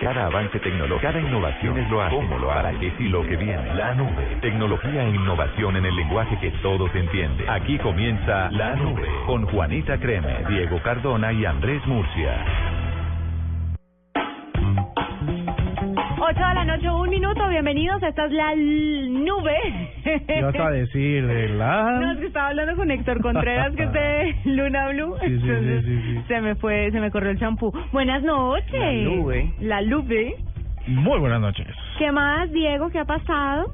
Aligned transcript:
Cada 0.00 0.26
avance 0.26 0.58
tecnológico, 0.60 1.00
cada 1.00 1.20
innovación 1.20 1.78
es 1.78 1.90
lo 1.90 2.02
hace. 2.02 2.16
¿Cómo 2.16 2.38
lo 2.38 2.52
hará? 2.52 2.70
¿Qué 2.78 2.92
y 2.98 3.08
lo 3.08 3.22
que 3.22 3.36
viene? 3.36 3.74
La 3.74 3.94
nube. 3.94 4.36
Tecnología 4.42 5.04
e 5.04 5.10
innovación 5.10 5.76
en 5.76 5.86
el 5.86 5.96
lenguaje 5.96 6.38
que 6.38 6.50
todos 6.62 6.94
entienden. 6.94 7.48
Aquí 7.48 7.78
comienza 7.78 8.50
La 8.50 8.76
Nube 8.76 9.08
con 9.26 9.46
Juanita 9.46 9.98
Creme, 9.98 10.44
Diego 10.48 10.80
Cardona 10.82 11.32
y 11.32 11.44
Andrés 11.46 11.84
Murcia. 11.86 12.85
8 16.28 16.34
de 16.40 16.54
la 16.54 16.64
noche, 16.64 16.90
un 16.90 17.08
minuto, 17.08 17.48
bienvenidos, 17.48 18.02
esta 18.02 18.24
es 18.24 18.32
la 18.32 18.52
nube. 18.56 19.56
¿Qué 20.26 20.42
vas 20.42 20.58
a 20.58 20.70
decir 20.70 21.24
de 21.24 21.50
la...? 21.50 21.98
No, 22.00 22.12
es 22.12 22.18
que 22.18 22.26
estaba 22.26 22.48
hablando 22.48 22.74
con 22.74 22.90
Héctor 22.90 23.20
Contreras, 23.20 23.72
que 23.76 23.84
es 23.84 23.92
de 23.92 24.36
Luna 24.50 24.88
Blue. 24.88 25.16
Sí, 25.20 25.28
sí, 25.28 25.38
sí, 25.38 25.48
Entonces, 25.48 25.84
sí, 25.84 26.02
sí. 26.02 26.22
Se 26.26 26.40
me 26.40 26.56
fue, 26.56 26.90
se 26.90 26.98
me 26.98 27.12
corrió 27.12 27.30
el 27.30 27.38
champú. 27.38 27.72
Buenas 27.92 28.24
noches. 28.24 28.72
La 28.72 28.92
nube. 28.92 29.52
La 29.60 29.82
nube. 29.82 30.34
Muy 30.88 31.20
buenas 31.20 31.40
noches. 31.40 31.68
¿Qué 31.96 32.10
más, 32.10 32.50
Diego? 32.50 32.90
¿Qué 32.90 32.98
ha 32.98 33.04
pasado? 33.04 33.72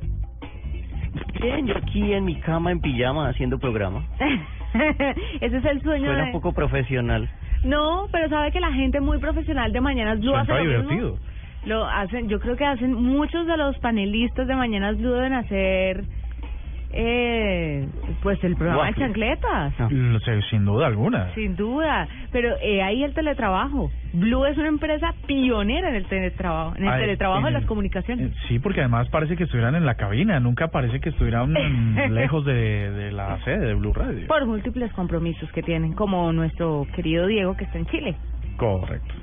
Bien, 1.41 1.67
yo 1.67 1.75
aquí 1.79 2.13
en 2.13 2.27
mi 2.27 2.39
cama 2.41 2.71
en 2.71 2.81
pijama 2.81 3.31
haciendo 3.31 3.59
programa. 3.59 4.05
Ese 5.41 5.57
es 5.57 5.65
el 5.65 5.81
sueño 5.81 6.05
Suena 6.05 6.21
de... 6.21 6.27
un 6.27 6.33
poco 6.33 6.53
profesional. 6.53 7.31
No, 7.65 8.09
pero 8.13 8.29
sabe 8.29 8.53
que 8.53 8.61
la 8.61 8.73
gente 8.73 9.01
muy 9.01 9.19
profesional 9.19 9.73
de 9.73 9.81
Mañanas 9.81 10.21
Blue 10.21 10.33
Suena 10.33 10.43
hace 10.43 10.65
lo 10.65 10.83
mismo? 10.85 11.32
Lo 11.67 11.85
hacen, 11.87 12.29
yo 12.29 12.41
creo 12.41 12.57
que 12.57 12.65
hacen 12.65 12.93
muchos 12.95 13.47
de 13.47 13.57
los 13.57 13.79
panelistas 13.79 14.47
de 14.49 14.55
Mañanas 14.57 14.99
Blue 14.99 15.13
deben 15.13 15.33
hacer 15.35 16.03
eh, 16.95 17.89
pues 18.23 18.43
el 18.45 18.55
programa 18.57 18.87
de 18.89 18.95
chancletas. 18.95 19.73
Sin 20.51 20.65
duda 20.65 20.87
alguna. 20.89 21.33
Sin 21.35 21.57
duda, 21.57 22.07
pero 22.33 22.55
eh, 22.61 22.83
ahí 22.83 23.03
el 23.03 23.15
teletrabajo. 23.15 23.91
Blue 24.13 24.45
es 24.45 24.59
una 24.59 24.69
empresa 24.69 25.15
pionera 25.27 25.89
en 25.89 25.95
el 25.95 26.05
teletrabajo, 26.07 26.77
en 26.77 26.85
el 26.85 26.91
Ay, 26.91 27.01
teletrabajo 27.01 27.43
de 27.43 27.49
en- 27.49 27.55
las 27.55 27.65
comunicaciones. 27.65 28.31
Eh, 28.33 28.35
Sí, 28.49 28.59
porque 28.59 28.81
además 28.81 29.09
parece 29.09 29.37
que 29.37 29.45
estuvieran 29.45 29.75
en 29.75 29.87
la 29.87 29.95
cabina. 29.95 30.39
Nunca 30.41 30.69
parece 30.69 31.01
que 31.01 31.09
estuvieran 31.11 31.55
lejos 32.15 32.45
de, 32.45 32.91
de 32.91 33.13
la 33.13 33.39
sede 33.45 33.69
de 33.69 33.75
Blue 33.75 33.95
Radio. 33.95 34.27
Por 34.27 34.45
múltiples 34.45 34.93
compromisos 34.93 35.51
que 35.53 35.63
tienen, 35.63 35.95
como 35.95 36.31
nuestro 36.33 36.87
querido 36.95 37.27
Diego 37.27 37.57
que 37.57 37.65
está 37.65 37.79
en 37.79 37.87
Chile. 37.87 38.17
Correcto. 38.59 39.15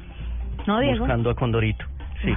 ¿No, 0.65 0.79
Diego? 0.79 0.99
Buscando 0.99 1.29
a 1.29 1.35
Condorito. 1.35 1.85
Sí. 2.21 2.33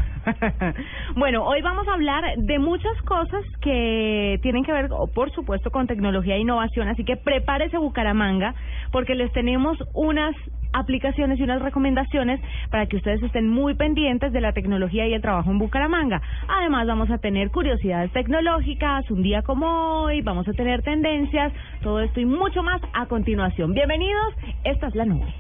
bueno, 1.17 1.45
hoy 1.45 1.61
vamos 1.63 1.87
a 1.89 1.95
hablar 1.95 2.25
de 2.37 2.59
muchas 2.59 2.97
cosas 3.03 3.45
que 3.61 4.39
tienen 4.43 4.65
que 4.65 4.73
ver, 4.73 4.89
o, 4.91 5.09
por 5.09 5.33
supuesto, 5.33 5.71
con 5.71 5.87
tecnología 5.87 6.37
e 6.37 6.41
innovación, 6.41 6.89
así 6.89 7.05
que 7.05 7.17
prepárese 7.17 7.79
Bucaramanga, 7.79 8.55
porque 8.93 9.15
les 9.15 9.33
tenemos 9.33 9.77
unas 9.93 10.35
aplicaciones 10.73 11.39
y 11.39 11.43
unas 11.43 11.61
recomendaciones 11.61 12.41
para 12.71 12.87
que 12.87 12.97
ustedes 12.97 13.23
estén 13.23 13.49
muy 13.49 13.75
pendientes 13.75 14.33
de 14.33 14.41
la 14.41 14.53
tecnología 14.53 15.07
y 15.07 15.15
el 15.15 15.21
trabajo 15.21 15.51
en 15.51 15.59
Bucaramanga. 15.59 16.23
Además, 16.49 16.87
vamos 16.87 17.11
a 17.11 17.19
tener 17.19 17.51
curiosidades 17.51 18.11
tecnológicas, 18.13 19.11
un 19.11 19.23
día 19.23 19.43
como 19.43 20.03
hoy, 20.03 20.23
vamos 20.23 20.49
a 20.49 20.53
tener 20.53 20.83
tendencias, 20.83 21.53
todo 21.83 22.01
esto 22.01 22.21
y 22.21 22.25
mucho 22.25 22.63
más 22.63 22.81
a 22.95 23.07
continuación. 23.07 23.75
Bienvenidos, 23.75 24.35
esta 24.65 24.87
es 24.87 24.95
la 24.95 25.05
nube. 25.05 25.33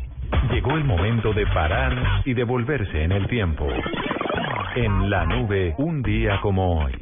Llegó 0.51 0.73
el 0.73 0.85
momento 0.85 1.33
de 1.33 1.47
parar 1.47 2.23
y 2.25 2.35
devolverse 2.35 3.05
en 3.05 3.13
el 3.13 3.27
tiempo. 3.29 3.67
En 4.75 5.11
la 5.11 5.25
nube, 5.27 5.75
un 5.79 6.03
día 6.03 6.41
como 6.41 6.79
hoy. 6.85 6.93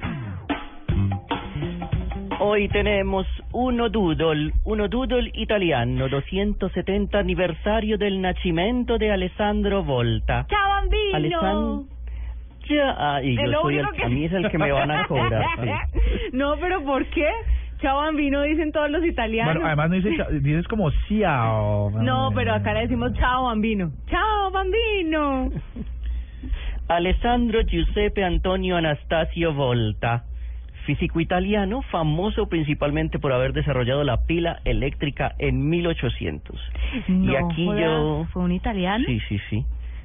Hoy 2.41 2.69
tenemos 2.69 3.27
uno 3.53 3.89
doodle, 3.89 4.53
uno 4.65 4.89
doodle 4.89 5.31
italiano, 5.35 6.09
270 6.09 7.19
aniversario 7.19 7.99
del 7.99 8.21
nacimiento 8.21 8.99
de 8.99 9.13
Alessandro 9.13 9.85
Volta. 9.85 10.47
¡Chao, 10.49 10.69
bambino! 10.71 11.85
Yo 12.69 12.77
soy 12.95 13.37
el, 13.39 13.57
único 13.57 13.93
que- 13.93 14.05
a 14.05 14.09
mí 14.09 14.25
es 14.25 14.33
el 14.33 14.49
que 14.51 14.59
me 14.59 14.73
van 14.73 14.91
a 14.91 15.07
cobrar. 15.07 15.45
sí. 15.63 15.71
no, 16.33 16.55
pero 16.61 16.83
¿por 16.85 17.05
qué? 17.07 17.29
Chao 17.81 17.99
bambino 17.99 18.43
dicen 18.43 18.73
todos 18.73 18.91
los 18.91 19.05
italianos. 19.05 19.55
Bueno, 19.55 19.67
además 19.69 19.91
no 19.91 19.97
dices, 19.97 20.43
dices 20.43 20.67
como 20.69 20.91
ciao. 21.09 21.91
no, 22.01 22.31
pero 22.35 22.55
acá 22.55 22.75
le 22.75 22.81
decimos 22.83 23.13
chao 23.15 23.45
bambino. 23.45 23.91
Chao 24.09 24.51
bambino. 24.51 25.51
Alessandro 26.91 27.61
Giuseppe 27.63 28.25
Antonio 28.25 28.77
Anastasio 28.77 29.55
Volta, 29.55 30.25
físico 30.87 31.21
italiano, 31.21 31.83
famoso 31.83 32.49
principalmente 32.49 33.21
por 33.21 33.33
haber 33.33 33.53
desarrollado 33.53 34.03
la 34.03 34.27
pila 34.27 34.61
eléctrica 34.65 35.37
en 35.39 35.69
1800. 35.69 36.61
No 37.07 37.33
y 37.33 37.37
aquí 37.37 37.65
yo... 37.65 38.27
¿Fue 38.33 38.43
un 38.43 38.51
italiano? 38.51 39.05
Sí, 39.07 39.21
sí, 39.29 39.39
sí. 39.49 39.65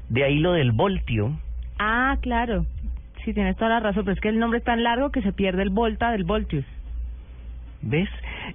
De 0.09 0.25
ahí 0.25 0.37
lo 0.37 0.51
del 0.51 0.73
voltio. 0.73 1.31
Ah, 1.79 2.17
claro. 2.21 2.67
Sí, 3.23 3.33
tienes 3.33 3.57
toda 3.57 3.69
la 3.71 3.79
razón, 3.79 4.05
pero 4.05 4.13
es 4.13 4.21
que 4.21 4.29
el 4.29 4.37
nombre 4.37 4.59
es 4.59 4.63
tan 4.63 4.83
largo 4.83 5.09
que 5.09 5.23
se 5.23 5.33
pierde 5.33 5.63
el 5.63 5.71
volta 5.71 6.11
del 6.11 6.23
voltius. 6.23 6.65
¿Ves? 7.81 8.09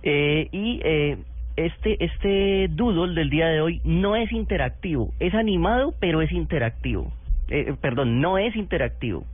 Eh, 0.04 0.48
y 0.52 0.80
eh, 0.84 1.18
este, 1.56 2.04
este 2.04 2.68
doodle 2.68 3.12
del 3.12 3.28
día 3.28 3.48
de 3.48 3.60
hoy 3.60 3.80
no 3.82 4.14
es 4.14 4.30
interactivo. 4.30 5.12
Es 5.18 5.34
animado, 5.34 5.94
pero 5.98 6.22
es 6.22 6.30
interactivo. 6.30 7.10
Eh, 7.50 7.74
perdón, 7.80 8.20
no 8.20 8.38
es 8.38 8.56
interactivo. 8.56 9.24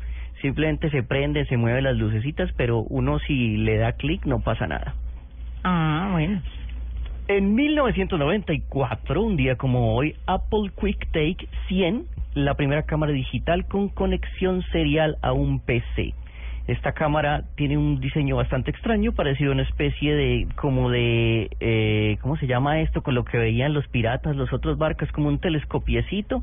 Simplemente 0.43 0.91
se 0.91 1.03
prende, 1.03 1.47
se 1.47 1.56
mueven 1.56 1.84
las 1.84 1.97
lucecitas, 1.97 2.50
pero 2.56 2.81
uno 2.81 3.19
si 3.21 3.56
le 3.56 3.78
da 3.78 3.93
clic 3.93 4.27
no 4.27 4.41
pasa 4.41 4.66
nada. 4.66 4.94
Ah, 5.65 6.10
bueno. 6.12 6.43
En 7.28 7.54
1994, 7.54 9.22
un 9.22 9.37
día 9.37 9.56
como 9.56 9.97
hoy, 9.97 10.15
Apple 10.27 10.71
QuickTake 10.75 11.49
100, 11.69 12.04
la 12.34 12.54
primera 12.54 12.82
cámara 12.82 13.12
digital 13.12 13.66
con 13.66 13.88
conexión 13.88 14.62
serial 14.71 15.16
a 15.22 15.33
un 15.33 15.59
PC. 15.59 16.15
Esta 16.66 16.93
cámara 16.93 17.44
tiene 17.54 17.78
un 17.78 18.00
diseño 18.00 18.37
bastante 18.37 18.72
extraño, 18.72 19.12
parecido 19.12 19.50
a 19.50 19.54
una 19.54 19.62
especie 19.62 20.15
de, 20.15 20.49
como 20.56 20.91
de, 20.91 21.49
eh, 21.60 22.19
¿cómo 22.21 22.37
se 22.37 22.49
llama 22.49 22.81
esto? 22.81 23.03
Con 23.03 23.15
lo 23.15 23.25
que 23.25 23.38
veían 23.38 23.72
los 23.72 23.87
piratas, 23.87 24.34
los 24.34 24.53
otros 24.53 24.77
barcos, 24.77 25.10
como 25.12 25.28
un 25.28 25.38
telescopiecito 25.38 26.43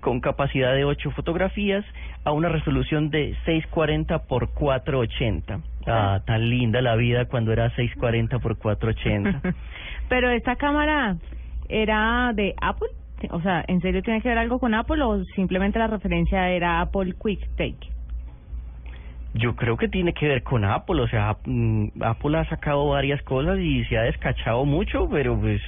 con 0.00 0.20
capacidad 0.20 0.74
de 0.74 0.84
8 0.84 1.10
fotografías 1.10 1.84
a 2.24 2.30
una 2.30 2.48
resolución 2.48 3.10
de 3.10 3.34
640 3.46 4.20
por 4.26 4.50
480. 4.50 5.60
Ah, 5.86 6.20
tan 6.24 6.48
linda 6.48 6.80
la 6.80 6.94
vida 6.94 7.24
cuando 7.24 7.52
era 7.52 7.68
640 7.70 8.38
por 8.38 8.56
480. 8.56 9.54
pero 10.08 10.30
esta 10.30 10.54
cámara 10.56 11.16
era 11.68 12.32
de 12.32 12.54
Apple. 12.60 12.88
O 13.30 13.40
sea, 13.40 13.64
¿en 13.66 13.80
serio 13.80 14.02
tiene 14.02 14.20
que 14.20 14.28
ver 14.28 14.38
algo 14.38 14.58
con 14.58 14.74
Apple 14.74 15.02
o 15.02 15.24
simplemente 15.34 15.78
la 15.78 15.86
referencia 15.86 16.50
era 16.50 16.80
Apple 16.80 17.14
QuickTake? 17.14 17.93
Yo 19.36 19.56
creo 19.56 19.76
que 19.76 19.88
tiene 19.88 20.12
que 20.12 20.28
ver 20.28 20.44
con 20.44 20.64
Apple, 20.64 21.02
o 21.02 21.08
sea, 21.08 21.36
mm, 21.44 21.88
Apple 22.02 22.38
ha 22.38 22.44
sacado 22.48 22.86
varias 22.90 23.20
cosas 23.22 23.58
y 23.58 23.84
se 23.86 23.98
ha 23.98 24.02
descachado 24.02 24.64
mucho, 24.64 25.08
pero 25.10 25.36
pues 25.38 25.60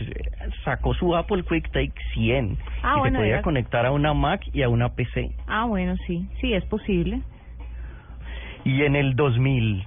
sacó 0.65 0.95
su 0.95 1.17
Apple 1.17 1.43
QuickTake 1.43 1.93
100 2.15 2.59
Ah, 2.85 2.95
y 2.97 3.01
bueno, 3.01 3.17
se 3.19 3.23
podía 3.23 3.33
era- 3.35 3.43
conectar 3.43 3.85
a 3.85 3.91
una 3.91 4.15
Mac 4.15 4.43
y 4.53 4.63
a 4.63 4.69
una 4.69 4.91
PC. 4.91 5.33
Ah, 5.49 5.65
bueno, 5.65 5.97
sí, 6.07 6.29
sí, 6.41 6.55
es 6.55 6.65
posible. 6.67 7.23
Y 8.65 8.83
en 8.83 8.95
el 8.95 9.17
2000, 9.17 9.85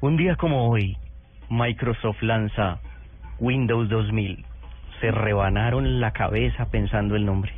un 0.00 0.16
día 0.16 0.34
como 0.34 0.68
hoy, 0.68 0.96
Microsoft 1.48 2.22
lanza 2.22 2.80
Windows 3.38 3.88
2000. 3.88 4.44
Se 5.00 5.10
rebanaron 5.10 6.00
la 6.00 6.12
cabeza 6.12 6.70
pensando 6.70 7.16
el 7.16 7.24
nombre. 7.24 7.52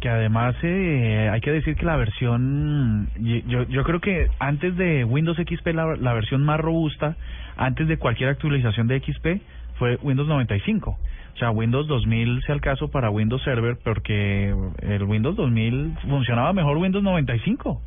que, 0.00 0.08
además 0.08 0.54
eh, 0.62 1.30
hay 1.32 1.40
que 1.40 1.50
decir 1.50 1.76
que 1.76 1.86
la 1.86 1.96
versión, 1.96 3.08
yo, 3.16 3.62
yo 3.64 3.84
creo 3.84 4.00
que 4.00 4.28
antes 4.38 4.76
de 4.76 5.04
Windows 5.04 5.38
XP 5.38 5.66
la, 5.68 5.96
la 5.96 6.12
versión 6.12 6.44
más 6.44 6.60
robusta, 6.60 7.16
antes 7.56 7.88
de 7.88 7.96
cualquier 7.96 8.28
actualización 8.30 8.86
de 8.86 9.00
XP, 9.00 9.42
fue 9.78 9.98
Windows 10.02 10.28
95. 10.28 10.90
O 11.34 11.36
sea, 11.36 11.50
Windows 11.50 11.88
2000 11.88 12.42
sea 12.46 12.54
el 12.54 12.60
caso 12.60 12.88
para 12.88 13.10
Windows 13.10 13.42
Server 13.42 13.76
porque 13.82 14.54
el 14.82 15.02
Windows 15.02 15.36
2000 15.36 15.96
funcionaba 16.08 16.52
mejor 16.52 16.76
Windows 16.76 17.02
95, 17.02 17.82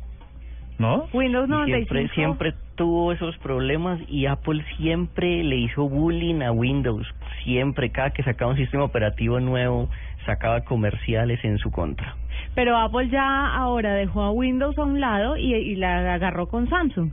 ¿no? 0.78 1.08
Windows 1.12 1.48
Y 1.48 1.50
95. 1.50 1.88
siempre, 1.88 2.14
siempre 2.14 2.54
tuvo 2.76 3.12
esos 3.12 3.36
problemas 3.38 4.00
y 4.08 4.26
Apple 4.26 4.64
siempre 4.76 5.42
le 5.42 5.56
hizo 5.56 5.88
bullying 5.88 6.42
a 6.42 6.52
Windows. 6.52 7.06
Siempre, 7.44 7.90
cada 7.90 8.10
que 8.10 8.22
sacaba 8.22 8.52
un 8.52 8.56
sistema 8.56 8.84
operativo 8.84 9.40
nuevo, 9.40 9.88
sacaba 10.24 10.60
comerciales 10.62 11.44
en 11.44 11.58
su 11.58 11.70
contra. 11.70 12.16
Pero 12.54 12.76
Apple 12.76 13.08
ya 13.08 13.54
ahora 13.54 13.94
dejó 13.94 14.22
a 14.22 14.30
Windows 14.30 14.78
a 14.78 14.84
un 14.84 15.00
lado 15.00 15.36
y, 15.36 15.54
y 15.54 15.76
la 15.76 16.14
agarró 16.14 16.48
con 16.48 16.68
Samsung. 16.68 17.10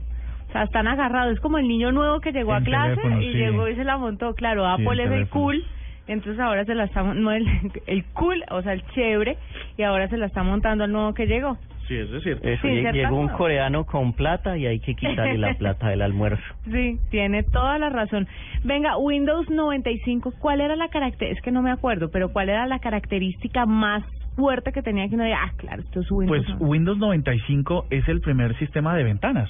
O 0.48 0.52
sea, 0.52 0.62
están 0.62 0.86
agarrados. 0.86 1.34
Es 1.34 1.40
como 1.40 1.58
el 1.58 1.66
niño 1.66 1.92
nuevo 1.92 2.20
que 2.20 2.32
llegó 2.32 2.54
a 2.54 2.60
clase 2.60 2.96
teléfono, 2.96 3.20
y 3.20 3.32
sí. 3.32 3.38
llegó 3.38 3.68
y 3.68 3.74
se 3.74 3.84
la 3.84 3.96
montó. 3.96 4.34
Claro, 4.34 4.64
Sí, 4.76 4.82
Apple 4.82 5.04
es 5.04 5.10
el 5.10 5.28
cool. 5.28 5.64
Entonces 6.06 6.38
ahora 6.38 6.64
se 6.64 6.74
la 6.74 6.84
está 6.84 7.02
no 7.02 7.32
el, 7.32 7.46
el 7.86 8.04
cool, 8.12 8.44
o 8.50 8.62
sea, 8.62 8.72
el 8.74 8.86
chévere, 8.94 9.36
y 9.76 9.82
ahora 9.82 10.08
se 10.08 10.16
la 10.16 10.26
está 10.26 10.44
montando 10.44 10.84
al 10.84 10.92
nuevo 10.92 11.14
que 11.14 11.26
llegó. 11.26 11.58
Sí, 11.88 11.96
eso 11.96 12.16
es 12.16 12.22
cierto. 12.24 12.48
Eso, 12.48 12.62
Sí, 12.62 12.82
llegó 12.92 13.16
un 13.20 13.28
coreano 13.28 13.84
con 13.84 14.12
plata 14.12 14.56
y 14.56 14.66
hay 14.66 14.80
que 14.80 14.94
quitarle 14.94 15.38
la 15.38 15.54
plata 15.58 15.88
del 15.88 16.02
almuerzo. 16.02 16.42
Sí, 16.70 16.98
tiene 17.10 17.42
toda 17.44 17.78
la 17.78 17.90
razón. 17.90 18.26
Venga, 18.64 18.96
Windows 18.98 19.48
95, 19.50 20.32
¿cuál 20.40 20.60
era 20.60 20.74
la 20.76 20.88
característica? 20.88 21.38
Es 21.38 21.42
que 21.44 21.52
no 21.52 21.62
me 21.62 21.70
acuerdo, 21.70 22.10
pero 22.10 22.32
¿cuál 22.32 22.48
era 22.48 22.66
la 22.66 22.78
característica 22.80 23.66
más 23.66 24.02
fuerte 24.34 24.72
que 24.72 24.82
tenía 24.82 25.08
que 25.08 25.14
uno 25.14 25.24
diga, 25.24 25.38
ah, 25.44 25.52
claro, 25.56 25.82
esto 25.82 26.00
es 26.00 26.10
Windows? 26.10 26.44
Pues 26.46 26.58
95"? 26.58 26.64
Windows 26.70 26.98
95 26.98 27.86
es 27.90 28.08
el 28.08 28.20
primer 28.20 28.56
sistema 28.58 28.94
de 28.96 29.04
ventanas, 29.04 29.48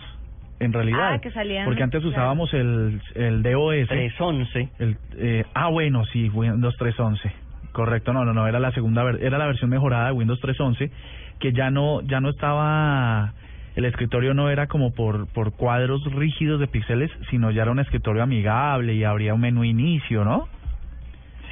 en 0.60 0.72
realidad. 0.72 1.14
Ah, 1.14 1.18
que 1.20 1.30
salían- 1.30 1.64
Porque 1.64 1.82
antes 1.82 2.00
claro. 2.02 2.14
usábamos 2.16 2.52
el, 2.54 3.00
el 3.14 3.42
DOS. 3.42 3.88
311. 3.88 4.68
El, 4.78 4.96
eh, 5.16 5.44
ah, 5.54 5.68
bueno, 5.70 6.04
sí, 6.12 6.28
Windows 6.28 6.76
3.11. 6.78 7.32
Correcto, 7.72 8.12
no, 8.12 8.24
no, 8.24 8.32
no, 8.32 8.46
era 8.46 8.58
la 8.60 8.70
segunda, 8.72 9.02
ver- 9.04 9.22
era 9.22 9.36
la 9.38 9.46
versión 9.46 9.68
mejorada 9.70 10.06
de 10.06 10.12
Windows 10.12 10.40
3.11, 10.40 10.90
que 11.38 11.52
ya 11.52 11.70
no, 11.70 12.00
ya 12.02 12.20
no 12.20 12.30
estaba, 12.30 13.32
el 13.74 13.84
escritorio 13.84 14.34
no 14.34 14.50
era 14.50 14.66
como 14.66 14.92
por, 14.92 15.26
por 15.28 15.52
cuadros 15.52 16.02
rígidos 16.12 16.60
de 16.60 16.66
píxeles, 16.66 17.10
sino 17.30 17.50
ya 17.50 17.62
era 17.62 17.70
un 17.70 17.78
escritorio 17.78 18.22
amigable 18.22 18.94
y 18.94 19.04
habría 19.04 19.34
un 19.34 19.40
menú 19.40 19.64
inicio, 19.64 20.24
¿no? 20.24 20.48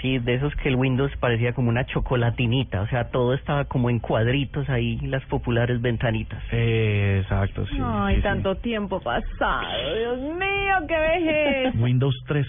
Sí, 0.01 0.19
de 0.19 0.35
esos 0.35 0.55
que 0.57 0.69
el 0.69 0.77
Windows 0.77 1.17
parecía 1.19 1.55
como 1.55 1.71
una 1.71 1.87
chocolatinita, 1.87 2.83
o 2.83 2.87
sea, 2.89 3.05
todo 3.05 3.33
estaba 3.33 3.65
como 3.65 3.89
en 3.89 4.01
cuadritos 4.01 4.69
ahí, 4.69 4.99
las 4.99 5.25
populares 5.25 5.81
ventanitas. 5.81 6.43
Eh, 6.53 7.21
exacto, 7.23 7.67
sí. 7.67 7.79
Ay, 7.83 8.17
sí, 8.17 8.21
sí. 8.21 8.23
tanto 8.23 8.57
tiempo 8.57 9.01
pasado, 9.01 9.95
Dios 9.99 10.19
mío, 10.21 10.75
qué 10.87 10.99
vejez. 10.99 11.75
Windows 11.77 12.15
3, 12.27 12.47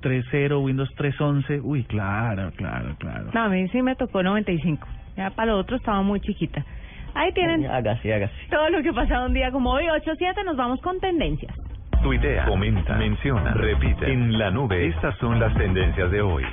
3.0, 0.00 0.62
Windows 0.62 0.90
3.11, 0.96 1.60
uy, 1.64 1.82
claro, 1.84 2.52
claro, 2.56 2.94
claro. 2.98 3.30
No, 3.32 3.40
a 3.40 3.48
mí 3.48 3.66
sí 3.68 3.82
me 3.82 3.96
tocó 3.96 4.22
95. 4.22 4.86
Ya 5.16 5.30
para 5.30 5.52
lo 5.52 5.58
otro 5.58 5.76
estaba 5.76 6.02
muy 6.02 6.20
chiquita. 6.20 6.64
Ahí 7.14 7.32
tienen 7.32 7.66
Hágase, 7.66 8.12
hágase. 8.12 8.32
todo 8.50 8.70
lo 8.70 8.82
que 8.82 8.92
pasaba 8.92 9.26
un 9.26 9.34
día 9.34 9.50
como 9.50 9.70
hoy, 9.70 9.84
8-7, 9.84 10.44
nos 10.44 10.56
vamos 10.56 10.80
con 10.80 10.98
tendencias. 10.98 11.54
Tuitea, 12.02 12.46
comenta, 12.46 12.96
menciona, 12.96 13.52
repite. 13.54 14.10
En 14.10 14.38
la 14.38 14.50
nube, 14.50 14.86
estas 14.86 15.16
son 15.18 15.38
las 15.38 15.54
tendencias 15.54 16.10
de 16.10 16.22
hoy. 16.22 16.44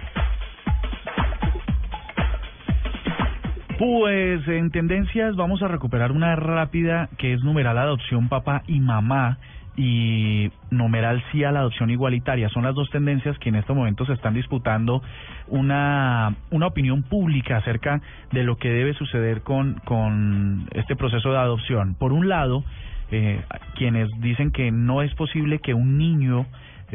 Pues 3.80 4.46
en 4.50 4.72
tendencias 4.72 5.38
vamos 5.38 5.64
a 5.64 5.70
recuperar 5.70 6.12
una 6.12 6.36
rápida 6.36 7.08
que 7.18 7.34
es 7.34 7.42
numeral 7.44 7.78
adopción 7.78 8.28
papá 8.28 8.62
y 8.68 8.82
mamá 8.82 9.38
y 9.80 10.52
numeral 10.72 11.24
sí 11.32 11.46
a 11.46 11.54
la 11.54 11.62
adopción 11.62 11.90
igualitaria. 11.90 12.50
Son 12.50 12.64
las 12.64 12.76
dos 12.76 12.90
tendencias 12.90 13.40
que 13.40 13.48
en 13.48 13.56
estos 13.56 13.74
momentos 13.74 14.08
se 14.08 14.14
están 14.14 14.34
disputando 14.34 15.02
una, 15.48 16.36
una 16.52 16.68
opinión 16.68 17.04
pública 17.04 17.58
acerca 17.58 18.02
de 18.34 18.44
lo 18.44 18.58
que 18.58 18.70
debe 18.70 18.94
suceder 18.94 19.42
con, 19.42 19.76
con 19.86 20.68
este 20.74 20.98
proceso 20.98 21.32
de 21.32 21.38
adopción. 21.38 21.96
Por 21.96 22.12
un 22.12 22.28
lado, 22.28 22.66
eh, 23.10 23.42
quienes 23.76 24.10
dicen 24.20 24.52
que 24.52 24.70
no 24.70 25.02
es 25.02 25.16
posible 25.16 25.60
que 25.60 25.74
un 25.74 25.98
niño 25.98 26.46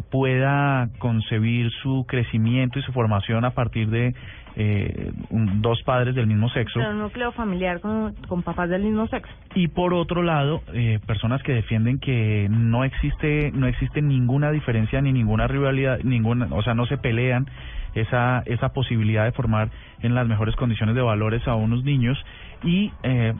pueda 0.02 0.88
concebir 0.98 1.70
su 1.82 2.04
crecimiento 2.08 2.78
y 2.78 2.82
su 2.82 2.92
formación 2.92 3.44
a 3.44 3.50
partir 3.50 3.88
de 3.90 4.14
eh, 4.56 5.10
un- 5.30 5.62
dos 5.62 5.82
padres 5.82 6.14
del 6.14 6.28
mismo 6.28 6.48
sexo. 6.50 6.78
Pero 6.78 6.90
un 6.92 7.00
núcleo 7.00 7.32
familiar 7.32 7.80
con, 7.80 8.14
con 8.28 8.42
papás 8.44 8.68
del 8.70 8.82
mismo 8.84 9.06
sexo. 9.08 9.32
Y 9.56 9.66
por 9.68 9.92
otro 9.94 10.22
lado, 10.22 10.62
eh, 10.72 11.00
personas 11.06 11.42
que 11.42 11.52
defienden 11.52 11.98
que 11.98 12.46
no 12.50 12.84
existe 12.84 13.50
no 13.52 13.66
existe 13.66 14.00
ninguna 14.00 14.52
diferencia 14.52 15.00
ni 15.00 15.12
ninguna 15.12 15.48
rivalidad, 15.48 15.98
ninguna, 16.04 16.46
o 16.50 16.62
sea, 16.62 16.74
no 16.74 16.86
se 16.86 16.98
pelean 16.98 17.46
esa 17.94 18.42
esa 18.46 18.70
posibilidad 18.70 19.24
de 19.24 19.32
formar 19.32 19.70
en 20.02 20.14
las 20.14 20.26
mejores 20.26 20.56
condiciones 20.56 20.94
de 20.94 21.02
valores 21.02 21.46
a 21.46 21.54
unos 21.54 21.84
niños 21.84 22.18
y 22.62 22.92
eh, 23.02 23.34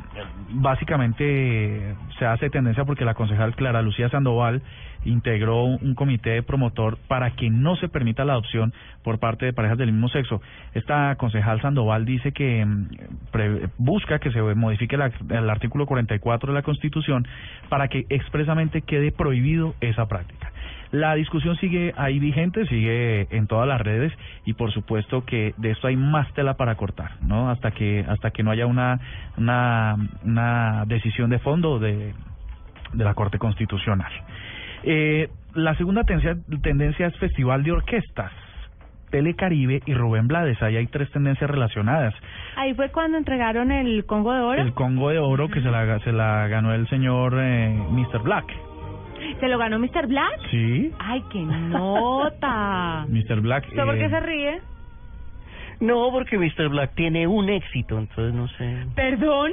básicamente 0.50 1.94
se 2.18 2.26
hace 2.26 2.50
tendencia 2.50 2.84
porque 2.84 3.04
la 3.04 3.14
concejal 3.14 3.54
Clara 3.56 3.82
Lucía 3.82 4.08
Sandoval 4.10 4.62
integró 5.04 5.64
un, 5.64 5.94
comité 5.94 6.42
promotor 6.42 6.98
para 7.08 7.30
que 7.32 7.50
no 7.50 7.76
se 7.76 7.88
permita 7.88 8.24
la 8.24 8.32
adopción 8.32 8.72
por 9.02 9.18
parte 9.18 9.46
de 9.46 9.52
parejas 9.52 9.78
del 9.78 9.92
mismo 9.92 10.08
sexo. 10.08 10.40
Esta 10.72 11.14
concejal 11.16 11.60
Sandoval 11.60 12.04
dice 12.04 12.32
que 12.32 12.64
mm, 12.64 12.88
busca 13.78 14.18
que 14.18 14.30
se 14.32 14.40
modifique 14.40 14.96
el 14.96 15.50
artículo 15.50 15.86
44 15.86 16.52
de 16.52 16.58
la 16.58 16.62
Constitución 16.62 17.26
para 17.68 17.88
que 17.88 18.06
expresamente 18.08 18.82
quede 18.82 19.12
prohibido 19.12 19.74
esa 19.80 20.06
práctica. 20.06 20.52
La 20.94 21.17
discusión 21.17 21.56
sigue 21.56 21.93
ahí 21.96 22.20
vigente, 22.20 22.64
sigue 22.67 23.26
en 23.37 23.49
todas 23.49 23.67
las 23.67 23.81
redes 23.81 24.12
y 24.44 24.52
por 24.52 24.73
supuesto 24.73 25.25
que 25.25 25.52
de 25.56 25.73
esto 25.73 25.88
hay 25.88 25.96
más 25.96 26.32
tela 26.35 26.55
para 26.55 26.76
cortar, 26.76 27.17
¿no? 27.20 27.50
Hasta 27.50 27.73
que 27.73 28.05
hasta 28.08 28.31
que 28.31 28.44
no 28.44 28.52
haya 28.52 28.67
una 28.67 29.00
una, 29.37 29.96
una 30.25 30.85
decisión 30.87 31.31
de 31.31 31.41
fondo 31.41 31.81
de 31.81 32.14
de 32.93 33.05
la 33.05 33.12
Corte 33.14 33.38
Constitucional. 33.38 34.12
Eh, 34.85 35.31
la 35.55 35.75
segunda 35.75 36.05
tendencia, 36.05 36.37
tendencia 36.62 37.08
es 37.08 37.17
Festival 37.19 37.64
de 37.64 37.73
Orquestas. 37.73 38.31
Telecaribe 39.11 39.82
y 39.87 39.94
Rubén 39.94 40.29
Blades. 40.29 40.62
Ahí 40.62 40.76
hay 40.76 40.87
tres 40.87 41.11
tendencias 41.11 41.50
relacionadas. 41.50 42.14
Ahí 42.56 42.73
fue 42.75 42.90
cuando 42.90 43.19
entregaron 43.19 43.73
el 43.73 44.06
Congo 44.06 44.32
de 44.32 44.40
Oro. 44.40 44.62
El 44.62 44.75
Congo 44.75 45.11
de 45.11 45.19
Oro 45.19 45.49
que 45.49 45.61
se 45.61 45.70
la, 45.73 45.99
se 46.05 46.12
la 46.12 46.47
ganó 46.47 46.73
el 46.73 46.88
señor 46.88 47.35
eh, 47.40 47.76
Mr. 47.90 48.23
Black. 48.23 48.47
¿Se 49.41 49.49
lo 49.49 49.59
ganó 49.59 49.79
Mr. 49.79 50.06
Black? 50.06 50.41
Sí, 50.50 50.93
¡Ay, 50.99 51.23
qué 51.31 51.41
nota! 51.41 53.06
Mr. 53.09 53.41
Black. 53.41 53.67
¿Usted 53.69 53.85
por 53.85 53.97
eh, 53.97 53.99
qué 53.99 54.09
se 54.09 54.21
ríe? 54.21 54.61
No, 55.81 56.11
porque 56.12 56.38
Mr. 56.38 56.69
Black 56.69 56.94
tiene 56.94 57.26
un 57.26 57.49
éxito, 57.49 57.99
entonces 57.99 58.35
no 58.35 58.49
sé. 58.49 58.87
¿Perdón? 58.94 59.53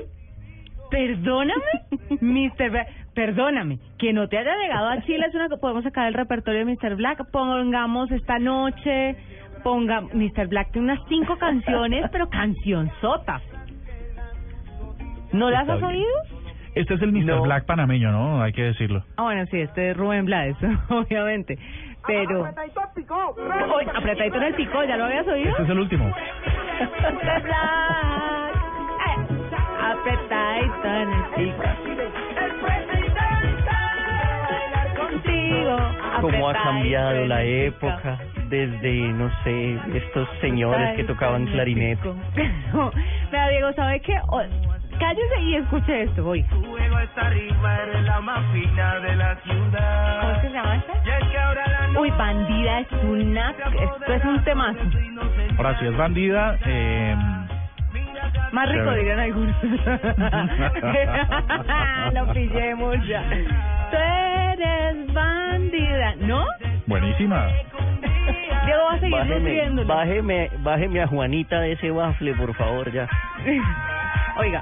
¿Perdóname? 0.90 1.62
Mr. 2.22 2.70
Black, 2.70 2.88
perdóname. 3.14 3.80
Que 3.98 4.14
no 4.14 4.28
te 4.28 4.38
haya 4.38 4.56
llegado 4.58 4.90
a 4.90 5.02
Chile 5.04 5.26
es 5.28 5.36
una 5.36 5.50
que 5.50 5.58
podemos 5.58 5.84
sacar 5.84 6.08
el 6.08 6.14
repertorio 6.14 6.66
de 6.66 6.74
Mr. 6.74 6.96
Black. 6.96 7.30
Pongamos 7.32 8.12
esta 8.12 8.40
noche, 8.40 9.16
ponga... 9.64 10.02
Mr. 10.02 10.48
Black 10.48 10.72
tiene 10.72 10.92
unas 10.92 11.00
cinco 11.08 11.38
canciones, 11.38 12.06
pero 12.12 12.30
cancionzotas. 12.30 13.42
¿No 15.32 15.50
las 15.50 15.68
has 15.68 15.80
bien. 15.80 15.86
oído? 15.86 16.41
Este 16.76 16.94
es 16.94 17.02
el 17.02 17.12
Mr. 17.12 17.26
No. 17.26 17.42
Black 17.44 17.66
panameño, 17.66 18.12
¿no? 18.12 18.42
Hay 18.42 18.54
que 18.54 18.64
decirlo. 18.64 19.04
Ah, 19.18 19.24
bueno, 19.24 19.46
sí, 19.52 19.60
este 19.60 19.92
es 19.92 19.98
Rubén 19.98 20.26
Blades, 20.26 20.56
obviamente. 20.90 21.58
Pero... 22.08 22.42
Oye, 22.44 23.88
apretadito 23.94 24.38
en 24.38 24.44
el 24.44 24.56
pico, 24.56 24.84
¿ya 24.84 24.98
lo 24.98 25.06
habías 25.06 25.28
oído? 25.28 25.50
Este 25.52 25.64
es 25.64 25.70
el 25.70 25.80
último. 25.80 26.06
Mr. 26.06 27.44
Black, 27.44 28.56
eh, 29.08 29.18
apretadito 29.84 30.88
en 30.88 31.10
el 31.14 31.24
pico. 31.36 31.64
Contigo, 34.98 35.78
Cómo 36.22 36.48
ha 36.48 36.52
apretadito 36.52 36.64
cambiado 36.64 37.26
la 37.28 37.44
época 37.44 38.20
desde, 38.50 38.92
no 39.14 39.30
sé, 39.44 39.78
estos 39.94 40.28
señores 40.42 40.96
que 40.96 41.04
tocaban 41.04 41.46
clarinete. 41.48 42.10
No, 42.74 42.92
Vea, 43.32 43.50
Diego, 43.50 43.74
¿sabe 43.74 44.00
qué? 44.02 44.14
Cállese 45.02 45.42
y 45.42 45.56
escuche 45.56 46.04
esto, 46.04 46.24
voy. 46.24 46.44
¿Cómo 46.44 46.78
se 46.78 46.88
llama 50.52 50.76
esta? 50.76 50.94
Uy, 52.00 52.12
bandida 52.12 52.80
es 52.82 52.88
una... 53.04 53.50
Esto 53.50 54.14
es 54.14 54.24
un 54.26 54.44
temazo. 54.44 54.78
Ahora 55.58 55.80
sí 55.80 55.86
es 55.88 55.98
bandida. 55.98 56.56
Eh, 56.68 57.16
Más 58.52 58.70
rico 58.70 58.84
Chévere. 58.84 59.00
dirían 59.00 59.20
algunos. 59.20 59.56
Lo 62.14 62.32
pillemos 62.34 63.08
ya. 63.08 63.24
Tú 63.90 63.98
eres 63.98 65.12
bandida, 65.14 66.14
¿no? 66.20 66.46
buenísima. 66.86 67.48
Diego 68.66 68.84
va 68.86 68.94
a 68.94 69.00
seguir 69.00 69.18
Bájeme, 69.18 69.84
bájeme, 69.84 70.52
bájeme 70.60 71.02
a 71.02 71.08
Juanita 71.08 71.60
de 71.60 71.72
ese 71.72 71.90
bafle, 71.90 72.36
por 72.36 72.54
favor, 72.54 72.92
ya. 72.92 73.08
Oiga. 74.38 74.62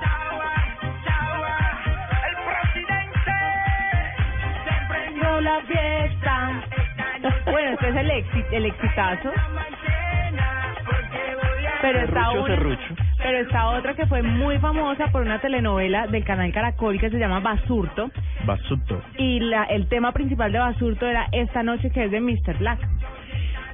La 5.42 5.62
fiesta. 5.62 6.62
Bueno, 7.50 7.72
este 7.72 7.90
es 7.90 7.96
el, 7.96 8.10
exi- 8.12 8.46
el 8.52 8.66
exitazo. 8.66 9.32
Pero 11.82 12.00
está, 12.00 12.22
Serrucho, 12.26 12.44
una, 12.44 12.56
serrucho. 12.56 12.96
pero 13.18 13.38
está 13.40 13.68
otra 13.70 13.94
que 13.94 14.06
fue 14.08 14.22
muy 14.22 14.58
famosa 14.60 15.08
por 15.12 15.22
una 15.22 15.40
telenovela 15.40 16.08
del 16.08 16.26
canal 16.26 16.52
Caracol 16.52 17.00
que 17.00 17.10
se 17.10 17.18
llama 17.18 17.40
Basurto. 17.40 18.12
Basuto. 18.46 19.02
Y 19.18 19.40
la, 19.40 19.64
el 19.64 19.88
tema 19.88 20.12
principal 20.12 20.52
de 20.52 20.60
Basurto 20.60 21.08
era 21.08 21.28
Esta 21.32 21.64
noche 21.64 21.90
que 21.90 22.06
es 22.06 22.12
de 22.12 22.20
Mr. 22.20 22.58
Black. 22.58 22.80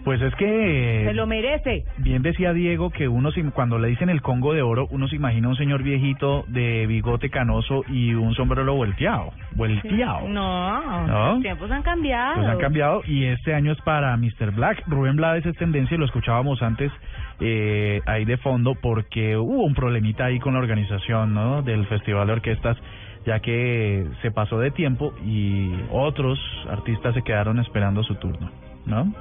Pues 0.05 0.21
es 0.21 0.35
que... 0.35 1.03
Se 1.07 1.13
lo 1.15 1.25
merece. 1.25 1.83
Bien 1.97 2.21
decía 2.21 2.53
Diego 2.53 2.91
que 2.91 3.07
uno 3.07 3.31
cuando 3.55 3.79
le 3.79 3.87
dicen 3.87 4.09
el 4.09 4.21
Congo 4.21 4.53
de 4.53 4.61
Oro, 4.61 4.87
uno 4.91 5.07
se 5.07 5.15
imagina 5.15 5.49
un 5.49 5.55
señor 5.57 5.81
viejito 5.81 6.45
de 6.47 6.85
bigote 6.85 7.31
canoso 7.31 7.83
y 7.89 8.13
un 8.13 8.35
sombrero 8.35 8.75
volteado. 8.75 9.31
Volteado. 9.55 10.29
No, 10.29 11.07
¿No? 11.07 11.33
los 11.33 11.41
tiempos 11.41 11.71
han 11.71 11.81
cambiado. 11.81 12.35
Pues 12.35 12.47
han 12.47 12.59
cambiado 12.59 13.01
y 13.07 13.25
este 13.25 13.55
año 13.55 13.71
es 13.71 13.81
para 13.81 14.15
Mr. 14.15 14.51
Black. 14.51 14.83
Rubén 14.85 15.15
Blades 15.15 15.43
es 15.47 15.57
tendencia 15.57 15.95
y 15.95 15.97
lo 15.97 16.05
escuchábamos 16.05 16.61
antes 16.61 16.91
eh, 17.39 17.99
ahí 18.05 18.25
de 18.25 18.37
fondo 18.37 18.75
porque 18.75 19.35
hubo 19.35 19.63
un 19.63 19.73
problemita 19.73 20.25
ahí 20.25 20.39
con 20.39 20.53
la 20.53 20.59
organización 20.59 21.33
¿no? 21.33 21.63
del 21.63 21.87
Festival 21.87 22.27
de 22.27 22.33
Orquestas 22.33 22.77
ya 23.25 23.39
que 23.39 24.05
se 24.21 24.29
pasó 24.29 24.59
de 24.59 24.69
tiempo 24.69 25.13
y 25.25 25.71
otros 25.91 26.39
artistas 26.69 27.15
se 27.15 27.23
quedaron 27.23 27.59
esperando 27.59 28.03
su 28.03 28.13
turno, 28.15 28.51
¿no? 28.85 29.11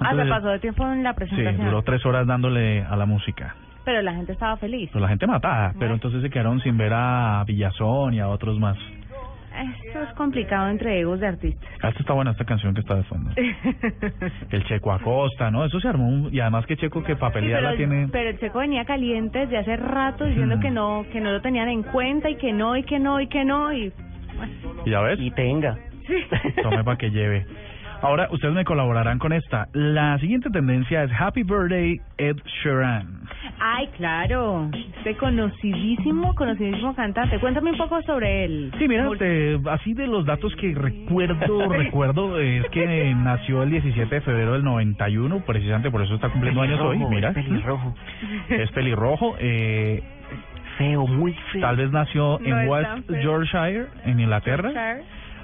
Ah, 0.00 0.14
se 0.14 0.24
pasó 0.28 0.48
de 0.48 0.58
tiempo 0.58 0.86
en 0.86 1.02
la 1.02 1.10
Sí, 1.12 1.16
presentación. 1.16 1.64
duró 1.66 1.82
tres 1.82 2.04
horas 2.06 2.26
dándole 2.26 2.82
a 2.84 2.96
la 2.96 3.06
música. 3.06 3.54
Pero 3.84 4.02
la 4.02 4.12
gente 4.14 4.32
estaba 4.32 4.56
feliz. 4.58 4.90
Pues 4.92 5.00
la 5.02 5.08
gente 5.08 5.26
matada, 5.26 5.72
pero 5.78 5.94
entonces 5.94 6.20
se 6.22 6.28
quedaron 6.30 6.60
sin 6.60 6.76
ver 6.76 6.92
a 6.94 7.42
Villazón 7.46 8.14
y 8.14 8.20
a 8.20 8.28
otros 8.28 8.58
más. 8.58 8.76
Esto 9.86 10.02
es 10.02 10.12
complicado 10.14 10.68
entre 10.68 11.00
egos 11.00 11.18
de 11.18 11.26
artistas. 11.26 11.68
Ah, 11.82 11.88
esta 11.88 12.00
está 12.00 12.12
buena 12.12 12.30
esta 12.30 12.44
canción 12.44 12.74
que 12.74 12.80
está 12.80 12.94
de 12.94 13.02
fondo. 13.04 13.30
El 14.50 14.64
Checo 14.64 14.92
Acosta, 14.92 15.50
¿no? 15.50 15.64
Eso 15.64 15.80
se 15.80 15.88
armó 15.88 16.06
un- 16.06 16.32
y 16.32 16.38
además 16.38 16.64
que 16.66 16.76
Checo 16.76 17.02
que 17.02 17.16
para 17.16 17.32
Sí, 17.40 17.46
pero, 17.48 17.60
la 17.62 17.74
tiene. 17.76 18.08
pero 18.12 18.30
el 18.30 18.38
Checo 18.38 18.60
venía 18.60 18.84
caliente 18.84 19.40
desde 19.40 19.58
hace 19.58 19.76
rato 19.76 20.26
diciendo 20.26 20.58
Mm. 20.58 20.60
que 20.60 20.70
no 20.70 21.04
que 21.10 21.20
no 21.20 21.32
lo 21.32 21.40
tenían 21.40 21.68
en 21.68 21.82
cuenta 21.82 22.30
y 22.30 22.36
que 22.36 22.52
no 22.52 22.76
y 22.76 22.84
que 22.84 22.98
no 23.00 23.20
y 23.20 23.26
que 23.26 23.44
no 23.44 23.72
y 23.72 23.92
bueno, 24.36 24.52
¿Y 24.84 24.90
ya 24.90 25.00
ves? 25.00 25.18
Y 25.20 25.30
tenga. 25.32 25.76
sí. 26.06 26.14
Tome 26.62 26.84
para 26.84 26.96
que 26.96 27.10
lleve. 27.10 27.44
Ahora 28.00 28.28
ustedes 28.30 28.54
me 28.54 28.64
colaborarán 28.64 29.18
con 29.18 29.32
esta. 29.32 29.66
La 29.72 30.16
siguiente 30.20 30.50
tendencia 30.50 31.02
es 31.02 31.10
Happy 31.18 31.42
Birthday 31.42 32.00
Ed 32.16 32.36
Sheeran. 32.62 33.22
Ay, 33.60 33.88
claro. 33.96 34.70
Este 34.98 35.16
conocidísimo, 35.16 36.32
conocidísimo 36.36 36.94
cantante. 36.94 37.40
Cuéntame 37.40 37.72
un 37.72 37.76
poco 37.78 38.00
sobre 38.02 38.44
él. 38.44 38.72
Sí, 38.78 38.86
mira, 38.86 39.08
te- 39.18 39.58
así 39.70 39.94
de 39.94 40.06
los 40.06 40.24
datos 40.26 40.54
que 40.56 40.74
recuerdo, 40.74 41.68
recuerdo 41.68 42.38
es 42.38 42.64
que 42.70 43.12
nació 43.16 43.64
el 43.64 43.70
17 43.70 44.14
de 44.14 44.20
febrero 44.20 44.52
del 44.52 44.62
91, 44.62 45.40
precisamente 45.44 45.90
por 45.90 46.02
eso 46.02 46.14
está 46.14 46.28
cumpliendo 46.28 46.62
años 46.62 46.78
hoy, 46.80 46.98
mira. 47.10 47.30
es 47.30 47.34
pelirrojo. 47.34 47.94
Es 48.48 48.70
pelirrojo, 48.70 49.34
eh, 49.40 50.02
Feo, 50.78 51.04
muy 51.08 51.32
feo. 51.52 51.60
tal 51.62 51.76
vez 51.76 51.90
nació 51.90 52.38
No 52.38 52.46
en 52.46 52.58
es 52.60 52.68
West. 52.68 53.10
Yorkshire, 53.24 53.86
en 54.04 54.20
Inglaterra. 54.20 54.72
Char. 54.72 54.98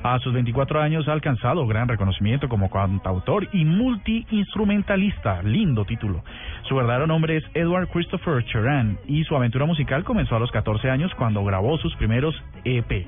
A 0.07 0.19
sus 0.19 0.35
24 0.35 0.83
años 0.83 1.09
ha 1.09 1.13
alcanzado 1.13 1.67
gran 1.67 1.89
reconocimiento 1.89 2.47
como 2.47 2.69
cantautor 2.69 3.49
y 3.55 3.65
multiinstrumentalista. 3.65 5.43
Lindo 5.43 5.87
título. 5.87 6.23
Su 6.69 6.77
verdadero 6.77 7.07
nombre 7.07 7.39
es 7.39 7.45
Edward 7.55 7.89
Christopher 7.89 8.45
Cheran 8.45 8.99
y 9.07 9.25
su 9.25 9.35
aventura 9.35 9.65
musical 9.65 10.05
comenzó 10.05 10.37
a 10.37 10.41
los 10.41 10.51
14 10.51 10.91
años 10.91 11.11
cuando 11.17 11.43
grabó 11.43 11.79
sus 11.79 11.97
primeros 11.97 12.35
EP. 12.65 13.07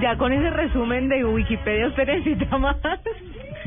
Ya 0.00 0.16
con 0.16 0.32
ese 0.32 0.48
resumen 0.48 1.10
de 1.10 1.26
Wikipedia 1.26 1.88
usted 1.88 2.06
necesita 2.06 2.56
más. 2.58 2.78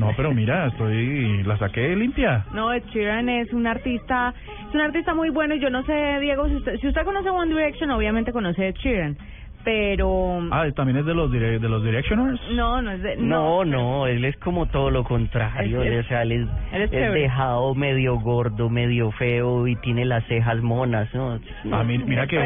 No, 0.00 0.10
pero 0.16 0.34
mira, 0.34 0.66
estoy 0.66 1.44
la 1.44 1.56
saqué 1.58 1.94
limpia. 1.94 2.44
No, 2.52 2.72
Ed 2.72 2.82
Sheeran 2.92 3.28
es 3.28 3.52
un 3.52 3.68
artista, 3.68 4.34
es 4.68 4.74
un 4.74 4.80
artista 4.80 5.14
muy 5.14 5.30
bueno. 5.30 5.54
y 5.54 5.60
Yo 5.60 5.70
no 5.70 5.84
sé, 5.84 6.18
Diego, 6.20 6.48
si 6.48 6.56
usted, 6.56 6.76
si 6.80 6.88
usted 6.88 7.04
conoce 7.04 7.30
One 7.30 7.54
Direction, 7.54 7.92
obviamente 7.92 8.32
conoce 8.32 8.64
a 8.64 8.68
Ed 8.70 8.74
Sheeran, 8.82 9.16
pero 9.64 10.40
Ah, 10.52 10.66
también 10.76 10.98
es 10.98 11.06
de 11.06 11.14
los 11.14 11.30
dire- 11.32 11.58
de 11.58 11.68
los 11.68 11.82
Directioners. 11.82 12.40
no, 12.52 12.82
no 12.82 12.90
es 12.92 13.02
de, 13.02 13.16
No, 13.16 13.64
no, 13.64 14.06
él 14.06 14.24
es 14.24 14.36
como 14.36 14.66
todo 14.66 14.90
lo 14.90 15.02
contrario, 15.04 15.82
Es- 15.82 15.90
él, 15.92 16.00
o 16.00 16.02
sea, 16.04 16.22
él 16.22 16.32
es, 16.32 16.40
él 16.72 16.82
es 16.82 16.92
es 16.92 17.12
dejado 17.14 17.74
medio 17.74 18.20
gordo, 18.20 18.68
medio 18.68 19.10
feo 19.12 19.66
y 19.66 19.76
tiene 19.76 20.04
las 20.04 20.24
cejas 20.26 20.60
monas, 20.62 21.12
¿no? 21.14 21.38
Ah, 21.72 21.82
mi- 21.82 21.98
mira 21.98 22.26
que 22.26 22.36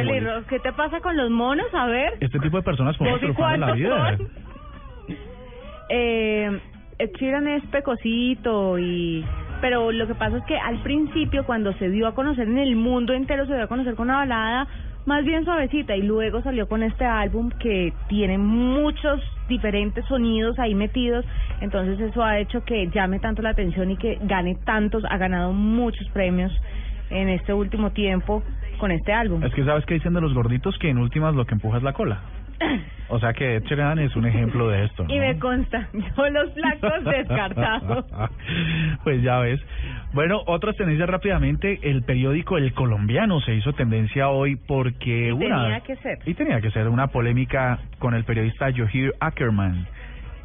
¿Qué 0.48 0.60
te 0.60 0.72
pasa 0.72 1.00
con 1.00 1.16
los 1.16 1.30
monos? 1.30 1.66
A 1.74 1.86
ver. 1.86 2.14
este 2.20 2.38
tipo 2.38 2.56
de 2.58 2.62
personas 2.62 2.96
podemos 2.96 3.20
¿Vos 3.20 3.30
y 3.30 3.32
triunfar 3.34 3.54
en 3.54 3.60
la 3.60 3.66
cuántos 3.66 3.78
vida. 3.82 4.16
son? 4.16 4.28
Eh, 5.90 6.60
Sheeran 7.18 7.48
es 7.48 7.64
pecosito 7.66 8.78
y 8.78 9.24
pero 9.60 9.90
lo 9.90 10.06
que 10.06 10.14
pasa 10.14 10.36
es 10.38 10.44
que 10.44 10.56
al 10.56 10.78
principio 10.82 11.44
cuando 11.44 11.72
se 11.74 11.88
dio 11.90 12.06
a 12.06 12.14
conocer 12.14 12.46
en 12.48 12.58
el 12.58 12.76
mundo 12.76 13.12
entero 13.12 13.46
se 13.46 13.54
dio 13.54 13.64
a 13.64 13.68
conocer 13.68 13.94
con 13.94 14.08
una 14.08 14.18
balada 14.18 14.66
más 15.08 15.24
bien 15.24 15.42
suavecita 15.44 15.96
y 15.96 16.02
luego 16.02 16.42
salió 16.42 16.68
con 16.68 16.82
este 16.82 17.06
álbum 17.06 17.50
que 17.58 17.94
tiene 18.08 18.36
muchos 18.36 19.20
diferentes 19.48 20.04
sonidos 20.04 20.58
ahí 20.58 20.74
metidos 20.74 21.24
entonces 21.62 21.98
eso 21.98 22.22
ha 22.22 22.38
hecho 22.38 22.62
que 22.62 22.88
llame 22.90 23.18
tanto 23.18 23.40
la 23.40 23.50
atención 23.50 23.90
y 23.90 23.96
que 23.96 24.18
gane 24.20 24.54
tantos 24.66 25.02
ha 25.08 25.16
ganado 25.16 25.54
muchos 25.54 26.06
premios 26.10 26.52
en 27.08 27.30
este 27.30 27.54
último 27.54 27.90
tiempo 27.92 28.42
con 28.78 28.90
este 28.90 29.14
álbum 29.14 29.42
Es 29.42 29.54
que 29.54 29.64
sabes 29.64 29.86
que 29.86 29.94
dicen 29.94 30.12
de 30.12 30.20
los 30.20 30.34
gorditos 30.34 30.76
que 30.78 30.90
en 30.90 30.98
últimas 30.98 31.34
lo 31.34 31.46
que 31.46 31.54
empuja 31.54 31.78
es 31.78 31.82
la 31.82 31.94
cola. 31.94 32.20
O 33.10 33.18
sea 33.18 33.32
que 33.32 33.56
Ed 33.56 33.62
Sheeran 33.64 33.98
es 33.98 34.14
un 34.16 34.26
ejemplo 34.26 34.68
de 34.68 34.84
esto. 34.84 35.06
y 35.08 35.18
me 35.18 35.38
consta 35.38 35.88
yo 35.94 36.28
los 36.28 36.52
flacos 36.52 37.04
descartados 37.04 38.04
pues 39.04 39.22
ya 39.22 39.38
ves. 39.38 39.58
Bueno, 40.14 40.42
otras 40.46 40.74
tendencias 40.76 41.08
rápidamente. 41.08 41.78
El 41.82 42.02
periódico 42.02 42.56
El 42.56 42.72
Colombiano 42.72 43.40
se 43.40 43.54
hizo 43.54 43.72
tendencia 43.74 44.28
hoy 44.30 44.56
porque 44.56 45.28
Y 45.28 45.32
una 45.32 45.62
tenía 45.64 45.80
que 45.80 45.96
ser. 45.96 46.18
y 46.24 46.34
tenía 46.34 46.60
que 46.60 46.70
ser 46.70 46.88
una 46.88 47.08
polémica 47.08 47.78
con 47.98 48.14
el 48.14 48.24
periodista 48.24 48.68
Johir 48.74 49.12
Ackerman, 49.20 49.86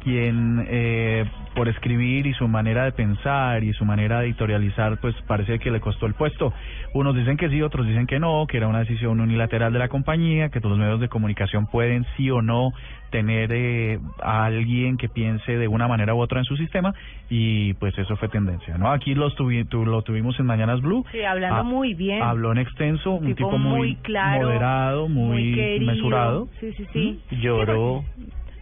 quien 0.04 0.64
eh, 0.68 1.24
por 1.54 1.68
escribir 1.68 2.26
y 2.26 2.34
su 2.34 2.46
manera 2.46 2.84
de 2.84 2.92
pensar 2.92 3.64
y 3.64 3.72
su 3.72 3.84
manera 3.84 4.20
de 4.20 4.26
editorializar, 4.26 4.98
pues 5.00 5.14
parece 5.26 5.58
que 5.58 5.70
le 5.70 5.80
costó 5.80 6.06
el 6.06 6.14
puesto. 6.14 6.52
Unos 6.92 7.16
dicen 7.16 7.36
que 7.36 7.48
sí, 7.48 7.62
otros 7.62 7.86
dicen 7.86 8.06
que 8.06 8.20
no, 8.20 8.46
que 8.46 8.58
era 8.58 8.68
una 8.68 8.80
decisión 8.80 9.20
unilateral 9.20 9.72
de 9.72 9.78
la 9.78 9.88
compañía, 9.88 10.50
que 10.50 10.60
todos 10.60 10.72
los 10.76 10.78
medios 10.78 11.00
de 11.00 11.08
comunicación 11.08 11.66
pueden 11.66 12.04
sí 12.16 12.30
o 12.30 12.42
no 12.42 12.72
tener 13.10 13.50
eh, 13.52 13.98
a 14.22 14.44
alguien 14.44 14.96
que 14.96 15.08
piense 15.08 15.56
de 15.56 15.68
una 15.68 15.86
manera 15.88 16.14
u 16.14 16.20
otra 16.20 16.40
en 16.40 16.44
su 16.44 16.56
sistema 16.56 16.92
y 17.30 17.72
pues 17.74 17.96
eso 17.96 18.16
fue 18.16 18.28
tendencia, 18.28 18.76
¿no? 18.76 18.90
Aquí 18.90 19.14
los 19.14 19.36
tuvi- 19.36 19.66
tu- 19.68 19.86
lo 19.86 20.02
tuvimos 20.02 20.38
en 20.40 20.46
Mañanas 20.46 20.80
Blue. 20.80 21.04
Sí, 21.12 21.22
hablando 21.22 21.60
Ah, 21.60 21.62
muy 21.62 21.94
bien. 21.94 22.20
Habló 22.22 22.50
en 22.52 22.58
extenso, 22.58 23.12
un 23.12 23.26
tipo 23.34 23.50
tipo, 23.50 23.58
muy, 23.58 23.94
claro, 23.96 24.42
moderado, 24.42 25.08
muy, 25.08 25.78
mesurado. 25.80 26.48
Sí, 26.60 26.72
sí, 26.76 26.84
sí. 26.92 27.20
Lloró. 27.40 28.04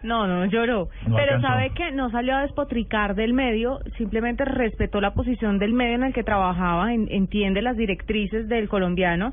No, 0.02 0.26
no 0.26 0.44
lloró. 0.46 0.88
No 1.06 1.16
Pero 1.16 1.36
alcanzó. 1.36 1.46
sabe 1.48 1.70
que 1.70 1.90
no 1.92 2.10
salió 2.10 2.36
a 2.36 2.42
despotricar 2.42 3.14
del 3.14 3.32
medio, 3.34 3.80
simplemente 3.96 4.44
respetó 4.44 5.00
la 5.00 5.14
posición 5.14 5.58
del 5.58 5.72
medio 5.72 5.94
en 5.94 6.04
el 6.04 6.12
que 6.12 6.24
trabajaba, 6.24 6.92
en- 6.92 7.08
entiende 7.10 7.62
las 7.62 7.76
directrices 7.76 8.48
del 8.48 8.68
colombiano, 8.68 9.32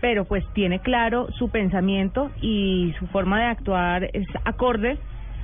pero 0.00 0.24
pues 0.24 0.44
tiene 0.54 0.80
claro 0.80 1.26
su 1.32 1.50
pensamiento 1.50 2.30
y 2.40 2.94
su 2.98 3.06
forma 3.08 3.38
de 3.40 3.46
actuar 3.46 4.10
es 4.12 4.26
acorde 4.44 4.98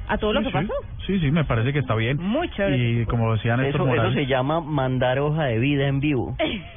a 0.08 0.18
todo 0.18 0.32
lo 0.34 0.40
que 0.40 0.46
sí. 0.48 0.52
pasó. 0.52 0.72
Sí, 1.06 1.18
sí, 1.20 1.30
me 1.30 1.44
parece 1.44 1.72
que 1.72 1.78
está 1.80 1.94
bien. 1.94 2.16
Muy 2.18 2.48
chévere. 2.50 2.76
Y 3.02 3.06
como 3.06 3.32
decía 3.32 3.56
Néstor 3.56 3.88
Eso, 3.96 4.12
se 4.12 4.26
llama 4.26 4.60
mandar 4.60 5.18
hoja 5.20 5.44
de 5.44 5.58
vida 5.58 5.86
en 5.88 6.00
vivo. 6.00 6.36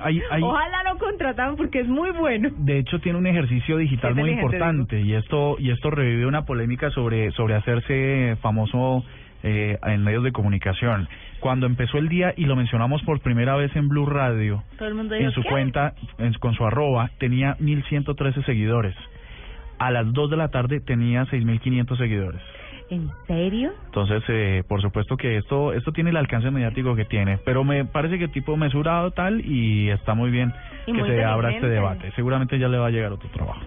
Hay- 0.00 0.20
hay- 0.30 0.42
Ojalá 0.42 0.82
lo 0.92 0.98
contrataran 0.98 1.56
porque 1.56 1.80
es 1.80 1.88
muy 1.88 2.10
bueno. 2.10 2.50
de 2.58 2.78
hecho 2.78 3.00
tiene 3.00 3.18
un 3.18 3.26
ejercicio 3.26 3.76
digital 3.76 4.14
muy 4.14 4.30
importante 4.30 5.00
y 5.00 5.14
esto 5.14 5.56
y 5.58 5.70
esto 5.70 5.90
revive 5.90 6.26
una 6.26 6.44
polémica 6.44 6.90
sobre 6.90 7.30
sobre 7.32 7.54
hacerse 7.54 8.36
famoso 8.40 9.04
eh, 9.44 9.76
en 9.84 10.04
medios 10.04 10.22
de 10.24 10.30
comunicación. 10.32 11.08
Cuando 11.40 11.66
empezó 11.66 11.98
el 11.98 12.08
día 12.08 12.32
y 12.36 12.44
lo 12.44 12.54
mencionamos 12.54 13.02
por 13.02 13.18
primera 13.20 13.56
vez 13.56 13.74
en 13.74 13.88
Blue 13.88 14.06
Radio, 14.06 14.62
Todo 14.78 14.86
el 14.88 14.94
mundo 14.94 15.14
dijo, 15.16 15.26
en 15.26 15.32
su 15.34 15.42
"¿Qué?". 15.42 15.48
cuenta, 15.48 15.94
en- 16.18 16.32
con 16.34 16.54
su 16.54 16.64
arroba, 16.64 17.10
tenía 17.18 17.56
1113 17.58 18.42
seguidores. 18.44 18.94
A 19.80 19.90
las 19.90 20.12
2 20.12 20.30
de 20.30 20.36
la 20.36 20.48
tarde 20.48 20.78
tenía 20.78 21.24
6500 21.26 21.98
seguidores. 21.98 22.40
¿En 22.92 23.08
serio? 23.26 23.72
Entonces, 23.86 24.22
eh, 24.28 24.64
por 24.68 24.82
supuesto 24.82 25.16
que 25.16 25.38
esto 25.38 25.72
esto 25.72 25.92
tiene 25.92 26.10
el 26.10 26.16
alcance 26.18 26.50
mediático 26.50 26.94
que 26.94 27.06
tiene, 27.06 27.38
pero 27.38 27.64
me 27.64 27.86
parece 27.86 28.18
que 28.18 28.28
tipo 28.28 28.54
mesurado 28.58 29.12
tal 29.12 29.40
y 29.40 29.88
está 29.88 30.12
muy 30.12 30.30
bien 30.30 30.52
Y 30.86 30.92
que 30.92 30.98
muy 30.98 31.08
se 31.08 31.24
abra 31.24 31.52
este 31.52 31.68
debate. 31.68 32.12
Seguramente 32.16 32.58
ya 32.58 32.68
le 32.68 32.76
va 32.76 32.88
a 32.88 32.90
llegar 32.90 33.10
otro 33.10 33.30
trabajo. 33.30 33.62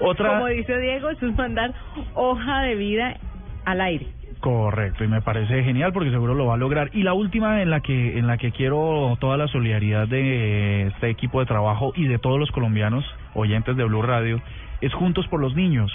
Otra 0.00 0.38
Como 0.38 0.46
dice 0.46 0.78
Diego, 0.78 1.10
eso 1.10 1.26
es 1.26 1.36
mandar 1.36 1.74
hoja 2.14 2.62
de 2.62 2.76
vida 2.76 3.18
al 3.66 3.82
aire. 3.82 4.06
correcto 4.40 5.04
y 5.04 5.08
me 5.08 5.20
parece 5.20 5.62
genial 5.62 5.92
porque 5.92 6.10
seguro 6.10 6.34
lo 6.34 6.46
va 6.46 6.54
a 6.54 6.56
lograr. 6.56 6.88
Y 6.94 7.02
la 7.02 7.12
última 7.12 7.60
en 7.60 7.68
la 7.68 7.80
que 7.80 8.18
en 8.18 8.26
la 8.26 8.38
que 8.38 8.52
quiero 8.52 9.18
toda 9.20 9.36
la 9.36 9.48
solidaridad 9.48 10.08
de 10.08 10.86
este 10.86 11.10
equipo 11.10 11.40
de 11.40 11.46
trabajo 11.46 11.92
y 11.94 12.06
de 12.06 12.18
todos 12.18 12.40
los 12.40 12.50
colombianos 12.52 13.04
oyentes 13.34 13.76
de 13.76 13.84
Blue 13.84 14.00
Radio 14.00 14.40
es 14.80 14.94
Juntos 14.94 15.28
por 15.28 15.40
los 15.40 15.54
Niños. 15.54 15.92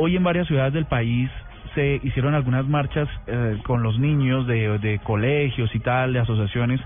Hoy 0.00 0.14
en 0.14 0.22
varias 0.22 0.46
ciudades 0.46 0.72
del 0.74 0.84
país 0.84 1.28
se 1.74 2.00
hicieron 2.04 2.32
algunas 2.32 2.64
marchas 2.68 3.08
eh, 3.26 3.58
con 3.64 3.82
los 3.82 3.98
niños 3.98 4.46
de, 4.46 4.78
de 4.78 5.00
colegios 5.00 5.74
y 5.74 5.80
tal, 5.80 6.12
de 6.12 6.20
asociaciones, 6.20 6.80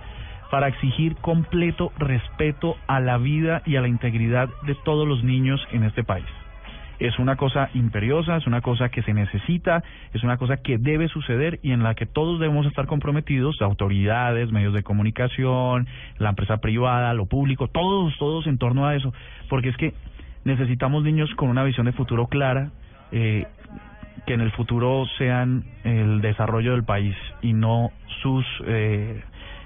para 0.51 0.69
exigir 0.69 1.17
completo 1.17 1.93
respeto 1.99 2.79
a 2.87 3.01
la 3.01 3.19
vida 3.19 3.61
y 3.67 3.77
a 3.77 3.83
la 3.83 3.89
integridad 3.89 4.49
de 4.63 4.75
todos 4.87 5.07
los 5.07 5.23
niños 5.23 5.61
en 5.73 5.85
este 5.85 6.05
país. 6.05 6.25
es 7.01 7.19
una 7.19 7.37
cosa 7.37 7.69
imperiosa, 7.75 8.39
es 8.39 8.47
una 8.47 8.63
cosa 8.63 8.89
que 8.89 9.03
se 9.03 9.13
necesita, 9.13 9.85
es 10.15 10.25
una 10.25 10.39
cosa 10.39 10.63
que 10.63 10.79
debe 10.79 11.09
suceder 11.09 11.61
y 11.63 11.73
en 11.73 11.83
la 11.83 11.95
que 11.95 12.07
todos 12.07 12.41
debemos 12.41 12.65
estar 12.65 12.87
comprometidos, 12.87 13.61
autoridades, 13.61 14.51
medios 14.53 14.73
de 14.73 14.83
comunicación, 14.83 15.87
la 16.17 16.31
empresa 16.31 16.63
privada, 16.63 17.13
lo 17.13 17.27
público, 17.27 17.69
todos, 17.69 18.17
todos 18.17 18.47
en 18.47 18.57
torno 18.57 18.87
a 18.87 18.97
eso, 18.97 19.13
porque 19.51 19.69
es 19.69 19.77
que 19.77 19.93
necesitamos 20.45 21.05
niños 21.05 21.29
con 21.35 21.51
una 21.51 21.63
visión 21.63 21.85
de 21.85 21.93
futuro 21.93 22.27
clara, 22.27 22.71
eh, 23.13 23.47
que 24.27 24.35
en 24.35 24.41
el 24.41 24.53
futuro 24.53 25.05
sean 25.19 25.65
el 25.85 26.21
desarrollo 26.21 26.73
del 26.73 26.85
país 26.85 27.17
y 27.41 27.53
no 27.53 27.91
sus 28.23 28.47
eh, 28.67 29.23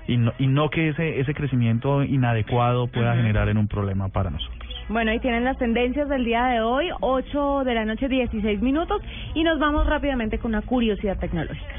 y 0.08 0.16
no, 0.16 0.32
y 0.38 0.46
no 0.46 0.70
que 0.70 0.88
ese 0.90 1.20
ese 1.20 1.34
crecimiento 1.34 2.02
inadecuado 2.02 2.86
pueda 2.86 3.16
generar 3.16 3.48
en 3.48 3.58
un 3.58 3.68
problema 3.68 4.08
para 4.08 4.30
nosotros. 4.30 4.56
Bueno, 4.88 5.10
ahí 5.10 5.18
tienen 5.18 5.44
las 5.44 5.58
tendencias 5.58 6.08
del 6.08 6.24
día 6.24 6.44
de 6.46 6.60
hoy, 6.60 6.90
8 7.00 7.64
de 7.64 7.74
la 7.74 7.84
noche, 7.84 8.08
16 8.08 8.62
minutos, 8.62 9.02
y 9.34 9.42
nos 9.42 9.58
vamos 9.58 9.84
rápidamente 9.86 10.38
con 10.38 10.52
una 10.52 10.62
curiosidad 10.62 11.18
tecnológica. 11.18 11.74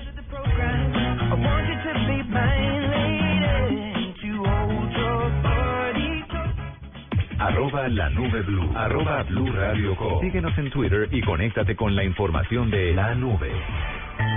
Arroba 7.40 7.88
la 7.88 8.10
nube 8.10 8.42
blue. 8.42 8.72
Arroba 8.76 9.24
blue 9.24 9.52
radio 9.52 9.96
com. 9.96 10.20
Síguenos 10.22 10.58
en 10.58 10.72
Twitter 10.72 11.08
y 11.12 11.22
conéctate 11.22 11.76
con 11.76 11.96
la 11.96 12.04
información 12.04 12.72
de 12.72 12.94
la 12.94 13.14
nube. 13.14 13.52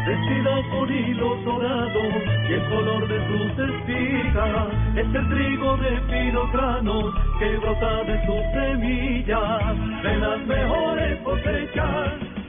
Vestida 0.07 0.63
con 0.71 0.93
hilos 0.93 1.45
dorados 1.45 2.15
y 2.49 2.53
el 2.53 2.69
color 2.69 3.09
de 3.09 3.27
sus 3.27 3.59
espigas 3.59 4.69
es 4.97 5.15
el 5.15 5.29
trigo 5.29 5.77
de 5.79 6.01
finos 6.11 7.15
que 7.39 7.57
brota 7.57 8.05
de 8.05 8.27
sus 8.27 8.43
semillas. 8.53 10.03
De 10.03 10.17
las 10.19 10.47
mejores 10.47 11.19
cosechas 11.23 12.30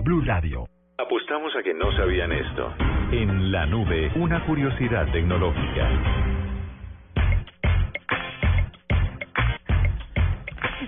Blue 0.00 0.22
Radio. 0.24 0.66
Apostamos 0.98 1.54
a 1.56 1.62
que 1.62 1.74
no 1.74 1.92
sabían 1.92 2.32
esto. 2.32 2.72
En 3.12 3.52
la 3.52 3.66
nube, 3.66 4.10
una 4.16 4.44
curiosidad 4.46 5.10
tecnológica. 5.12 5.88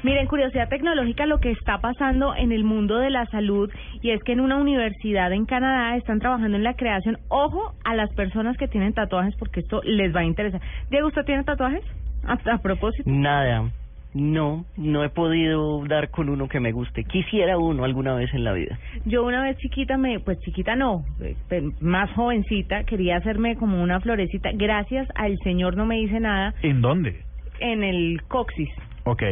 Miren, 0.02 0.26
curiosidad 0.26 0.68
tecnológica, 0.68 1.26
lo 1.26 1.38
que 1.38 1.52
está 1.52 1.78
pasando 1.78 2.34
en 2.34 2.50
el 2.50 2.64
mundo 2.64 2.98
de 2.98 3.10
la 3.10 3.24
salud 3.26 3.70
y 4.00 4.10
es 4.10 4.22
que 4.24 4.32
en 4.32 4.40
una 4.40 4.56
universidad 4.56 5.32
en 5.32 5.46
Canadá 5.46 5.96
están 5.96 6.18
trabajando 6.18 6.56
en 6.56 6.64
la 6.64 6.74
creación, 6.74 7.18
ojo 7.28 7.74
a 7.84 7.94
las 7.94 8.12
personas 8.14 8.56
que 8.56 8.66
tienen 8.66 8.94
tatuajes 8.94 9.36
porque 9.36 9.60
esto 9.60 9.80
les 9.84 10.14
va 10.14 10.20
a 10.20 10.24
interesar. 10.24 10.60
Diego, 10.90 11.08
¿usted 11.08 11.24
tiene 11.24 11.44
tatuajes? 11.44 11.84
A, 12.24 12.32
a 12.52 12.58
propósito. 12.58 13.08
Nada. 13.08 13.70
No, 14.14 14.66
no 14.76 15.04
he 15.04 15.08
podido 15.08 15.84
dar 15.86 16.10
con 16.10 16.28
uno 16.28 16.46
que 16.48 16.60
me 16.60 16.72
guste. 16.72 17.04
Quisiera 17.04 17.56
uno 17.56 17.84
alguna 17.84 18.14
vez 18.14 18.32
en 18.34 18.44
la 18.44 18.52
vida. 18.52 18.78
Yo 19.06 19.24
una 19.24 19.42
vez 19.42 19.56
chiquita, 19.58 19.96
me 19.96 20.20
pues 20.20 20.38
chiquita 20.40 20.76
no, 20.76 21.04
eh, 21.20 21.34
más 21.80 22.10
jovencita, 22.12 22.84
quería 22.84 23.16
hacerme 23.16 23.56
como 23.56 23.82
una 23.82 24.00
florecita. 24.00 24.50
Gracias 24.52 25.08
al 25.14 25.36
Señor 25.42 25.76
no 25.76 25.86
me 25.86 25.98
hice 26.00 26.20
nada 26.20 26.54
¿En 26.62 26.82
dónde? 26.82 27.22
en 27.60 27.82
el 27.84 28.20
coxis. 28.28 28.68
Ok. 29.04 29.22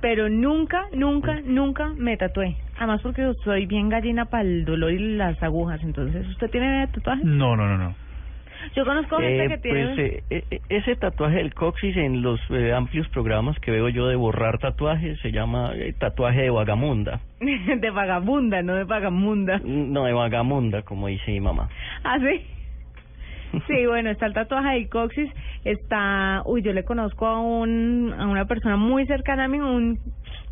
pero 0.00 0.28
nunca, 0.28 0.82
nunca, 0.94 1.40
nunca 1.44 1.88
me 1.96 2.16
tatué. 2.16 2.56
Además 2.76 3.00
porque 3.02 3.32
soy 3.42 3.66
bien 3.66 3.88
gallina 3.88 4.26
para 4.26 4.42
el 4.44 4.64
dolor 4.64 4.92
y 4.92 5.16
las 5.16 5.42
agujas. 5.42 5.82
Entonces, 5.82 6.24
¿usted 6.28 6.50
tiene 6.50 6.86
tatuajes? 6.88 7.24
No, 7.24 7.56
no, 7.56 7.66
no, 7.66 7.76
no. 7.78 7.94
Yo 8.74 8.84
conozco 8.84 9.18
gente 9.18 9.44
Eh, 9.44 9.48
que 9.48 9.58
tiene... 9.58 9.84
pues 9.86 9.98
eh, 9.98 10.44
eh, 10.50 10.60
ese 10.68 10.96
tatuaje 10.96 11.36
del 11.36 11.54
coxis 11.54 11.96
en 11.96 12.22
los 12.22 12.40
eh, 12.50 12.72
amplios 12.72 13.08
programas 13.08 13.58
que 13.60 13.70
veo 13.70 13.88
yo 13.88 14.06
de 14.08 14.16
borrar 14.16 14.58
tatuajes 14.58 15.18
se 15.20 15.32
llama 15.32 15.72
tatuaje 15.98 16.42
de 16.42 16.50
vagamunda. 16.50 17.20
de 17.40 17.90
vagabunda, 17.90 18.62
no 18.62 18.74
de 18.74 18.84
vagamunda. 18.84 19.60
No, 19.64 20.04
de 20.04 20.12
vagamunda, 20.12 20.82
como 20.82 21.08
dice 21.08 21.30
mi 21.30 21.40
mamá. 21.40 21.68
¿Ah, 22.04 22.18
sí? 22.18 22.42
Sí, 23.66 23.86
bueno, 23.86 24.10
está 24.10 24.26
el 24.26 24.34
tatuaje 24.34 24.74
del 24.74 24.88
coxis, 24.90 25.30
está, 25.64 26.42
uy, 26.44 26.60
yo 26.62 26.74
le 26.74 26.84
conozco 26.84 27.26
a 27.26 27.40
un 27.40 28.14
a 28.18 28.26
una 28.26 28.44
persona 28.44 28.76
muy 28.76 29.06
cercana 29.06 29.44
a 29.44 29.48
mí, 29.48 29.58
un 29.58 29.98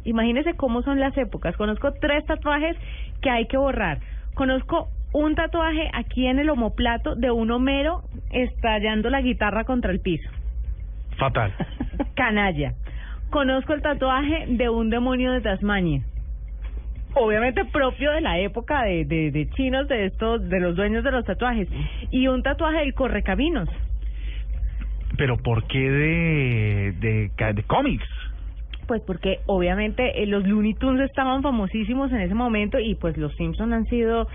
imagínese 0.05 0.55
cómo 0.55 0.83
son 0.83 0.99
las 0.99 1.17
épocas. 1.19 1.57
Conozco 1.57 1.93
tres 2.01 2.25
tatuajes 2.25 2.77
que 3.21 3.29
hay 3.29 3.47
que 3.49 3.59
borrar. 3.59 3.99
Conozco 4.35 4.89
un 5.13 5.35
tatuaje 5.35 5.91
aquí 5.93 6.27
en 6.27 6.39
el 6.39 6.51
omoplato 6.51 7.15
de 7.15 7.31
un 7.31 7.51
Homero 7.51 8.03
estallando 8.31 9.11
la 9.11 9.23
guitarra 9.23 9.65
contra 9.65 9.93
el 9.93 10.01
piso. 10.01 10.29
Fatal. 11.17 11.53
Canalla. 12.15 12.75
Conozco 13.31 13.73
el 13.73 13.83
tatuaje 13.83 14.47
de 14.49 14.69
un 14.69 14.91
demonio 14.91 15.33
de 15.33 15.41
Tasmania. 15.41 16.03
Obviamente 17.15 17.65
propio 17.65 18.13
de 18.13 18.21
la 18.21 18.39
época 18.39 18.83
de, 18.83 19.05
de, 19.07 19.31
de 19.31 19.49
chinos, 19.51 19.89
de 19.89 20.07
estos, 20.07 20.49
de 20.49 20.61
los 20.61 20.77
dueños 20.77 21.03
de 21.03 21.11
los 21.11 21.25
tatuajes. 21.25 21.69
Y 22.11 22.29
un 22.29 22.43
tatuaje 22.43 22.81
del 22.81 22.95
correcaminos. 22.95 23.69
Pero 25.17 25.39
¿por 25.39 25.67
qué 25.67 25.79
de, 25.79 26.93
de, 27.01 27.63
cómics? 27.67 28.07
Pues 28.87 29.03
porque 29.03 29.41
obviamente 29.47 30.23
eh, 30.23 30.27
los 30.27 30.47
Looney 30.47 30.75
Tunes 30.75 31.09
estaban 31.09 31.43
famosísimos 31.43 32.13
en 32.13 32.21
ese 32.21 32.35
momento 32.35 32.79
y 32.79 32.95
pues 32.95 33.17
los 33.17 33.35
Simpson 33.37 33.73
han 33.73 33.87
sido 33.87 34.29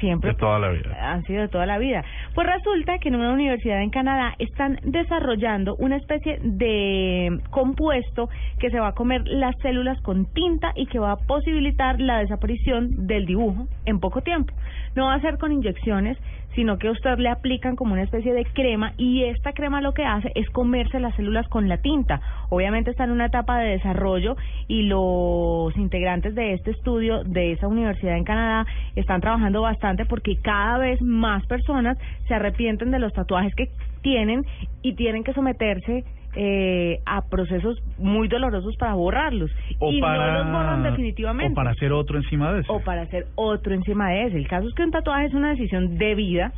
siempre 0.00 0.30
De 0.30 0.36
toda 0.36 0.58
la 0.58 0.70
vida. 0.70 0.96
han 1.00 1.22
sido 1.24 1.42
de 1.42 1.48
toda 1.48 1.66
la 1.66 1.78
vida. 1.78 2.04
Pues 2.34 2.46
resulta 2.46 2.98
que 2.98 3.08
en 3.08 3.16
una 3.16 3.32
universidad 3.32 3.82
en 3.82 3.90
Canadá 3.90 4.34
están 4.38 4.78
desarrollando 4.82 5.76
una 5.76 5.96
especie 5.96 6.38
de 6.42 7.38
compuesto 7.50 8.28
que 8.58 8.70
se 8.70 8.80
va 8.80 8.88
a 8.88 8.92
comer 8.92 9.22
las 9.26 9.54
células 9.62 10.00
con 10.02 10.26
tinta 10.32 10.72
y 10.74 10.86
que 10.86 10.98
va 10.98 11.12
a 11.12 11.16
posibilitar 11.16 12.00
la 12.00 12.18
desaparición 12.18 13.06
del 13.06 13.26
dibujo 13.26 13.66
en 13.86 14.00
poco 14.00 14.20
tiempo. 14.22 14.52
No 14.94 15.06
va 15.06 15.14
a 15.14 15.20
ser 15.20 15.38
con 15.38 15.52
inyecciones, 15.52 16.18
sino 16.54 16.78
que 16.78 16.88
a 16.88 16.92
usted 16.92 17.18
le 17.18 17.28
aplican 17.28 17.76
como 17.76 17.94
una 17.94 18.02
especie 18.02 18.32
de 18.32 18.44
crema 18.44 18.92
y 18.96 19.24
esta 19.24 19.52
crema 19.52 19.80
lo 19.80 19.92
que 19.92 20.04
hace 20.04 20.30
es 20.34 20.48
comerse 20.50 21.00
las 21.00 21.14
células 21.16 21.48
con 21.48 21.68
la 21.68 21.78
tinta. 21.78 22.20
Obviamente 22.48 22.90
está 22.90 23.04
en 23.04 23.10
una 23.10 23.26
etapa 23.26 23.58
de 23.58 23.70
desarrollo 23.70 24.36
y 24.68 24.82
los 24.82 25.76
integrantes 25.76 26.34
de 26.34 26.54
este 26.54 26.70
estudio 26.70 27.24
de 27.24 27.52
esa 27.52 27.66
universidad 27.66 28.16
en 28.16 28.24
Canadá 28.24 28.66
están 28.94 29.20
trabajando 29.20 29.62
bastante 29.62 30.04
porque 30.06 30.36
cada 30.36 30.78
vez 30.78 31.02
más 31.02 31.44
personas 31.46 31.98
se 32.28 32.34
arrepienten 32.34 32.90
de 32.90 33.00
los 33.00 33.12
tatuajes 33.12 33.54
que 33.54 33.70
tienen 34.02 34.44
y 34.82 34.94
tienen 34.94 35.24
que 35.24 35.32
someterse 35.32 36.04
eh, 36.36 37.00
a 37.06 37.28
procesos 37.28 37.80
muy 37.98 38.28
dolorosos 38.28 38.76
para 38.76 38.94
borrarlos 38.94 39.50
O 39.78 39.92
y 39.92 40.00
para, 40.00 40.32
no 40.32 40.44
los 40.44 40.52
borran 40.52 40.82
definitivamente 40.82 41.52
O 41.52 41.54
para 41.54 41.70
hacer 41.70 41.92
otro 41.92 42.18
encima 42.18 42.52
de 42.52 42.60
eso. 42.60 42.72
o 42.72 42.80
para 42.80 43.02
hacer 43.02 43.26
otro 43.36 43.74
encima 43.74 44.10
de 44.10 44.26
ese. 44.26 44.36
El 44.36 44.48
caso 44.48 44.68
es 44.68 44.74
que 44.74 44.82
un 44.82 44.90
tatuaje 44.90 45.26
es 45.26 45.34
una 45.34 45.50
decisión 45.50 45.96
de 45.96 46.14
vida 46.14 46.52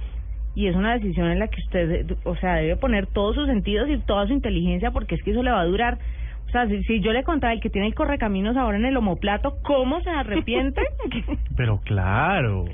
y 0.55 0.69
es 0.69 0.75
una 0.75 0.95
decisión 0.95 1.31
en 1.31 1.39
la 1.39 1.49
que 1.49 1.61
usted, 1.61 2.17
o 2.25 2.35
sea, 2.37 2.55
debe 2.55 2.77
poner 2.77 3.07
todos 3.07 3.35
sus 3.35 3.47
sentidos 3.47 3.89
y 3.91 3.99
toda 3.99 4.27
su 4.27 4.33
inteligencia 4.33 4.91
porque 4.91 5.15
es 5.17 5.23
que 5.23 5.33
eso 5.33 5.43
le 5.43 5.51
va 5.51 5.61
a 5.61 5.67
durar. 5.67 5.99
O 6.47 6.51
sea, 6.51 6.67
si, 6.69 6.83
si 6.85 7.01
yo 7.01 7.13
le 7.13 7.25
contaba 7.25 7.53
el 7.53 7.61
que 7.61 7.69
tiene 7.69 7.89
el 7.89 7.95
correcaminos 7.95 8.57
ahora 8.57 8.79
en 8.79 8.87
el 8.87 8.97
omoplato, 8.97 9.59
¿cómo 9.63 10.01
se 10.01 10.09
arrepiente? 10.09 10.81
Pero 11.57 11.81
claro. 11.85 12.65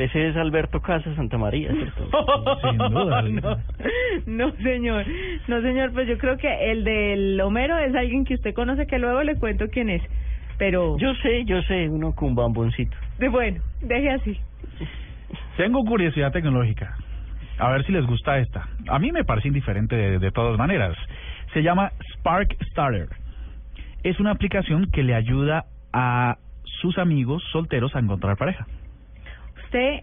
Ese 0.00 0.28
es 0.28 0.36
Alberto 0.36 0.80
Casas 0.80 1.14
Santa 1.16 1.36
María, 1.38 1.70
¿cierto? 1.74 2.08
Sin 2.62 2.78
duda. 2.78 3.22
no, 3.22 3.58
no, 4.26 4.52
señor. 4.56 5.04
No, 5.46 5.60
señor, 5.60 5.92
pues 5.92 6.08
yo 6.08 6.16
creo 6.18 6.36
que 6.38 6.70
el 6.70 6.84
del 6.84 7.40
Homero 7.40 7.78
es 7.78 7.94
alguien 7.94 8.24
que 8.24 8.34
usted 8.34 8.54
conoce 8.54 8.86
que 8.86 8.98
luego 8.98 9.22
le 9.22 9.36
cuento 9.36 9.66
quién 9.70 9.90
es. 9.90 10.02
Pero, 10.58 10.98
Yo 10.98 11.14
sé, 11.22 11.44
yo 11.44 11.62
sé, 11.62 11.88
uno 11.88 12.14
con 12.14 12.34
bamboncito. 12.34 12.96
de 13.18 13.28
bueno, 13.28 13.62
deje 13.80 14.10
así. 14.10 14.38
Tengo 15.56 15.82
curiosidad 15.84 16.32
tecnológica. 16.32 16.96
A 17.58 17.70
ver 17.70 17.84
si 17.84 17.92
les 17.92 18.06
gusta 18.06 18.38
esta. 18.38 18.68
A 18.88 18.98
mí 18.98 19.12
me 19.12 19.24
parece 19.24 19.48
indiferente 19.48 19.96
de, 19.96 20.18
de 20.18 20.30
todas 20.30 20.58
maneras. 20.58 20.96
Se 21.52 21.62
llama 21.62 21.92
Spark 22.14 22.56
Starter. 22.70 23.08
Es 24.02 24.18
una 24.20 24.30
aplicación 24.32 24.90
que 24.90 25.02
le 25.02 25.14
ayuda 25.14 25.64
a 25.92 26.36
sus 26.64 26.96
amigos 26.98 27.42
solteros 27.52 27.94
a 27.94 27.98
encontrar 27.98 28.36
pareja. 28.36 28.66
Usted, 29.70 30.00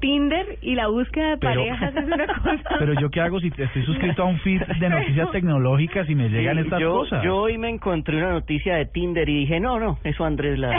Tinder 0.00 0.58
y 0.60 0.74
la 0.74 0.88
búsqueda 0.88 1.30
de 1.30 1.36
Pero- 1.38 1.54
parejas 1.54 1.96
es 1.96 2.04
una 2.04 2.26
cosa. 2.42 2.76
Pero 2.80 2.94
yo 3.00 3.10
qué 3.10 3.20
hago 3.20 3.38
si 3.38 3.46
estoy 3.56 3.84
suscrito 3.86 4.22
a 4.22 4.26
un 4.26 4.38
feed 4.40 4.60
de 4.80 4.88
noticias 4.88 5.30
tecnológicas 5.30 6.10
y 6.10 6.14
me 6.16 6.28
llegan 6.28 6.56
Sí, 6.56 6.62
estas 6.64 6.80
yo, 6.80 6.92
cosas. 6.94 7.22
yo 7.22 7.36
hoy 7.36 7.56
me 7.56 7.68
encontré 7.70 8.16
una 8.16 8.32
noticia 8.32 8.74
de 8.76 8.86
Tinder 8.86 9.28
y 9.28 9.40
dije, 9.40 9.60
no, 9.60 9.78
no, 9.78 9.98
eso 10.02 10.24
Andrés 10.24 10.58
la... 10.58 10.72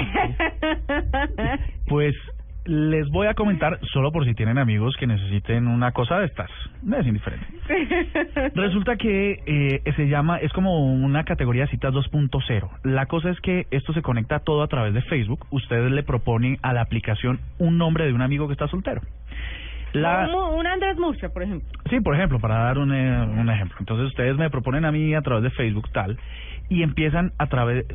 Pues 1.87 2.13
les 2.65 3.07
voy 3.09 3.27
a 3.27 3.35
comentar 3.35 3.79
solo 3.93 4.11
por 4.11 4.25
si 4.25 4.33
tienen 4.33 4.57
amigos 4.57 4.95
que 4.97 5.07
necesiten 5.07 5.67
una 5.67 5.91
cosa 5.91 6.19
de 6.19 6.25
estas. 6.25 6.49
Me 6.81 6.99
es 6.99 7.07
indiferente. 7.07 7.45
Resulta 8.55 8.95
que 8.97 9.39
eh, 9.45 9.93
se 9.95 10.07
llama, 10.07 10.37
es 10.39 10.51
como 10.51 10.93
una 10.93 11.23
categoría 11.23 11.63
de 11.63 11.71
citas 11.71 11.93
2.0. 11.93 12.69
La 12.83 13.05
cosa 13.05 13.29
es 13.29 13.39
que 13.41 13.67
esto 13.71 13.93
se 13.93 14.01
conecta 14.01 14.39
todo 14.39 14.63
a 14.63 14.67
través 14.67 14.93
de 14.93 15.01
Facebook. 15.03 15.45
Ustedes 15.51 15.91
le 15.91 16.03
proponen 16.03 16.57
a 16.63 16.73
la 16.73 16.81
aplicación 16.81 17.39
un 17.59 17.77
nombre 17.77 18.05
de 18.05 18.13
un 18.13 18.21
amigo 18.21 18.47
que 18.47 18.53
está 18.53 18.67
soltero. 18.67 19.01
La, 19.93 20.25
Como 20.25 20.57
un 20.57 20.67
Andrés 20.67 20.97
Murcia, 20.97 21.29
por 21.29 21.43
ejemplo. 21.43 21.69
Sí, 21.89 22.01
por 22.01 22.15
ejemplo, 22.15 22.39
para 22.39 22.55
dar 22.55 22.79
un, 22.79 22.93
eh, 22.93 23.21
un 23.21 23.49
ejemplo. 23.49 23.77
Entonces 23.79 24.07
ustedes 24.07 24.35
me 24.35 24.49
proponen 24.49 24.83
a 24.83 24.91
mí 24.91 25.13
a 25.13 25.21
través 25.21 25.43
de 25.43 25.51
Facebook 25.51 25.89
tal 25.93 26.17
y 26.69 26.83
empiezan 26.83 27.31
a 27.37 27.47
través 27.47 27.85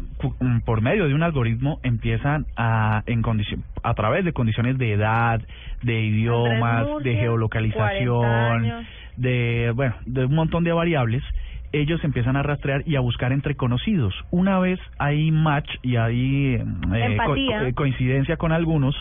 mm, 0.41 0.61
por 0.61 0.81
medio 0.81 1.09
de 1.09 1.15
un 1.15 1.23
algoritmo 1.23 1.81
empiezan 1.83 2.47
a 2.57 3.03
en 3.07 3.23
condición 3.23 3.65
a 3.83 3.95
través 3.95 4.25
de 4.25 4.33
condiciones 4.33 4.79
de 4.79 4.93
edad, 4.93 5.41
de 5.83 6.01
idiomas, 6.01 6.87
Murcia, 6.87 7.11
de 7.11 7.17
40 7.17 7.21
geolocalización, 7.21 8.87
de 9.17 9.73
bueno, 9.75 9.95
de 10.07 10.25
un 10.27 10.35
montón 10.35 10.65
de 10.65 10.73
variables 10.73 11.23
ellos 11.73 12.03
empiezan 12.05 12.37
a 12.37 12.43
rastrear 12.43 12.83
y 12.87 12.97
a 12.97 13.01
buscar 13.01 13.33
entre 13.33 13.55
conocidos. 13.55 14.15
Una 14.31 14.59
vez 14.59 14.81
hay 14.99 15.31
match 15.31 15.69
y 15.83 15.97
hay 15.97 16.55
eh, 16.55 16.65
co- 16.89 16.95
Empatía. 16.95 17.61
co- 17.69 17.75
coincidencia 17.75 18.37
con 18.37 18.53
algunos, 18.53 18.97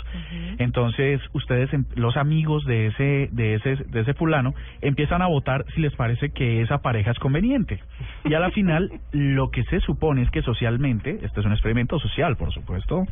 entonces 0.58 1.22
ustedes, 1.34 1.72
em- 1.74 1.86
los 1.96 2.18
amigos 2.18 2.66
de 2.66 2.88
ese, 2.88 3.30
de 3.32 3.56
ese, 3.56 3.76
de 3.88 4.02
ese 4.02 4.14
fulano, 4.14 4.54
empiezan 4.82 5.22
a 5.22 5.28
votar 5.28 5.66
si 5.74 5.82
les 5.82 5.94
parece 5.96 6.30
que 6.32 6.62
esa 6.62 6.80
pareja 6.80 7.12
es 7.12 7.20
conveniente. 7.20 7.80
Y 8.26 8.34
a 8.34 8.40
la 8.40 8.52
final, 8.52 8.92
lo 9.12 9.50
que 9.52 9.64
se 9.66 9.80
supone 9.82 10.22
es 10.24 10.30
que 10.32 10.42
socialmente, 10.42 11.20
este 11.24 11.40
es 11.40 11.46
un 11.46 11.52
experimento 11.54 12.00
social, 12.00 12.36
por 12.38 12.52
supuesto, 12.54 13.06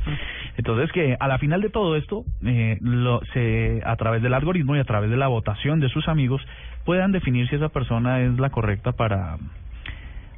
entonces 0.58 0.91
que 0.91 1.15
a 1.20 1.28
la 1.28 1.38
final 1.38 1.62
de 1.62 1.70
todo 1.70 1.96
esto, 1.96 2.24
eh, 2.46 2.78
lo, 2.82 3.22
se, 3.34 3.82
a 3.86 3.96
través 3.96 4.22
del 4.22 4.34
algoritmo 4.34 4.76
y 4.76 4.80
a 4.80 4.84
través 4.86 5.10
de 5.10 5.17
la 5.17 5.28
votación 5.28 5.80
de 5.80 5.89
sus 5.89 6.08
amigos, 6.08 6.41
puedan 6.88 7.12
definir 7.12 7.47
si 7.50 7.56
esa 7.58 7.69
persona 7.69 8.21
es 8.21 8.39
la 8.39 8.50
correcta 8.50 8.93
para, 8.93 9.36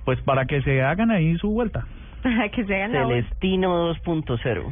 pues 0.03 0.19
para 0.23 0.45
que 0.45 0.61
se 0.63 0.81
hagan 0.81 1.11
ahí 1.11 1.37
su 1.37 1.49
vuelta. 1.51 1.85
que 2.51 2.65
se 2.65 2.75
hagan. 2.75 2.91
Celestino 2.91 3.93
2.0. 3.93 4.63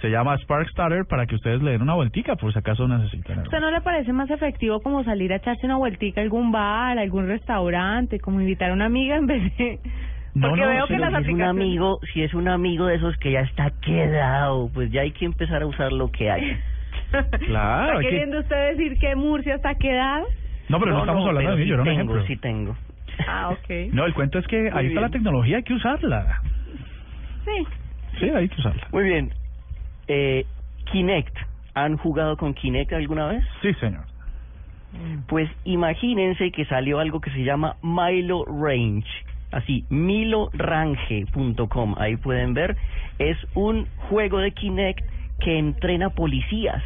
Se 0.00 0.10
llama 0.10 0.36
Spark 0.38 0.68
Starter 0.68 1.06
para 1.06 1.24
que 1.26 1.34
ustedes 1.34 1.62
le 1.62 1.70
den 1.70 1.80
una 1.82 1.94
vueltica 1.94 2.36
por 2.36 2.52
si 2.52 2.58
acaso 2.58 2.86
necesitan. 2.86 3.38
¿Usted 3.38 3.58
no 3.60 3.70
le 3.70 3.80
parece 3.80 4.12
más 4.12 4.28
efectivo 4.30 4.80
como 4.82 5.02
salir 5.02 5.32
a 5.32 5.36
echarse 5.36 5.64
una 5.64 5.76
vueltica 5.76 6.20
a 6.20 6.24
algún 6.24 6.52
bar, 6.52 6.98
a 6.98 7.00
algún 7.00 7.26
restaurante, 7.26 8.20
como 8.20 8.40
invitar 8.40 8.70
a 8.70 8.74
una 8.74 8.84
amiga 8.84 9.16
en 9.16 9.26
vez 9.26 9.56
de... 9.56 9.78
No, 10.34 10.48
Porque 10.48 10.62
no, 10.62 10.68
veo 10.68 10.86
sí, 10.88 10.92
que 10.94 10.98
las 10.98 11.10
si 11.14 11.22
es 11.22 11.28
un 11.28 11.42
amigo, 11.42 12.00
si 12.12 12.22
es 12.22 12.34
un 12.34 12.48
amigo 12.48 12.86
de 12.86 12.96
esos 12.96 13.16
que 13.16 13.30
ya 13.32 13.40
está 13.40 13.70
quedado, 13.80 14.68
pues 14.74 14.90
ya 14.90 15.02
hay 15.02 15.12
que 15.12 15.24
empezar 15.24 15.62
a 15.62 15.66
usar 15.66 15.92
lo 15.92 16.10
que 16.10 16.30
hay. 16.30 16.58
Claro, 17.46 17.92
¿Está 17.92 18.00
que- 18.00 18.08
queriendo 18.08 18.40
usted 18.40 18.70
decir 18.76 18.98
que 18.98 19.14
Murcia 19.14 19.54
está 19.54 19.76
quedado? 19.76 20.26
No, 20.68 20.80
pero 20.80 20.92
no, 20.92 21.00
estamos 21.00 21.26
hablando 21.26 21.50
de 21.50 21.56
mí, 21.56 21.62
sí 21.64 21.68
yo 21.68 21.74
era 21.74 21.82
un 21.82 21.88
tengo, 21.88 22.00
ejemplo. 22.00 22.26
Sí 22.26 22.36
tengo. 22.36 22.76
Ah, 23.28 23.50
ok. 23.50 23.92
No, 23.92 24.06
el 24.06 24.14
cuento 24.14 24.38
es 24.38 24.46
que 24.46 24.70
ahí 24.72 24.86
está 24.88 25.02
la 25.02 25.10
tecnología, 25.10 25.58
hay 25.58 25.62
que 25.62 25.74
usarla. 25.74 26.40
Sí. 27.44 27.66
Sí, 28.18 28.30
hay 28.30 28.48
que 28.48 28.60
usarla. 28.60 28.88
Muy 28.92 29.04
bien. 29.04 29.32
Eh, 30.08 30.46
Kinect. 30.90 31.36
¿Han 31.74 31.96
jugado 31.96 32.36
con 32.36 32.54
Kinect 32.54 32.92
alguna 32.92 33.26
vez? 33.26 33.44
Sí, 33.60 33.74
señor. 33.74 34.04
Pues 35.26 35.50
imagínense 35.64 36.52
que 36.52 36.64
salió 36.66 37.00
algo 37.00 37.20
que 37.20 37.30
se 37.30 37.42
llama 37.42 37.76
Milo 37.82 38.44
Range. 38.44 39.08
Así, 39.50 39.84
milorange.com. 39.90 41.96
Ahí 41.98 42.16
pueden 42.16 42.54
ver. 42.54 42.76
Es 43.18 43.36
un 43.54 43.86
juego 44.08 44.38
de 44.38 44.52
Kinect 44.52 45.04
que 45.40 45.58
entrena 45.58 46.10
policías. 46.10 46.82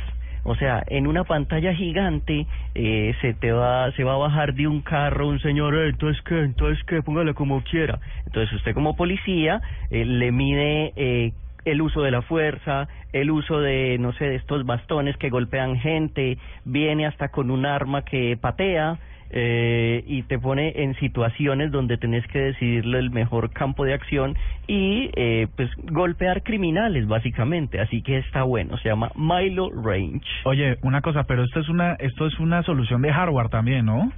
O 0.48 0.54
sea, 0.54 0.82
en 0.86 1.06
una 1.06 1.24
pantalla 1.24 1.74
gigante 1.74 2.46
eh, 2.74 3.14
se 3.20 3.34
te 3.34 3.52
va 3.52 3.92
se 3.92 4.02
va 4.02 4.14
a 4.14 4.16
bajar 4.16 4.54
de 4.54 4.66
un 4.66 4.80
carro 4.80 5.28
un 5.28 5.40
señor, 5.40 5.74
eh, 5.74 5.90
entonces 5.90 6.22
qué, 6.22 6.40
entonces 6.40 6.82
qué, 6.86 7.02
póngale 7.02 7.34
como 7.34 7.62
quiera. 7.62 8.00
Entonces 8.24 8.50
usted 8.54 8.72
como 8.72 8.96
policía 8.96 9.60
eh, 9.90 10.06
le 10.06 10.32
mide 10.32 10.94
eh, 10.96 11.32
el 11.66 11.82
uso 11.82 12.00
de 12.00 12.12
la 12.12 12.22
fuerza, 12.22 12.88
el 13.12 13.30
uso 13.30 13.60
de, 13.60 13.98
no 13.98 14.14
sé, 14.14 14.24
de 14.24 14.36
estos 14.36 14.64
bastones 14.64 15.18
que 15.18 15.28
golpean 15.28 15.76
gente, 15.80 16.38
viene 16.64 17.06
hasta 17.06 17.28
con 17.28 17.50
un 17.50 17.66
arma 17.66 18.06
que 18.06 18.38
patea 18.40 18.98
eh, 19.30 20.02
y 20.06 20.22
te 20.22 20.38
pone 20.38 20.72
en 20.82 20.94
situaciones 20.96 21.70
donde 21.70 21.98
tenés 21.98 22.26
que 22.28 22.38
decidirle 22.38 22.98
el 22.98 23.10
mejor 23.10 23.50
campo 23.50 23.84
de 23.84 23.94
acción 23.94 24.36
y 24.66 25.10
eh, 25.16 25.48
pues 25.56 25.70
golpear 25.84 26.42
criminales 26.42 27.06
básicamente, 27.06 27.80
así 27.80 28.02
que 28.02 28.18
está 28.18 28.42
bueno, 28.42 28.78
se 28.78 28.88
llama 28.88 29.10
Milo 29.14 29.70
Range. 29.70 30.26
Oye, 30.44 30.78
una 30.82 31.02
cosa, 31.02 31.24
pero 31.24 31.44
esto 31.44 31.60
es 31.60 31.68
una 31.68 31.94
esto 31.94 32.26
es 32.26 32.38
una 32.38 32.62
solución 32.62 33.02
de 33.02 33.12
hardware 33.12 33.48
también, 33.48 33.86
¿no? 33.86 34.12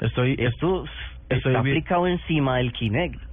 Estoy 0.00 0.36
Esto 0.38 0.84
Estoy 1.28 1.54
está 1.54 1.60
aplicado 1.60 2.06
encima 2.06 2.58
del 2.58 2.72
Kinect. 2.72 3.31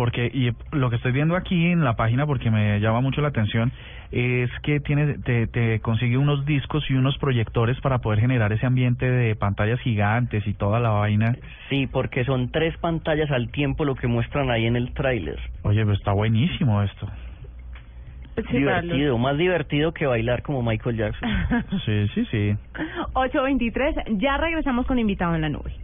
Porque 0.00 0.30
y 0.32 0.50
lo 0.74 0.88
que 0.88 0.96
estoy 0.96 1.12
viendo 1.12 1.36
aquí 1.36 1.66
en 1.66 1.84
la 1.84 1.94
página 1.94 2.24
porque 2.24 2.50
me 2.50 2.80
llama 2.80 3.02
mucho 3.02 3.20
la 3.20 3.28
atención 3.28 3.70
es 4.10 4.48
que 4.62 4.80
tiene 4.80 5.18
te, 5.18 5.46
te 5.46 5.80
consigue 5.80 6.16
unos 6.16 6.46
discos 6.46 6.82
y 6.88 6.94
unos 6.94 7.18
proyectores 7.18 7.78
para 7.82 7.98
poder 7.98 8.18
generar 8.18 8.50
ese 8.50 8.64
ambiente 8.64 9.04
de 9.10 9.36
pantallas 9.36 9.78
gigantes 9.80 10.46
y 10.46 10.54
toda 10.54 10.80
la 10.80 10.88
vaina. 10.88 11.36
Sí, 11.68 11.86
porque 11.86 12.24
son 12.24 12.50
tres 12.50 12.74
pantallas 12.78 13.30
al 13.30 13.50
tiempo 13.50 13.84
lo 13.84 13.94
que 13.94 14.06
muestran 14.06 14.50
ahí 14.50 14.64
en 14.64 14.76
el 14.76 14.94
tráiler. 14.94 15.38
Oye, 15.64 15.82
pero 15.82 15.92
está 15.92 16.12
buenísimo 16.12 16.82
esto. 16.82 17.06
Los- 18.36 18.50
divertido, 18.50 19.18
más 19.18 19.36
divertido 19.36 19.92
que 19.92 20.06
bailar 20.06 20.42
como 20.42 20.62
Michael 20.62 20.96
Jackson. 20.96 21.28
Sí, 21.84 22.08
sí, 22.14 22.24
sí. 22.30 22.56
823, 23.12 23.96
ya 24.18 24.38
regresamos 24.38 24.86
con 24.86 24.98
invitado 24.98 25.34
en 25.34 25.42
la 25.42 25.50
nube. 25.50 25.74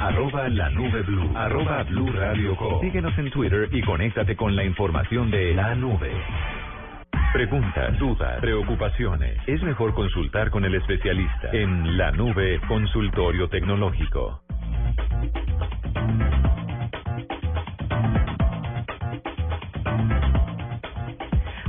Arroba 0.00 0.48
la 0.48 0.70
nube 0.70 1.02
blue. 1.02 1.30
Arroba 1.34 1.82
blue 1.82 2.10
radio 2.10 2.56
com. 2.56 2.80
Síguenos 2.80 3.16
en 3.18 3.30
Twitter 3.30 3.68
y 3.70 3.82
conéctate 3.82 4.34
con 4.34 4.56
la 4.56 4.64
información 4.64 5.30
de 5.30 5.54
la 5.54 5.74
nube. 5.74 6.10
Preguntas, 7.34 7.98
dudas, 7.98 8.40
preocupaciones. 8.40 9.36
Es 9.46 9.62
mejor 9.62 9.92
consultar 9.92 10.50
con 10.50 10.64
el 10.64 10.74
especialista 10.74 11.50
en 11.52 11.98
la 11.98 12.12
nube 12.12 12.58
consultorio 12.66 13.48
tecnológico. 13.48 14.40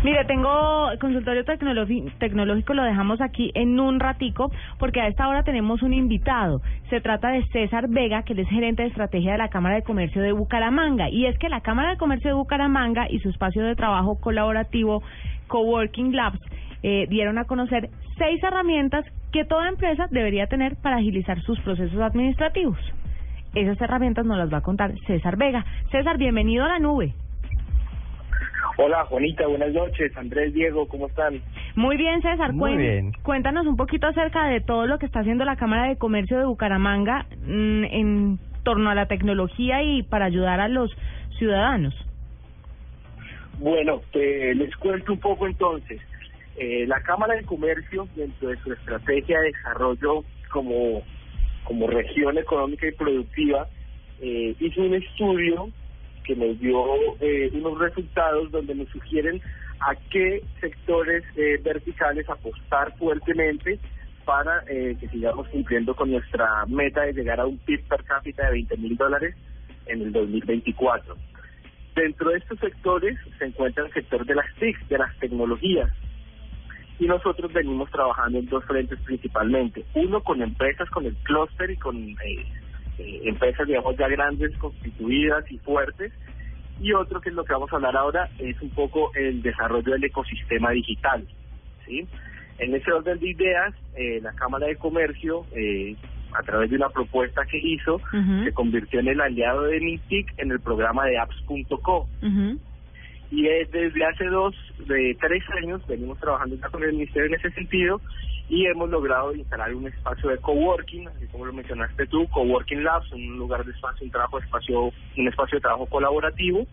Mire, 0.03 0.25
tengo 0.25 0.89
consultorio 0.99 1.45
tecnológico, 1.45 2.73
lo 2.73 2.83
dejamos 2.83 3.21
aquí 3.21 3.51
en 3.53 3.79
un 3.79 3.99
ratico, 3.99 4.51
porque 4.79 4.99
a 4.99 5.07
esta 5.07 5.27
hora 5.27 5.43
tenemos 5.43 5.83
un 5.83 5.93
invitado. 5.93 6.59
Se 6.89 7.01
trata 7.01 7.29
de 7.29 7.45
César 7.53 7.87
Vega, 7.87 8.23
que 8.23 8.33
él 8.33 8.39
es 8.39 8.49
gerente 8.49 8.81
de 8.81 8.89
estrategia 8.89 9.33
de 9.33 9.37
la 9.37 9.49
Cámara 9.49 9.75
de 9.75 9.83
Comercio 9.83 10.23
de 10.23 10.31
Bucaramanga. 10.31 11.07
Y 11.11 11.27
es 11.27 11.37
que 11.37 11.49
la 11.49 11.61
Cámara 11.61 11.91
de 11.91 11.97
Comercio 11.97 12.31
de 12.31 12.35
Bucaramanga 12.35 13.11
y 13.11 13.19
su 13.19 13.29
espacio 13.29 13.63
de 13.63 13.75
trabajo 13.75 14.19
colaborativo 14.19 15.03
Coworking 15.45 16.15
Labs 16.15 16.39
eh, 16.81 17.05
dieron 17.07 17.37
a 17.37 17.45
conocer 17.45 17.91
seis 18.17 18.43
herramientas 18.43 19.05
que 19.31 19.45
toda 19.45 19.69
empresa 19.69 20.07
debería 20.09 20.47
tener 20.47 20.77
para 20.77 20.95
agilizar 20.97 21.39
sus 21.43 21.59
procesos 21.59 22.01
administrativos. 22.01 22.79
Esas 23.53 23.79
herramientas 23.79 24.25
nos 24.25 24.39
las 24.39 24.51
va 24.51 24.57
a 24.57 24.61
contar 24.61 24.93
César 25.05 25.37
Vega. 25.37 25.63
César, 25.91 26.17
bienvenido 26.17 26.65
a 26.65 26.69
la 26.69 26.79
nube. 26.79 27.13
Hola, 28.77 29.05
Juanita, 29.05 29.47
buenas 29.47 29.73
noches. 29.73 30.15
Andrés, 30.17 30.53
Diego, 30.53 30.87
¿cómo 30.87 31.07
están? 31.07 31.41
Muy 31.75 31.97
bien, 31.97 32.21
César. 32.21 32.53
Muy 32.53 32.77
bien. 32.77 33.11
Cuéntanos 33.23 33.67
un 33.67 33.77
poquito 33.77 34.07
acerca 34.07 34.47
de 34.47 34.61
todo 34.61 34.87
lo 34.87 34.97
que 34.97 35.05
está 35.05 35.19
haciendo 35.19 35.45
la 35.45 35.55
Cámara 35.55 35.87
de 35.89 35.97
Comercio 35.97 36.37
de 36.37 36.45
Bucaramanga 36.45 37.25
mm, 37.45 37.83
en 37.85 38.39
torno 38.63 38.89
a 38.89 38.95
la 38.95 39.07
tecnología 39.07 39.83
y 39.83 40.03
para 40.03 40.25
ayudar 40.25 40.59
a 40.59 40.67
los 40.67 40.91
ciudadanos. 41.37 41.93
Bueno, 43.59 44.01
te, 44.11 44.55
les 44.55 44.75
cuento 44.77 45.13
un 45.13 45.19
poco 45.19 45.47
entonces. 45.47 46.01
Eh, 46.57 46.85
la 46.87 47.01
Cámara 47.01 47.35
de 47.35 47.43
Comercio, 47.43 48.07
dentro 48.15 48.49
de 48.49 48.57
su 48.57 48.73
estrategia 48.73 49.39
de 49.39 49.47
desarrollo 49.47 50.23
como, 50.51 51.03
como 51.63 51.87
región 51.87 52.37
económica 52.37 52.87
y 52.87 52.91
productiva, 52.91 53.67
eh, 54.19 54.55
hizo 54.59 54.81
un 54.81 54.95
estudio 54.95 55.69
que 56.23 56.35
nos 56.35 56.59
dio 56.59 56.83
eh, 57.19 57.49
unos 57.53 57.79
resultados 57.79 58.51
donde 58.51 58.75
nos 58.75 58.89
sugieren 58.89 59.41
a 59.79 59.95
qué 60.09 60.43
sectores 60.59 61.23
eh, 61.35 61.59
verticales 61.63 62.29
apostar 62.29 62.95
fuertemente 62.97 63.79
para 64.25 64.63
eh, 64.67 64.95
que 64.99 65.07
sigamos 65.09 65.47
cumpliendo 65.49 65.95
con 65.95 66.11
nuestra 66.11 66.65
meta 66.67 67.01
de 67.01 67.13
llegar 67.13 67.39
a 67.39 67.45
un 67.45 67.57
PIB 67.57 67.87
per 67.87 68.03
cápita 68.03 68.45
de 68.45 68.51
20 68.51 68.77
mil 68.77 68.95
dólares 68.95 69.35
en 69.87 70.01
el 70.01 70.11
2024. 70.11 71.15
Dentro 71.95 72.29
de 72.29 72.37
estos 72.37 72.59
sectores 72.59 73.17
se 73.37 73.45
encuentra 73.45 73.85
el 73.85 73.93
sector 73.93 74.25
de 74.25 74.35
las 74.35 74.45
TIC, 74.55 74.87
de 74.87 74.97
las 74.97 75.17
tecnologías. 75.19 75.89
Y 76.99 77.05
nosotros 77.05 77.51
venimos 77.51 77.89
trabajando 77.89 78.37
en 78.37 78.45
dos 78.45 78.63
frentes 78.65 78.99
principalmente. 79.01 79.83
Uno 79.95 80.21
con 80.21 80.41
empresas, 80.41 80.89
con 80.91 81.05
el 81.05 81.15
clúster 81.23 81.71
y 81.71 81.77
con 81.77 81.97
eh, 81.97 82.45
eh, 83.01 83.21
empresas, 83.25 83.67
digamos, 83.67 83.97
ya 83.97 84.07
grandes, 84.07 84.55
constituidas 84.57 85.49
y 85.51 85.57
fuertes. 85.59 86.11
Y 86.79 86.93
otro, 86.93 87.21
que 87.21 87.29
es 87.29 87.35
lo 87.35 87.43
que 87.43 87.53
vamos 87.53 87.71
a 87.71 87.75
hablar 87.75 87.95
ahora, 87.95 88.29
es 88.39 88.59
un 88.61 88.69
poco 88.71 89.11
el 89.15 89.41
desarrollo 89.41 89.93
del 89.93 90.03
ecosistema 90.03 90.71
digital. 90.71 91.27
¿sí? 91.85 92.07
En 92.57 92.73
ese 92.73 92.91
orden 92.91 93.19
de 93.19 93.29
ideas, 93.29 93.73
eh, 93.95 94.19
la 94.21 94.33
Cámara 94.33 94.67
de 94.67 94.75
Comercio, 94.77 95.45
eh, 95.55 95.95
a 96.33 96.43
través 96.43 96.69
de 96.69 96.77
una 96.77 96.89
propuesta 96.89 97.45
que 97.45 97.57
hizo, 97.57 97.99
se 98.43 98.53
convirtió 98.53 98.99
en 99.01 99.09
el 99.09 99.19
aliado 99.19 99.63
de 99.63 99.79
MINTIC 99.79 100.33
en 100.37 100.51
el 100.51 100.59
programa 100.61 101.05
de 101.05 101.17
apps.co. 101.17 102.07
Y 103.31 103.43
desde 103.43 104.05
hace 104.05 104.25
dos, 104.25 104.53
de 104.79 105.17
tres 105.19 105.41
años, 105.61 105.81
venimos 105.87 106.19
trabajando 106.19 106.57
ya 106.57 106.67
con 106.67 106.83
el 106.83 106.91
Ministerio 106.91 107.27
en 107.27 107.35
ese 107.35 107.49
sentido 107.51 108.01
y 108.49 108.65
hemos 108.65 108.89
logrado 108.89 109.33
instalar 109.33 109.73
un 109.73 109.87
espacio 109.87 110.29
de 110.29 110.37
coworking, 110.39 111.07
así 111.07 111.25
como 111.27 111.45
lo 111.45 111.53
mencionaste 111.53 112.07
tú, 112.07 112.27
coworking 112.27 112.83
labs, 112.83 113.09
un 113.13 113.37
lugar 113.37 113.63
de 113.63 113.71
espacio, 113.71 114.05
un 114.05 114.11
trabajo, 114.11 114.39
espacio, 114.39 114.91
un 115.17 115.27
espacio 115.29 115.55
de 115.57 115.61
trabajo 115.61 115.85
colaborativo. 115.85 116.67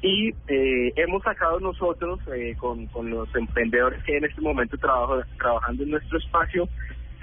Y 0.00 0.28
eh, 0.46 0.92
hemos 0.94 1.24
sacado 1.24 1.58
nosotros 1.58 2.20
eh, 2.32 2.54
con, 2.56 2.86
con 2.86 3.10
los 3.10 3.34
emprendedores 3.34 4.00
que 4.04 4.16
en 4.16 4.26
este 4.26 4.40
momento 4.40 4.78
trabajo, 4.78 5.20
trabajando 5.38 5.82
en 5.82 5.90
nuestro 5.90 6.18
espacio 6.18 6.68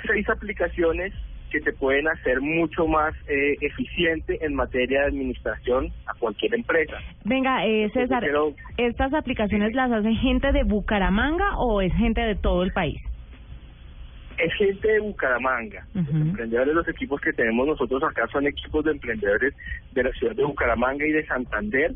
seis 0.06 0.28
aplicaciones 0.28 1.14
que 1.50 1.60
te 1.62 1.74
pueden 1.74 2.08
hacer 2.08 2.42
mucho 2.42 2.88
más 2.88 3.14
eh, 3.28 3.56
eficiente 3.62 4.44
en 4.46 4.56
materia 4.56 5.02
de 5.02 5.08
administración 5.08 5.92
a 6.06 6.14
cualquier 6.20 6.56
empresa. 6.56 6.98
Venga, 7.24 7.66
eh, 7.66 7.90
César, 7.94 8.24
¿estas 8.78 9.14
aplicaciones 9.14 9.74
las 9.74 9.92
hace 9.92 10.14
gente 10.16 10.52
de 10.52 10.64
Bucaramanga 10.64 11.58
o 11.58 11.82
es 11.82 11.94
gente 11.94 12.22
de 12.22 12.36
todo 12.36 12.64
el 12.64 12.72
país? 12.72 13.02
Es 14.38 14.54
gente 14.56 14.88
de 14.88 15.00
Bucaramanga. 15.00 15.88
Los 15.94 16.10
emprendedores, 16.10 16.74
los 16.74 16.88
equipos 16.90 17.22
que 17.22 17.32
tenemos 17.32 17.68
nosotros 17.68 18.04
acá 18.04 18.28
son 18.28 18.46
equipos 18.46 18.84
de 18.84 18.92
emprendedores 18.92 19.54
de 19.94 20.04
la 20.04 20.12
ciudad 20.12 20.36
de 20.36 20.44
Bucaramanga 20.44 21.06
y 21.06 21.12
de 21.12 21.26
Santander 21.26 21.94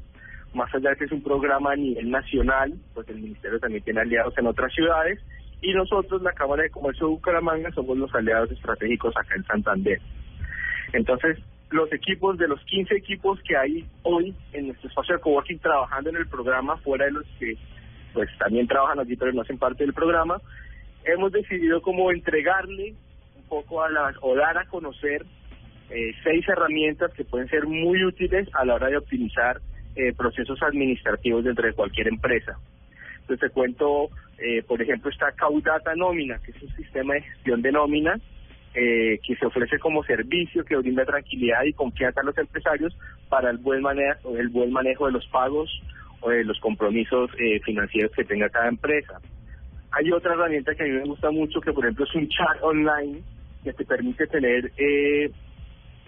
más 0.53 0.73
allá 0.73 0.89
de 0.91 0.95
que 0.95 1.05
es 1.05 1.11
un 1.11 1.21
programa 1.21 1.73
a 1.73 1.75
nivel 1.75 2.09
nacional, 2.09 2.73
pues 2.93 3.07
el 3.09 3.19
Ministerio 3.19 3.59
también 3.59 3.83
tiene 3.83 4.01
aliados 4.01 4.35
en 4.37 4.47
otras 4.47 4.73
ciudades 4.73 5.19
y 5.61 5.73
nosotros, 5.73 6.21
la 6.21 6.33
Cámara 6.33 6.63
de 6.63 6.69
Comercio 6.69 7.07
de 7.07 7.13
Bucaramanga, 7.13 7.71
somos 7.71 7.97
los 7.97 8.13
aliados 8.15 8.51
estratégicos 8.51 9.15
acá 9.17 9.35
en 9.35 9.43
Santander. 9.45 9.99
Entonces, 10.93 11.37
los 11.71 11.91
equipos, 11.93 12.37
de 12.37 12.47
los 12.47 12.63
15 12.65 12.95
equipos 12.95 13.39
que 13.47 13.55
hay 13.55 13.85
hoy 14.03 14.33
en 14.53 14.67
nuestro 14.67 14.89
espacio 14.89 15.15
de 15.15 15.21
coworking 15.21 15.59
trabajando 15.59 16.09
en 16.09 16.17
el 16.17 16.27
programa, 16.27 16.77
fuera 16.77 17.05
de 17.05 17.11
los 17.11 17.25
que 17.37 17.57
pues 18.13 18.29
también 18.39 18.67
trabajan 18.67 18.99
allí 18.99 19.15
pero 19.15 19.31
no 19.33 19.41
hacen 19.41 19.59
parte 19.59 19.83
del 19.83 19.93
programa, 19.93 20.41
hemos 21.03 21.31
decidido 21.31 21.81
como 21.81 22.11
entregarle 22.11 22.95
un 23.35 23.43
poco 23.47 23.83
a 23.83 23.89
las, 23.89 24.15
o 24.21 24.35
dar 24.35 24.57
a 24.57 24.65
conocer 24.65 25.25
eh, 25.89 26.11
seis 26.23 26.47
herramientas 26.47 27.13
que 27.13 27.23
pueden 27.23 27.47
ser 27.49 27.65
muy 27.67 28.03
útiles 28.03 28.47
a 28.53 28.65
la 28.65 28.75
hora 28.75 28.87
de 28.87 28.97
optimizar 28.97 29.61
eh, 29.95 30.13
procesos 30.13 30.61
administrativos 30.63 31.43
dentro 31.43 31.65
de 31.65 31.73
cualquier 31.73 32.07
empresa. 32.07 32.57
Entonces 33.21 33.49
te 33.49 33.49
cuento, 33.49 34.09
eh, 34.41 34.63
por 34.63 34.81
ejemplo, 34.81 35.09
está 35.09 35.31
Caudata 35.33 35.95
Nómina, 35.95 36.39
que 36.39 36.51
es 36.51 36.61
un 36.61 36.75
sistema 36.75 37.13
de 37.15 37.21
gestión 37.21 37.61
de 37.61 37.71
nómina 37.71 38.19
eh, 38.73 39.19
que 39.25 39.35
se 39.35 39.45
ofrece 39.45 39.79
como 39.79 40.03
servicio 40.03 40.63
que 40.63 40.75
brinda 40.75 41.03
tranquilidad 41.03 41.63
y 41.63 41.73
confianza 41.73 42.21
a 42.21 42.23
los 42.23 42.37
empresarios 42.37 42.95
para 43.27 43.49
el 43.49 43.57
buen 43.57 43.81
manejo, 43.81 44.37
el 44.37 44.49
buen 44.49 44.71
manejo 44.71 45.07
de 45.07 45.13
los 45.13 45.25
pagos 45.27 45.69
o 46.21 46.29
de 46.29 46.43
los 46.43 46.59
compromisos 46.59 47.31
eh, 47.39 47.59
financieros 47.61 48.11
que 48.15 48.23
tenga 48.23 48.49
cada 48.49 48.67
empresa. 48.67 49.19
Hay 49.91 50.11
otra 50.11 50.33
herramienta 50.33 50.75
que 50.75 50.83
a 50.83 50.85
mí 50.85 50.91
me 50.91 51.03
gusta 51.03 51.31
mucho, 51.31 51.59
que 51.61 51.73
por 51.73 51.83
ejemplo 51.83 52.05
es 52.05 52.13
un 52.13 52.29
chat 52.29 52.61
online 52.61 53.21
que 53.63 53.73
te 53.73 53.85
permite 53.85 54.27
tener 54.27 54.71
eh, 54.77 55.31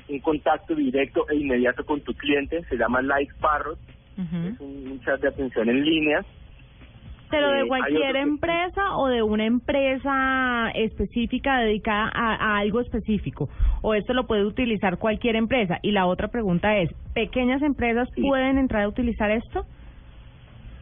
un 0.08 0.20
contacto 0.20 0.76
directo 0.76 1.28
e 1.30 1.38
inmediato 1.38 1.84
con 1.84 2.02
tu 2.02 2.14
cliente, 2.14 2.64
se 2.70 2.78
llama 2.78 3.02
Like 3.02 3.34
Parrot, 3.40 3.80
es 4.18 4.60
un, 4.60 5.02
chat 5.04 5.20
de 5.20 5.30
atención 5.30 5.68
en 5.68 5.84
línea. 5.84 6.24
¿Pero 7.32 7.50
de 7.52 7.68
cualquier 7.68 8.16
empresa 8.18 8.98
o 8.98 9.08
de 9.08 9.24
una 9.24 9.46
empresa 9.46 10.72
específica 10.76 11.60
dedicada 11.60 12.12
a, 12.14 12.58
algo 12.58 12.82
específico? 12.82 13.50
¿O 13.82 13.94
esto 13.94 14.14
lo 14.14 14.28
puede 14.28 14.46
utilizar 14.46 14.98
cualquier 14.98 15.36
empresa? 15.36 15.80
Y 15.82 15.92
la 15.92 16.06
otra 16.06 16.28
pregunta 16.28 16.78
es, 16.78 16.92
¿pequeñas 17.14 17.62
empresas 17.62 18.10
pueden 18.16 18.58
entrar 18.58 18.84
a 18.84 18.88
utilizar 18.88 19.32
esto? 19.32 19.66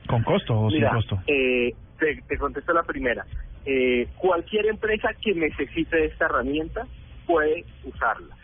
¿Con 0.07 0.23
costo 0.23 0.59
o 0.59 0.69
sin 0.69 0.85
costo? 0.87 1.19
Eh, 1.27 1.73
te, 1.99 2.21
te 2.27 2.37
contesto 2.37 2.73
la 2.73 2.83
primera. 2.83 3.25
Eh, 3.65 4.07
cualquier 4.17 4.65
empresa 4.65 5.09
que 5.21 5.33
necesite 5.33 6.05
esta 6.05 6.25
herramienta 6.25 6.87
puede 7.27 7.63
usarla 7.83 8.35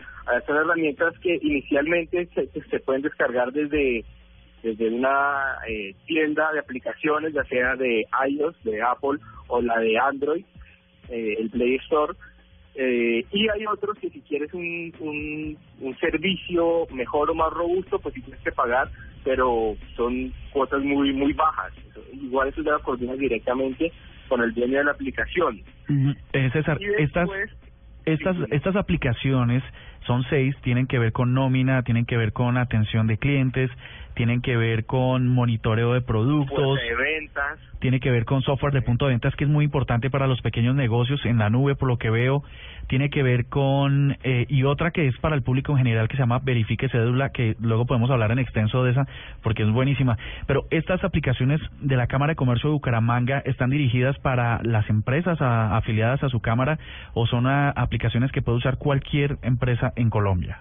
son 0.46 0.56
herramientas 0.56 1.14
que 1.20 1.38
inicialmente 1.40 2.28
se, 2.34 2.48
se 2.48 2.80
pueden 2.80 3.02
descargar 3.02 3.52
desde 3.52 4.04
desde 4.62 4.88
una 4.88 5.56
eh, 5.68 5.94
tienda 6.06 6.52
de 6.52 6.58
aplicaciones, 6.58 7.32
ya 7.32 7.44
sea 7.44 7.76
de 7.76 8.04
iOS, 8.28 8.62
de 8.64 8.82
Apple 8.82 9.18
o 9.48 9.60
la 9.60 9.78
de 9.78 9.98
Android, 9.98 10.44
eh, 11.08 11.36
el 11.38 11.50
Play 11.50 11.76
Store. 11.76 12.14
Eh, 12.74 13.24
y 13.32 13.48
hay 13.48 13.66
otros 13.66 13.98
que 13.98 14.10
si 14.10 14.20
quieres 14.20 14.52
un, 14.52 14.92
un, 15.00 15.56
un 15.80 15.96
servicio 15.98 16.86
mejor 16.92 17.30
o 17.30 17.34
más 17.34 17.50
robusto, 17.52 17.98
pues 17.98 18.14
sí 18.14 18.20
tienes 18.20 18.42
que 18.42 18.52
pagar, 18.52 18.90
pero 19.24 19.76
son 19.96 20.32
cuotas 20.52 20.82
muy 20.82 21.12
muy 21.12 21.32
bajas. 21.32 21.72
Igual 22.12 22.48
eso 22.48 22.62
ya 22.62 22.78
coordinas 22.82 23.18
directamente 23.18 23.92
con 24.28 24.42
el 24.42 24.52
dueño 24.52 24.78
de 24.78 24.84
la 24.84 24.90
aplicación. 24.90 25.62
César, 26.52 26.78
estas, 26.98 27.28
estas, 28.04 28.36
estas 28.50 28.76
aplicaciones 28.76 29.62
son 30.06 30.24
seis, 30.28 30.54
tienen 30.62 30.86
que 30.86 30.98
ver 30.98 31.12
con 31.12 31.32
nómina, 31.34 31.82
tienen 31.82 32.04
que 32.06 32.16
ver 32.16 32.32
con 32.32 32.56
atención 32.58 33.06
de 33.06 33.18
clientes, 33.18 33.70
tienen 34.16 34.40
que 34.40 34.56
ver 34.56 34.86
con 34.86 35.28
monitoreo 35.28 35.92
de 35.92 36.00
productos, 36.00 36.80
de 36.80 36.94
ventas. 36.96 37.58
tiene 37.80 38.00
que 38.00 38.10
ver 38.10 38.24
con 38.24 38.40
software 38.40 38.72
de 38.72 38.80
punto 38.80 39.04
de 39.04 39.12
ventas 39.12 39.36
que 39.36 39.44
es 39.44 39.50
muy 39.50 39.66
importante 39.66 40.08
para 40.08 40.26
los 40.26 40.40
pequeños 40.40 40.74
negocios 40.74 41.20
en 41.26 41.36
la 41.36 41.50
nube, 41.50 41.76
por 41.76 41.86
lo 41.86 41.98
que 41.98 42.08
veo, 42.08 42.42
tiene 42.88 43.10
que 43.10 43.22
ver 43.22 43.44
con 43.46 44.16
eh, 44.24 44.46
y 44.48 44.64
otra 44.64 44.90
que 44.90 45.06
es 45.06 45.16
para 45.18 45.36
el 45.36 45.42
público 45.42 45.72
en 45.72 45.78
general 45.78 46.08
que 46.08 46.16
se 46.16 46.22
llama 46.22 46.40
Verifique 46.42 46.88
Cédula, 46.88 47.28
que 47.28 47.56
luego 47.60 47.84
podemos 47.84 48.10
hablar 48.10 48.32
en 48.32 48.38
extenso 48.38 48.82
de 48.84 48.92
esa 48.92 49.06
porque 49.42 49.64
es 49.64 49.70
buenísima. 49.70 50.16
Pero 50.46 50.64
estas 50.70 51.04
aplicaciones 51.04 51.60
de 51.82 51.96
la 51.96 52.06
Cámara 52.06 52.32
de 52.32 52.36
Comercio 52.36 52.70
de 52.70 52.74
Bucaramanga 52.74 53.42
están 53.44 53.68
dirigidas 53.68 54.18
para 54.20 54.62
las 54.62 54.88
empresas 54.88 55.38
afiliadas 55.42 56.22
a 56.22 56.30
su 56.30 56.40
cámara 56.40 56.78
o 57.12 57.26
son 57.26 57.46
aplicaciones 57.46 58.32
que 58.32 58.40
puede 58.40 58.58
usar 58.58 58.78
cualquier 58.78 59.36
empresa 59.42 59.92
en 59.94 60.08
Colombia 60.08 60.60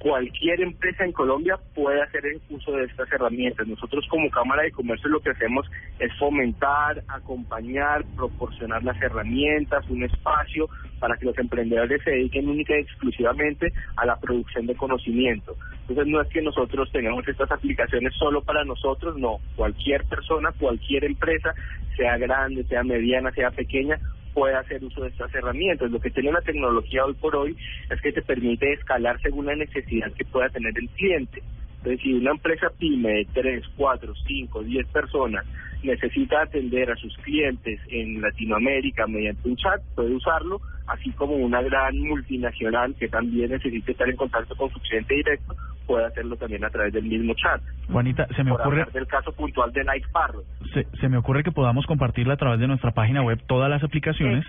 cualquier 0.00 0.62
empresa 0.62 1.04
en 1.04 1.12
Colombia 1.12 1.58
puede 1.74 2.02
hacer 2.02 2.24
el 2.24 2.40
uso 2.48 2.72
de 2.72 2.84
estas 2.84 3.12
herramientas. 3.12 3.68
Nosotros 3.68 4.06
como 4.08 4.30
Cámara 4.30 4.62
de 4.62 4.72
Comercio 4.72 5.10
lo 5.10 5.20
que 5.20 5.30
hacemos 5.30 5.70
es 5.98 6.10
fomentar, 6.18 7.02
acompañar, 7.06 8.02
proporcionar 8.16 8.82
las 8.82 9.00
herramientas, 9.00 9.88
un 9.90 10.02
espacio 10.02 10.68
para 10.98 11.16
que 11.16 11.26
los 11.26 11.36
emprendedores 11.38 12.02
se 12.02 12.12
dediquen 12.12 12.48
única 12.48 12.76
y 12.76 12.80
exclusivamente 12.80 13.72
a 13.96 14.06
la 14.06 14.16
producción 14.16 14.66
de 14.66 14.74
conocimiento. 14.74 15.54
Entonces 15.82 16.06
no 16.06 16.22
es 16.22 16.28
que 16.28 16.40
nosotros 16.40 16.90
tengamos 16.92 17.28
estas 17.28 17.50
aplicaciones 17.50 18.14
solo 18.14 18.42
para 18.42 18.64
nosotros, 18.64 19.18
no. 19.18 19.36
Cualquier 19.54 20.04
persona, 20.04 20.50
cualquier 20.58 21.04
empresa, 21.04 21.54
sea 21.96 22.16
grande, 22.16 22.64
sea 22.64 22.82
mediana, 22.82 23.32
sea 23.32 23.50
pequeña, 23.50 23.98
puede 24.34 24.54
hacer 24.54 24.82
uso 24.84 25.02
de 25.02 25.08
estas 25.08 25.34
herramientas. 25.34 25.90
Lo 25.90 26.00
que 26.00 26.10
tiene 26.10 26.32
la 26.32 26.40
tecnología 26.40 27.04
hoy 27.04 27.14
por 27.14 27.36
hoy 27.36 27.56
es 27.88 28.00
que 28.00 28.12
te 28.12 28.22
permite 28.22 28.72
escalar 28.72 29.20
según 29.20 29.46
la 29.46 29.56
necesidad 29.56 30.12
que 30.12 30.24
pueda 30.24 30.48
tener 30.48 30.72
el 30.76 30.88
cliente. 30.90 31.42
Entonces, 31.78 32.02
si 32.02 32.12
una 32.12 32.32
empresa 32.32 32.68
pyme 32.78 33.10
de 33.10 33.28
3, 33.32 33.64
4, 33.76 34.14
5, 34.26 34.62
10 34.62 34.86
personas 34.88 35.46
necesita 35.82 36.42
atender 36.42 36.90
a 36.90 36.96
sus 36.96 37.16
clientes 37.18 37.80
en 37.88 38.20
Latinoamérica 38.20 39.06
mediante 39.06 39.48
un 39.48 39.56
chat, 39.56 39.82
puede 39.94 40.14
usarlo, 40.14 40.60
así 40.92 41.10
como 41.12 41.34
una 41.34 41.62
gran 41.62 41.98
multinacional 41.98 42.94
que 42.96 43.08
también 43.08 43.50
necesite 43.50 43.92
estar 43.92 44.08
en 44.08 44.16
contacto 44.16 44.54
con 44.56 44.70
su 44.70 44.80
cliente 44.80 45.14
directo, 45.14 45.54
puede 45.86 46.06
hacerlo 46.06 46.36
también 46.36 46.64
a 46.64 46.70
través 46.70 46.92
del 46.92 47.04
mismo 47.04 47.34
chat. 47.34 47.60
Juanita, 47.90 48.26
se 48.36 48.44
me 48.44 48.52
ocurre... 48.52 48.86
del 48.92 49.08
caso 49.08 49.32
puntual 49.32 49.72
de 49.72 49.82
Nike 49.82 50.06
Parro. 50.12 50.42
Se, 50.72 50.86
se 51.00 51.08
me 51.08 51.16
ocurre 51.16 51.42
que 51.42 51.50
podamos 51.50 51.84
compartirla 51.86 52.34
a 52.34 52.36
través 52.36 52.60
de 52.60 52.68
nuestra 52.68 52.92
página 52.92 53.22
web 53.22 53.40
todas 53.48 53.68
las 53.68 53.82
aplicaciones 53.82 54.44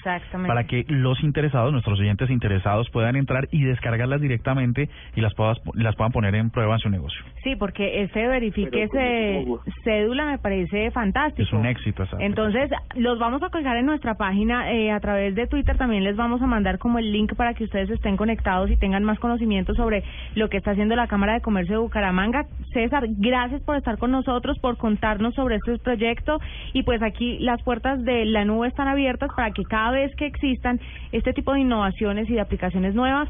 para 0.46 0.66
que 0.66 0.86
los 0.88 1.24
interesados, 1.24 1.72
nuestros 1.72 2.00
oyentes 2.00 2.30
interesados, 2.30 2.92
puedan 2.92 3.16
entrar 3.16 3.48
y 3.52 3.64
descargarlas 3.64 4.22
directamente 4.22 4.88
y 5.16 5.22
las, 5.22 5.34
puedas, 5.34 5.58
las 5.74 5.96
puedan 5.96 6.12
poner 6.12 6.36
en 6.36 6.52
prueba 6.52 6.76
en 6.76 6.80
su 6.80 6.90
negocio. 6.90 7.20
Sí, 7.44 7.56
porque 7.56 8.04
ese 8.04 8.28
verifique 8.28 8.84
ese 8.84 9.44
cédula 9.84 10.26
me 10.26 10.38
parece 10.38 10.92
fantástico. 10.92 11.42
Es 11.42 11.54
un 11.54 11.66
éxito. 11.66 12.04
Esa 12.04 12.18
Entonces, 12.20 12.70
los 12.96 13.18
vamos 13.18 13.42
a 13.42 13.50
colgar 13.50 13.78
en 13.78 13.88
nuestra 13.88 14.14
página 14.14 14.72
eh, 14.72 14.92
a 14.92 15.00
través 15.00 15.34
de 15.34 15.48
Twitter. 15.48 15.76
También 15.76 16.04
les 16.04 16.16
vamos 16.16 16.31
a 16.40 16.46
mandar 16.46 16.78
como 16.78 17.00
el 17.00 17.12
link 17.12 17.34
para 17.36 17.56
que 17.56 17.64
ustedes 17.64 17.90
estén 17.90 18.16
conectados 18.16 18.70
y 18.70 18.78
tengan 18.78 19.04
más 19.04 19.18
conocimiento 19.18 19.74
sobre 19.74 20.04
lo 20.36 20.50
que 20.50 20.58
está 20.58 20.72
haciendo 20.72 20.96
la 20.96 21.08
Cámara 21.08 21.34
de 21.34 21.42
Comercio 21.42 21.78
de 21.78 21.82
Bucaramanga. 21.82 22.46
César, 22.74 23.06
gracias 23.08 23.64
por 23.64 23.76
estar 23.76 23.98
con 23.98 24.12
nosotros, 24.12 24.60
por 24.60 24.78
contarnos 24.78 25.34
sobre 25.34 25.56
este 25.56 25.80
proyecto 25.80 26.40
y 26.74 26.84
pues 26.84 27.02
aquí 27.02 27.40
las 27.40 27.64
puertas 27.64 28.04
de 28.04 28.26
la 28.26 28.46
nube 28.46 28.68
están 28.68 28.88
abiertas 28.88 29.32
para 29.36 29.50
que 29.50 29.64
cada 29.64 29.90
vez 29.90 30.16
que 30.16 30.28
existan 30.28 30.80
este 31.12 31.34
tipo 31.34 31.54
de 31.54 31.62
innovaciones 31.62 32.30
y 32.30 32.34
de 32.34 32.42
aplicaciones 32.42 32.94
nuevas, 32.94 33.28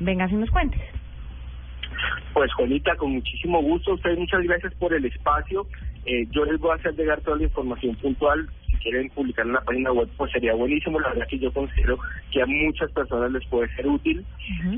vengas 0.00 0.30
y 0.30 0.34
nos 0.34 0.50
cuentes. 0.50 0.82
Pues 2.34 2.52
Juanita, 2.54 2.96
con 2.96 3.12
muchísimo 3.12 3.62
gusto. 3.62 3.94
Ustedes 3.94 4.18
muchas 4.18 4.42
gracias 4.42 4.74
por 4.74 4.92
el 4.92 5.04
espacio. 5.04 5.66
Eh, 6.04 6.26
yo 6.30 6.44
les 6.44 6.60
voy 6.60 6.72
a 6.72 6.74
hacer 6.74 6.94
llegar 6.94 7.20
toda 7.22 7.36
la 7.36 7.44
información 7.44 7.94
puntual. 7.96 8.48
Si 8.74 8.82
quieren 8.82 9.10
publicar 9.10 9.46
en 9.46 9.52
la 9.52 9.60
página 9.60 9.92
web, 9.92 10.08
pues 10.16 10.32
sería 10.32 10.54
buenísimo. 10.54 11.00
La 11.00 11.10
verdad 11.10 11.26
que 11.28 11.38
yo 11.38 11.52
considero 11.52 11.98
que 12.30 12.42
a 12.42 12.46
muchas 12.46 12.90
personas 12.92 13.32
les 13.32 13.46
puede 13.46 13.74
ser 13.74 13.86
útil. 13.86 14.24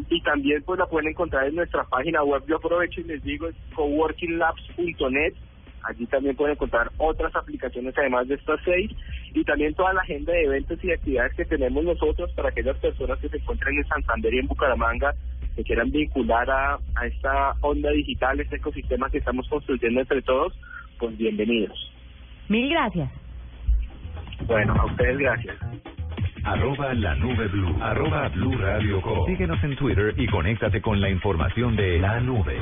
Y 0.09 0.21
también 0.23 0.63
pues 0.65 0.79
la 0.79 0.87
pueden 0.87 1.11
encontrar 1.11 1.47
en 1.47 1.57
nuestra 1.57 1.85
página 1.85 2.23
web. 2.23 2.43
Yo 2.47 2.57
aprovecho 2.57 3.01
y 3.01 3.05
les 3.05 3.23
digo, 3.23 3.49
es 3.49 3.57
coworkinglabs.net. 3.75 5.35
Allí 5.83 6.07
también 6.07 6.35
pueden 6.35 6.55
encontrar 6.55 6.91
otras 6.99 7.35
aplicaciones 7.37 7.95
además 7.97 8.27
de 8.27 8.35
estas 8.35 8.59
seis 8.65 8.91
y 9.33 9.45
también 9.45 9.73
toda 9.75 9.93
la 9.93 10.01
agenda 10.01 10.33
de 10.33 10.45
eventos 10.45 10.83
y 10.83 10.91
actividades 10.91 11.35
que 11.35 11.45
tenemos 11.45 11.85
nosotros 11.85 12.33
para 12.33 12.49
aquellas 12.49 12.77
personas 12.79 13.21
que 13.21 13.29
se 13.29 13.37
encuentran 13.37 13.73
en 13.75 13.87
Santander 13.87 14.35
y 14.35 14.39
en 14.41 14.49
Bucaramanga 14.49 15.15
que 15.55 15.63
quieran 15.63 15.91
vincular 15.91 16.51
a, 16.51 16.79
a 16.95 17.07
esta 17.07 17.53
onda 17.61 17.91
digital, 17.91 18.39
este 18.41 18.57
ecosistema 18.57 19.09
que 19.11 19.19
estamos 19.19 19.49
construyendo 19.49 20.01
entre 20.01 20.23
todos, 20.23 20.53
pues 20.99 21.17
bienvenidos. 21.17 21.93
Mil 22.49 22.69
gracias. 22.69 23.26
Bueno, 24.45 24.75
a 24.75 24.85
ustedes 24.87 25.19
gracias. 25.19 25.57
Arroba 26.45 26.95
la 26.95 27.15
nube 27.17 27.49
blue. 27.49 27.77
Arroba 27.83 28.29
blue 28.29 28.57
radio 28.57 29.01
com. 29.03 29.27
Síguenos 29.27 29.63
en 29.65 29.77
Twitter 29.77 30.15
y 30.17 30.27
conéctate 30.29 30.81
con 30.81 31.01
la 31.01 31.11
información 31.11 31.75
de 31.75 31.99
la 31.99 32.21
nube. 32.21 32.57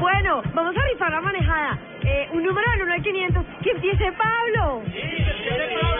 Bueno, 0.00 0.42
vamos 0.54 0.76
a 0.76 0.80
rifar 0.92 1.10
la 1.12 1.20
manejada. 1.20 1.78
Eh, 2.02 2.28
un 2.32 2.42
número 2.42 2.70
del 2.72 2.82
1 2.82 2.92
al 2.92 3.02
500. 3.02 3.44
¡Que 3.62 3.70
empiece 3.70 4.12
Pablo! 4.12 4.82
El 4.86 5.93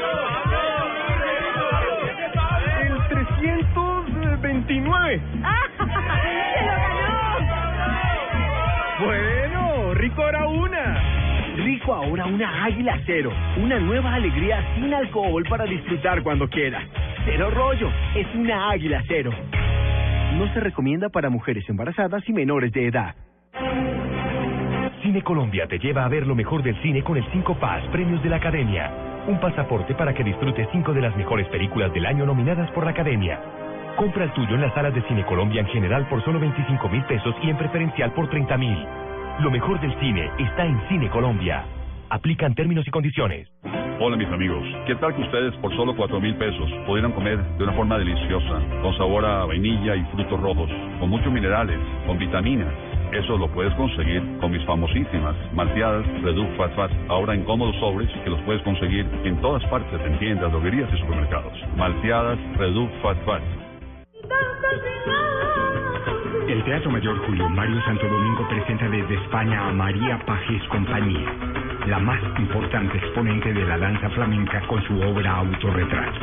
329. 4.85 5.21
¡Ah! 5.43 5.57
¡Se 5.79 6.65
lo 6.65 6.73
ganó! 6.77 7.05
Bueno, 9.05 9.95
rico 9.95 10.23
ahora 10.23 10.47
una. 10.47 11.03
Rico 11.57 11.95
ahora 11.95 12.27
una 12.27 12.65
Águila 12.65 13.01
Cero, 13.07 13.33
una 13.57 13.79
nueva 13.79 14.15
alegría 14.15 14.65
sin 14.75 14.93
alcohol 14.93 15.45
para 15.49 15.65
disfrutar 15.65 16.23
cuando 16.23 16.49
quieras. 16.49 16.85
Cero 17.25 17.51
rollo, 17.51 17.91
es 18.15 18.27
una 18.35 18.71
Águila 18.71 19.03
Cero. 19.07 19.33
No 20.37 20.53
se 20.53 20.61
recomienda 20.61 21.09
para 21.09 21.31
mujeres 21.31 21.65
embarazadas 21.69 22.29
y 22.29 22.33
menores 22.33 22.73
de 22.73 22.89
edad. 22.89 23.15
Cine 25.03 25.23
Colombia 25.23 25.67
te 25.69 25.79
lleva 25.79 26.05
a 26.05 26.09
ver 26.09 26.27
lo 26.27 26.35
mejor 26.35 26.63
del 26.63 26.81
cine 26.83 27.03
con 27.03 27.17
el 27.17 27.25
5 27.31 27.55
Paz 27.61 27.85
Premios 27.93 28.23
de 28.23 28.31
la 28.31 28.37
Academia. 28.37 28.91
Un 29.29 29.39
pasaporte 29.39 29.95
para 29.95 30.13
que 30.13 30.25
disfrutes 30.25 30.69
cinco 30.73 30.93
de 30.93 31.01
las 31.03 31.17
mejores 31.17 31.47
películas 31.49 31.93
del 31.95 32.07
año 32.07 32.27
nominadas 32.27 32.71
por 32.73 32.85
la 32.85 32.91
Academia. 32.91 33.64
Compra 33.97 34.25
el 34.25 34.33
tuyo 34.33 34.57
en 34.57 34.61
las 34.61 34.75
salas 34.75 34.93
de 34.93 35.03
Cine 35.03 35.25
Colombia 35.25 35.61
en 35.61 35.69
general 35.69 36.09
por 36.09 36.23
solo 36.25 36.41
25 36.41 36.89
mil 36.89 37.05
pesos 37.05 37.33
y 37.43 37.51
en 37.51 37.57
preferencial 37.57 38.13
por 38.13 38.29
30 38.29 38.59
mil. 38.59 38.77
Lo 39.39 39.53
mejor 39.53 39.81
del 39.81 39.95
cine 40.01 40.31
está 40.39 40.65
en 40.65 40.81
Cine 40.89 41.09
Colombia. 41.11 41.65
Aplican 42.11 42.57
términos 42.57 42.87
y 42.89 42.91
condiciones. 42.91 43.49
Hola 44.01 44.17
mis 44.17 44.29
amigos, 44.29 44.67
¿qué 44.89 44.97
tal 44.97 45.15
que 45.15 45.23
ustedes 45.23 45.55
por 45.59 45.75
solo 45.77 45.95
cuatro 45.95 46.21
mil 46.21 46.35
pesos 46.35 46.69
pudieran 46.87 47.13
comer 47.13 47.39
de 47.57 47.63
una 47.63 47.73
forma 47.75 47.97
deliciosa, 47.97 48.61
con 48.83 48.97
sabor 48.99 49.25
a 49.25 49.45
vainilla 49.45 49.95
y 49.95 50.03
frutos 50.07 50.41
rojos, 50.41 50.69
con 50.99 51.09
muchos 51.09 51.33
minerales, 51.33 51.79
con 52.05 52.19
vitaminas? 52.19 52.75
Eso 53.13 53.39
lo 53.39 53.47
puedes 53.53 53.73
conseguir 53.75 54.21
con 54.41 54.51
mis 54.51 54.65
famosísimas 54.65 55.37
malteadas 55.53 56.05
Reduc 56.23 56.51
Fat 56.57 56.75
Fat, 56.75 56.91
ahora 57.09 57.35
en 57.35 57.45
cómodos 57.45 57.77
sobres 57.77 58.11
que 58.25 58.31
los 58.31 58.41
puedes 58.43 58.61
conseguir 58.63 59.07
en 59.23 59.41
todas 59.41 59.65
partes, 59.67 60.01
en 60.05 60.19
tiendas, 60.19 60.51
droguerías 60.51 60.93
y 60.93 60.99
supermercados. 60.99 61.53
Malteadas 61.77 62.41
Reduc 62.57 62.91
Fat 63.01 63.19
Fat. 63.25 63.64
El 66.49 66.65
Teatro 66.65 66.91
Mayor 66.91 67.19
Julio 67.27 67.49
Mario 67.49 67.81
Santo 67.85 68.07
Domingo 68.07 68.47
presenta 68.49 68.89
desde 68.89 69.15
España 69.15 69.69
a 69.69 69.73
María 69.73 70.19
Pajes 70.25 70.63
Compañía, 70.69 71.31
la 71.87 71.99
más 71.99 72.21
importante 72.39 72.99
exponente 72.99 73.53
de 73.53 73.65
la 73.65 73.79
danza 73.79 74.09
flamenca 74.11 74.61
con 74.67 74.83
su 74.85 75.01
obra 75.01 75.37
Autorretrato. 75.37 76.21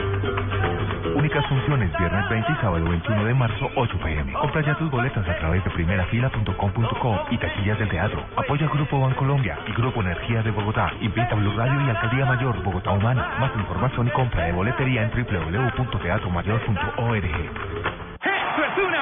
Únicas 1.16 1.46
funciones 1.48 1.92
viernes 1.98 2.30
20 2.30 2.52
y 2.52 2.56
sábado 2.56 2.86
21 2.86 3.26
de 3.26 3.34
marzo 3.34 3.70
8 3.76 4.00
pm. 4.04 4.34
Compra 4.34 4.62
ya 4.62 4.78
tus 4.78 4.90
boletas 4.90 5.28
a 5.28 5.38
través 5.38 5.64
de 5.64 5.70
primerafila.com.co 5.72 7.26
y 7.30 7.38
taquillas 7.38 7.78
del 7.80 7.90
teatro. 7.90 8.24
Apoya 8.36 8.68
Grupo 8.68 9.02
Bancolombia 9.02 9.58
y 9.68 9.74
Grupo 9.74 10.02
Energía 10.02 10.42
de 10.44 10.52
Bogotá. 10.52 10.94
Invita 11.02 11.32
a 11.32 11.36
Blue 11.36 11.54
Radio 11.58 11.82
y 11.86 11.90
Alcaldía 11.90 12.26
Mayor 12.26 12.64
Bogotá 12.64 12.92
Humana. 12.92 13.36
Más 13.40 13.54
información 13.56 14.08
y 14.08 14.12
compra 14.12 14.46
de 14.46 14.54
boletería 14.54 15.04
en 15.04 15.12
www.teatromayor.org. 15.12 17.91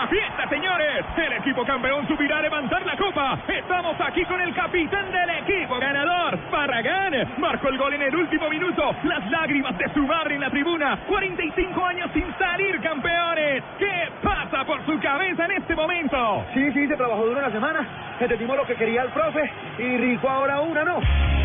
¡Esto 0.10 0.15
es 0.15 0.30
una 0.30 0.30
fiesta, 0.30 0.50
señores! 0.50 1.06
El 1.17 1.34
equipo 1.34 1.65
campeón 1.65 2.08
subirá 2.08 2.39
a 2.39 2.41
levantar 2.41 2.86
la 2.86 2.95
copa. 2.98 3.39
Estamos 3.48 3.95
aquí 4.02 4.26
con 4.26 4.41
el 4.41 4.54
capitán 4.54 5.12
del 5.12 5.30
equipo 5.30 5.80
ganador, 5.80 6.38
Barragán. 6.52 7.13
Marcó 7.38 7.69
el 7.69 7.78
gol 7.78 7.93
en 7.93 8.02
el 8.02 8.15
último 8.15 8.50
minuto. 8.50 8.95
Las 9.04 9.30
lágrimas 9.30 9.78
de 9.78 9.93
su 9.93 10.06
madre 10.06 10.36
en 10.36 10.41
la 10.41 10.50
tribuna. 10.50 11.00
45 11.08 11.86
años 11.86 12.10
sin 12.13 12.26
salir 12.38 12.80
campeones. 12.82 13.63
¿Qué 13.78 14.10
pasa 14.24 14.65
por 14.65 14.84
su 14.86 15.00
cabeza 15.00 15.45
en 15.45 15.52
este 15.52 15.76
momento? 15.76 16.45
Sí, 16.54 16.72
sí, 16.72 16.88
se 16.88 16.95
trabajó 16.95 17.26
duro 17.26 17.39
una 17.39 17.52
semana. 17.52 17.88
Entendimos 18.19 18.58
lo 18.58 18.65
que 18.65 18.76
quería 18.76 19.04
el 19.04 19.10
profe 19.10 19.50
y 19.78 19.98
rico 19.98 20.28
ahora 20.28 20.62
una, 20.62 20.84
¿no? 20.84 21.00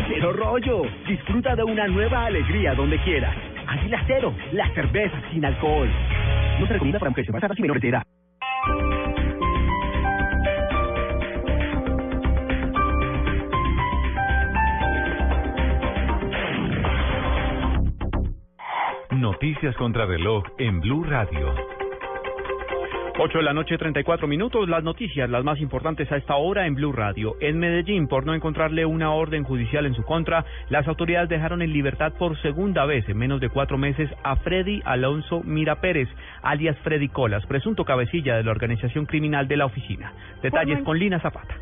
Cero 0.07 0.33
rollo, 0.33 0.83
disfruta 1.07 1.55
de 1.55 1.63
una 1.63 1.87
nueva 1.87 2.25
alegría 2.25 2.73
donde 2.73 2.97
quieras. 2.99 3.35
Águila 3.67 4.01
Cero, 4.07 4.33
la 4.53 4.67
cerveza 4.73 5.17
sin 5.31 5.45
alcohol. 5.45 5.89
No 6.59 6.67
se 6.67 6.73
recomienda 6.73 6.99
para 6.99 7.09
mujeres 7.09 7.29
embarazadas 7.29 7.59
y 7.59 7.61
menores 7.61 7.81
de 7.81 7.89
edad. 7.89 8.03
Noticias 19.25 19.75
contra 19.77 20.05
reloj 20.05 20.43
en 20.59 20.79
Blue 20.79 21.03
Radio. 21.03 21.51
8 23.17 23.37
de 23.39 23.43
la 23.43 23.53
noche, 23.53 23.75
34 23.75 24.27
minutos. 24.27 24.69
Las 24.69 24.83
noticias, 24.83 25.27
las 25.27 25.43
más 25.43 25.59
importantes 25.61 26.11
a 26.11 26.17
esta 26.17 26.35
hora 26.35 26.67
en 26.67 26.75
Blue 26.75 26.91
Radio. 26.91 27.35
En 27.39 27.57
Medellín, 27.57 28.07
por 28.07 28.23
no 28.23 28.35
encontrarle 28.35 28.85
una 28.85 29.13
orden 29.13 29.43
judicial 29.43 29.87
en 29.87 29.95
su 29.95 30.03
contra, 30.03 30.45
las 30.69 30.87
autoridades 30.87 31.27
dejaron 31.27 31.63
en 31.63 31.73
libertad 31.73 32.13
por 32.19 32.39
segunda 32.43 32.85
vez 32.85 33.09
en 33.09 33.17
menos 33.17 33.41
de 33.41 33.49
cuatro 33.49 33.79
meses 33.79 34.11
a 34.23 34.35
Freddy 34.35 34.83
Alonso 34.85 35.41
Mira 35.43 35.81
Pérez, 35.81 36.07
alias 36.43 36.77
Freddy 36.83 37.09
Colas, 37.09 37.47
presunto 37.47 37.83
cabecilla 37.83 38.37
de 38.37 38.43
la 38.43 38.51
organización 38.51 39.07
criminal 39.07 39.47
de 39.47 39.57
la 39.57 39.65
oficina. 39.65 40.13
Detalles 40.43 40.83
con 40.83 40.99
Lina 40.99 41.19
Zapata. 41.19 41.55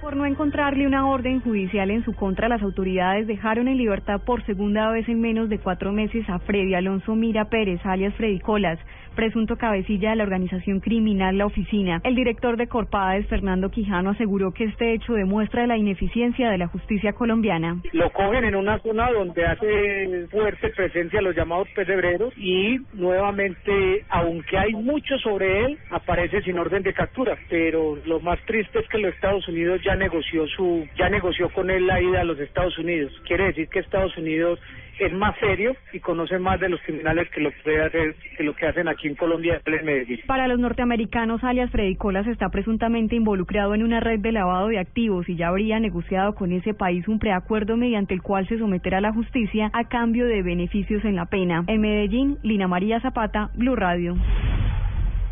Por 0.00 0.14
no 0.14 0.26
encontrarle 0.26 0.86
una 0.86 1.08
orden 1.08 1.40
judicial 1.40 1.90
en 1.90 2.04
su 2.04 2.14
contra, 2.14 2.48
las 2.48 2.62
autoridades 2.62 3.26
dejaron 3.26 3.66
en 3.66 3.76
libertad 3.76 4.20
por 4.24 4.44
segunda 4.46 4.90
vez 4.92 5.08
en 5.08 5.20
menos 5.20 5.48
de 5.48 5.58
cuatro 5.58 5.92
meses 5.92 6.24
a 6.30 6.38
Freddy 6.38 6.74
Alonso 6.74 7.16
Mira 7.16 7.46
Pérez, 7.46 7.80
alias 7.84 8.14
Freddy 8.14 8.38
Colas, 8.38 8.78
presunto 9.18 9.56
cabecilla 9.56 10.10
de 10.10 10.16
la 10.16 10.22
organización 10.22 10.78
criminal 10.78 11.36
La 11.36 11.46
Oficina. 11.46 12.00
El 12.04 12.14
director 12.14 12.56
de 12.56 12.68
Corpades, 12.68 13.26
Fernando 13.26 13.68
Quijano, 13.68 14.10
aseguró 14.10 14.52
que 14.52 14.62
este 14.62 14.94
hecho 14.94 15.14
demuestra 15.14 15.66
la 15.66 15.76
ineficiencia 15.76 16.48
de 16.50 16.56
la 16.56 16.68
justicia 16.68 17.12
colombiana. 17.14 17.82
Lo 17.92 18.10
cogen 18.10 18.44
en 18.44 18.54
una 18.54 18.78
zona 18.78 19.10
donde 19.10 19.44
hace 19.44 20.28
fuerte 20.30 20.68
presencia 20.68 21.20
los 21.20 21.34
llamados 21.34 21.66
pesebreros 21.74 22.32
y 22.36 22.78
nuevamente, 22.92 24.04
aunque 24.08 24.56
hay 24.56 24.72
mucho 24.74 25.18
sobre 25.18 25.64
él, 25.64 25.78
aparece 25.90 26.40
sin 26.42 26.56
orden 26.56 26.84
de 26.84 26.94
captura. 26.94 27.36
Pero 27.50 27.98
lo 28.06 28.20
más 28.20 28.38
triste 28.46 28.78
es 28.78 28.88
que 28.88 28.98
los 28.98 29.12
Estados 29.12 29.48
Unidos 29.48 29.80
ya 29.84 29.96
negoció 29.96 30.46
su, 30.46 30.86
ya 30.96 31.08
negoció 31.08 31.48
con 31.48 31.70
él 31.70 31.88
la 31.88 32.00
ida 32.00 32.20
a 32.20 32.24
los 32.24 32.38
Estados 32.38 32.78
Unidos. 32.78 33.12
Quiere 33.26 33.46
decir 33.46 33.66
que 33.68 33.80
Estados 33.80 34.16
Unidos 34.16 34.60
es 34.98 35.12
más 35.12 35.36
serio 35.38 35.76
y 35.92 36.00
conoce 36.00 36.38
más 36.38 36.60
de 36.60 36.68
los 36.68 36.80
criminales 36.82 37.28
que 37.30 37.40
lo 37.40 37.50
que, 37.50 37.80
hacer, 37.80 38.14
que, 38.36 38.42
lo 38.42 38.54
que 38.54 38.66
hacen 38.66 38.88
aquí 38.88 39.08
en 39.08 39.14
Colombia 39.14 39.60
en 39.64 39.84
Medellín. 39.84 40.20
Para 40.26 40.48
los 40.48 40.58
norteamericanos, 40.58 41.44
alias 41.44 41.70
Freddy 41.70 41.96
Colas 41.96 42.26
está 42.26 42.48
presuntamente 42.48 43.16
involucrado 43.16 43.74
en 43.74 43.82
una 43.82 44.00
red 44.00 44.20
de 44.20 44.32
lavado 44.32 44.68
de 44.68 44.78
activos 44.78 45.28
y 45.28 45.36
ya 45.36 45.48
habría 45.48 45.80
negociado 45.80 46.34
con 46.34 46.52
ese 46.52 46.74
país 46.74 47.06
un 47.08 47.18
preacuerdo 47.18 47.76
mediante 47.76 48.14
el 48.14 48.22
cual 48.22 48.46
se 48.48 48.58
someterá 48.58 48.98
a 48.98 49.02
la 49.02 49.12
justicia 49.12 49.70
a 49.72 49.88
cambio 49.88 50.26
de 50.26 50.42
beneficios 50.42 51.04
en 51.04 51.16
la 51.16 51.26
pena. 51.26 51.64
En 51.66 51.80
Medellín, 51.80 52.38
Lina 52.42 52.68
María 52.68 53.00
Zapata, 53.00 53.50
Blue 53.54 53.76
Radio. 53.76 54.16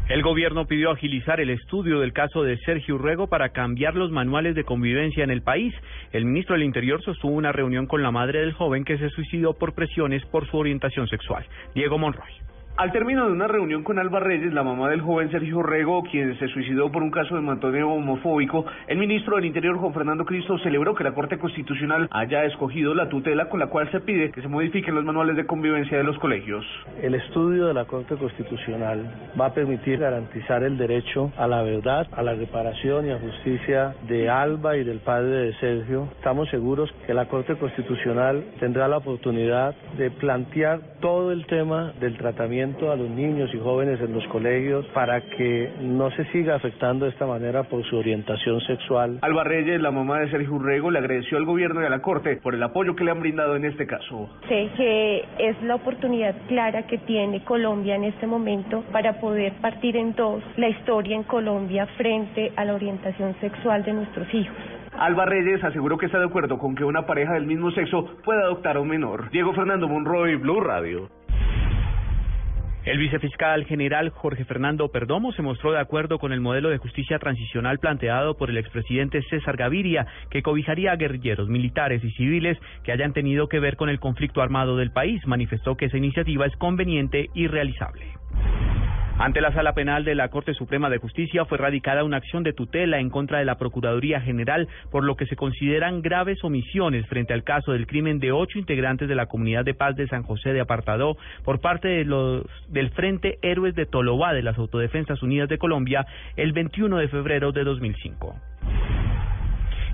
El 0.08 0.22
gobierno 0.22 0.66
pidió 0.66 0.92
agilizar 0.92 1.40
el 1.40 1.50
estudio 1.50 1.98
del 1.98 2.12
caso 2.12 2.44
de 2.44 2.58
Sergio 2.58 2.94
Urrego 2.94 3.26
para 3.26 3.48
cambiar 3.48 3.96
los 3.96 4.12
manuales 4.12 4.54
de 4.54 4.62
convivencia 4.62 5.24
en 5.24 5.30
el 5.30 5.42
país. 5.42 5.74
El 6.12 6.26
ministro 6.26 6.54
del 6.54 6.62
Interior 6.62 7.02
sostuvo 7.02 7.32
una 7.32 7.50
reunión 7.50 7.86
con 7.86 8.04
la 8.04 8.12
madre 8.12 8.38
del 8.38 8.52
joven 8.52 8.84
que 8.84 8.98
se 8.98 9.10
suicidó 9.10 9.54
por 9.54 9.74
presiones 9.74 10.24
por 10.26 10.48
su 10.48 10.58
orientación 10.58 11.08
sexual. 11.08 11.44
Diego 11.74 11.98
Monroy. 11.98 12.30
Al 12.78 12.92
término 12.92 13.24
de 13.24 13.32
una 13.32 13.48
reunión 13.48 13.82
con 13.82 13.98
Alba 13.98 14.20
Reyes, 14.20 14.52
la 14.52 14.62
mamá 14.62 14.90
del 14.90 15.00
joven 15.00 15.30
Sergio 15.30 15.62
Rego, 15.62 16.02
quien 16.02 16.38
se 16.38 16.46
suicidó 16.48 16.92
por 16.92 17.02
un 17.02 17.10
caso 17.10 17.34
de 17.34 17.40
matoneo 17.40 17.88
homofóbico, 17.88 18.66
el 18.86 18.98
ministro 18.98 19.36
del 19.36 19.46
Interior, 19.46 19.78
Juan 19.78 19.94
Fernando 19.94 20.26
Cristo, 20.26 20.58
celebró 20.58 20.94
que 20.94 21.02
la 21.02 21.14
Corte 21.14 21.38
Constitucional 21.38 22.06
haya 22.10 22.44
escogido 22.44 22.94
la 22.94 23.08
tutela 23.08 23.48
con 23.48 23.60
la 23.60 23.68
cual 23.68 23.90
se 23.92 24.00
pide 24.00 24.30
que 24.30 24.42
se 24.42 24.48
modifiquen 24.48 24.94
los 24.94 25.06
manuales 25.06 25.36
de 25.36 25.46
convivencia 25.46 25.96
de 25.96 26.04
los 26.04 26.18
colegios. 26.18 26.66
El 27.00 27.14
estudio 27.14 27.64
de 27.64 27.72
la 27.72 27.86
Corte 27.86 28.14
Constitucional 28.16 29.10
va 29.40 29.46
a 29.46 29.54
permitir 29.54 29.98
garantizar 29.98 30.62
el 30.62 30.76
derecho 30.76 31.32
a 31.38 31.46
la 31.46 31.62
verdad, 31.62 32.06
a 32.12 32.22
la 32.22 32.34
reparación 32.34 33.06
y 33.06 33.10
a 33.10 33.18
justicia 33.18 33.94
de 34.06 34.28
Alba 34.28 34.76
y 34.76 34.84
del 34.84 34.98
padre 34.98 35.46
de 35.46 35.54
Sergio. 35.60 36.08
Estamos 36.18 36.50
seguros 36.50 36.92
que 37.06 37.14
la 37.14 37.24
Corte 37.24 37.54
Constitucional 37.54 38.44
tendrá 38.60 38.86
la 38.86 38.98
oportunidad 38.98 39.74
de 39.96 40.10
plantear 40.10 40.80
todo 41.00 41.32
el 41.32 41.46
tema 41.46 41.94
del 42.00 42.18
tratamiento 42.18 42.65
a 42.66 42.96
los 42.96 43.08
niños 43.08 43.48
y 43.54 43.58
jóvenes 43.58 44.00
en 44.00 44.12
los 44.12 44.26
colegios 44.26 44.84
para 44.86 45.20
que 45.20 45.70
no 45.80 46.10
se 46.10 46.24
siga 46.26 46.56
afectando 46.56 47.04
de 47.04 47.12
esta 47.12 47.24
manera 47.24 47.62
por 47.62 47.84
su 47.84 47.96
orientación 47.96 48.60
sexual. 48.62 49.18
Alba 49.22 49.44
Reyes, 49.44 49.80
la 49.80 49.92
mamá 49.92 50.18
de 50.20 50.30
Sergio 50.30 50.54
Urrego, 50.54 50.90
le 50.90 50.98
agradeció 50.98 51.38
al 51.38 51.44
gobierno 51.44 51.80
y 51.80 51.86
a 51.86 51.90
la 51.90 52.00
Corte 52.00 52.36
por 52.42 52.54
el 52.54 52.62
apoyo 52.62 52.96
que 52.96 53.04
le 53.04 53.12
han 53.12 53.20
brindado 53.20 53.54
en 53.54 53.66
este 53.66 53.86
caso. 53.86 54.28
Sé 54.48 54.68
que 54.76 55.24
es 55.38 55.62
la 55.62 55.76
oportunidad 55.76 56.34
clara 56.48 56.86
que 56.88 56.98
tiene 56.98 57.44
Colombia 57.44 57.94
en 57.94 58.04
este 58.04 58.26
momento 58.26 58.82
para 58.90 59.20
poder 59.20 59.52
partir 59.60 59.96
en 59.96 60.14
dos 60.14 60.42
la 60.56 60.68
historia 60.68 61.14
en 61.14 61.22
Colombia 61.22 61.86
frente 61.96 62.52
a 62.56 62.64
la 62.64 62.74
orientación 62.74 63.34
sexual 63.40 63.84
de 63.84 63.92
nuestros 63.92 64.32
hijos. 64.34 64.56
Alba 64.98 65.26
Reyes 65.26 65.62
aseguró 65.62 65.98
que 65.98 66.06
está 66.06 66.18
de 66.18 66.24
acuerdo 66.24 66.58
con 66.58 66.74
que 66.74 66.84
una 66.84 67.06
pareja 67.06 67.34
del 67.34 67.46
mismo 67.46 67.70
sexo 67.70 68.16
pueda 68.24 68.42
adoptar 68.42 68.76
a 68.76 68.80
un 68.80 68.88
menor. 68.88 69.30
Diego 69.30 69.52
Fernando 69.52 69.88
Monroy, 69.88 70.36
Blue 70.36 70.60
Radio. 70.60 71.10
El 72.86 72.98
vicefiscal 72.98 73.64
general 73.64 74.10
Jorge 74.10 74.44
Fernando 74.44 74.92
Perdomo 74.92 75.32
se 75.32 75.42
mostró 75.42 75.72
de 75.72 75.80
acuerdo 75.80 76.20
con 76.20 76.32
el 76.32 76.40
modelo 76.40 76.68
de 76.68 76.78
justicia 76.78 77.18
transicional 77.18 77.80
planteado 77.80 78.36
por 78.36 78.48
el 78.48 78.58
expresidente 78.58 79.22
César 79.22 79.56
Gaviria, 79.56 80.06
que 80.30 80.40
cobijaría 80.40 80.92
a 80.92 80.96
guerrilleros 80.96 81.48
militares 81.48 82.04
y 82.04 82.12
civiles 82.12 82.56
que 82.84 82.92
hayan 82.92 83.12
tenido 83.12 83.48
que 83.48 83.58
ver 83.58 83.74
con 83.74 83.88
el 83.88 83.98
conflicto 83.98 84.40
armado 84.40 84.76
del 84.76 84.92
país. 84.92 85.20
Manifestó 85.26 85.76
que 85.76 85.86
esa 85.86 85.96
iniciativa 85.96 86.46
es 86.46 86.54
conveniente 86.58 87.28
y 87.34 87.48
realizable. 87.48 88.15
Ante 89.18 89.40
la 89.40 89.50
Sala 89.50 89.72
Penal 89.72 90.04
de 90.04 90.14
la 90.14 90.28
Corte 90.28 90.52
Suprema 90.52 90.90
de 90.90 90.98
Justicia 90.98 91.46
fue 91.46 91.56
radicada 91.56 92.04
una 92.04 92.18
acción 92.18 92.42
de 92.42 92.52
tutela 92.52 92.98
en 93.00 93.08
contra 93.08 93.38
de 93.38 93.46
la 93.46 93.56
Procuraduría 93.56 94.20
General 94.20 94.68
por 94.90 95.04
lo 95.04 95.16
que 95.16 95.24
se 95.24 95.36
consideran 95.36 96.02
graves 96.02 96.44
omisiones 96.44 97.06
frente 97.06 97.32
al 97.32 97.42
caso 97.42 97.72
del 97.72 97.86
crimen 97.86 98.18
de 98.20 98.32
ocho 98.32 98.58
integrantes 98.58 99.08
de 99.08 99.14
la 99.14 99.24
Comunidad 99.24 99.64
de 99.64 99.72
Paz 99.72 99.96
de 99.96 100.06
San 100.06 100.22
José 100.22 100.52
de 100.52 100.60
Apartadó 100.60 101.16
por 101.44 101.60
parte 101.62 101.88
del 101.88 102.90
Frente 102.90 103.38
Héroes 103.40 103.74
de 103.74 103.86
Tolobá 103.86 104.34
de 104.34 104.42
las 104.42 104.58
Autodefensas 104.58 105.22
Unidas 105.22 105.48
de 105.48 105.56
Colombia 105.56 106.06
el 106.36 106.52
21 106.52 106.98
de 106.98 107.08
febrero 107.08 107.52
de 107.52 107.64
2005. 107.64 108.36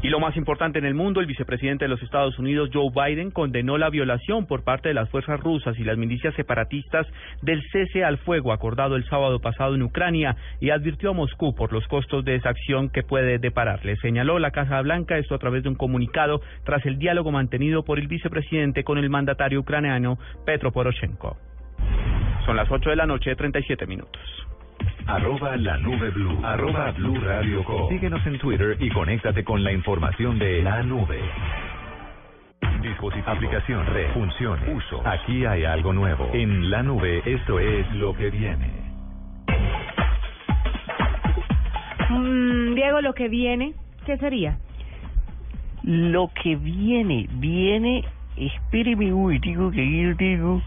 Y 0.02 0.08
lo 0.08 0.18
más 0.18 0.36
importante 0.36 0.80
en 0.80 0.84
el 0.84 0.94
mundo, 0.94 1.20
el 1.20 1.26
vicepresidente 1.26 1.84
de 1.84 1.88
los 1.88 2.02
Estados 2.02 2.36
Unidos, 2.36 2.70
Joe 2.72 2.90
Biden, 2.90 3.30
condenó 3.30 3.78
la 3.78 3.88
violación 3.88 4.46
por 4.46 4.64
parte 4.64 4.88
de 4.88 4.94
las 4.94 5.08
fuerzas 5.10 5.38
rusas 5.38 5.78
y 5.78 5.84
las 5.84 5.96
milicias 5.96 6.34
separatistas 6.34 7.06
del 7.40 7.62
cese 7.70 8.02
al 8.02 8.18
fuego 8.18 8.52
acordado 8.52 8.96
el 8.96 9.04
sábado 9.08 9.38
pasado 9.38 9.76
en 9.76 9.82
Ucrania 9.82 10.36
y 10.58 10.70
advirtió 10.70 11.10
a 11.10 11.14
Moscú 11.14 11.54
por 11.54 11.72
los 11.72 11.86
costos 11.86 12.24
de 12.24 12.34
esa 12.34 12.48
acción 12.48 12.88
que 12.88 13.04
puede 13.04 13.38
depararle. 13.38 13.96
Señaló 13.98 14.40
la 14.40 14.50
Casa 14.50 14.82
Blanca 14.82 15.18
esto 15.18 15.36
a 15.36 15.38
través 15.38 15.62
de 15.62 15.68
un 15.68 15.76
comunicado 15.76 16.40
tras 16.64 16.84
el 16.84 16.98
diálogo 16.98 17.30
mantenido 17.30 17.84
por 17.84 18.00
el 18.00 18.08
vicepresidente 18.08 18.82
con 18.82 18.98
el 18.98 19.08
mandatario 19.08 19.60
ucraniano 19.60 20.18
Petro 20.44 20.72
Poroshenko. 20.72 21.36
Son 22.44 22.56
las 22.56 22.68
8 22.68 22.90
de 22.90 22.96
la 22.96 23.06
noche, 23.06 23.36
37 23.36 23.86
minutos. 23.86 24.20
Arroba 25.06 25.56
la 25.56 25.76
nube 25.78 26.10
blue. 26.10 26.38
Arroba 26.44 26.92
blue 26.92 27.18
radio 27.20 27.64
com. 27.64 27.88
Síguenos 27.88 28.24
en 28.26 28.38
Twitter 28.38 28.76
y 28.80 28.88
conéctate 28.90 29.44
con 29.44 29.62
la 29.62 29.72
información 29.72 30.38
de 30.38 30.62
la 30.62 30.82
nube. 30.82 31.20
Dispositivo, 32.80 33.30
aplicación, 33.30 33.86
red, 33.86 34.10
función, 34.12 34.58
uso. 34.74 35.06
Aquí 35.06 35.44
hay 35.44 35.64
algo 35.64 35.92
nuevo. 35.92 36.30
En 36.32 36.70
la 36.70 36.82
nube, 36.82 37.22
esto 37.24 37.58
es 37.58 37.90
lo 37.94 38.14
que 38.14 38.30
viene. 38.30 38.70
Mm, 42.10 42.74
Diego, 42.74 43.00
lo 43.00 43.14
que 43.14 43.28
viene, 43.28 43.74
¿qué 44.04 44.16
sería? 44.18 44.58
Lo 45.82 46.30
que 46.42 46.56
viene, 46.56 47.28
viene, 47.32 48.04
espéreme 48.36 49.12
un 49.12 49.38
digo 49.40 49.70
que 49.70 50.02
yo 50.02 50.14
digo. 50.14 50.62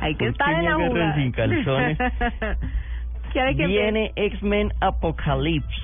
Hay 0.00 0.14
que 0.14 0.24
¿Por 0.24 0.32
estar 0.32 0.54
en 0.54 0.64
la 0.64 0.74
jugada. 0.74 1.14
sin 1.14 1.32
calzones? 1.32 1.98
¿Quiere 3.32 3.56
que 3.56 3.66
Viene 3.66 4.12
X-Men 4.16 4.72
Apocalypse. 4.80 5.82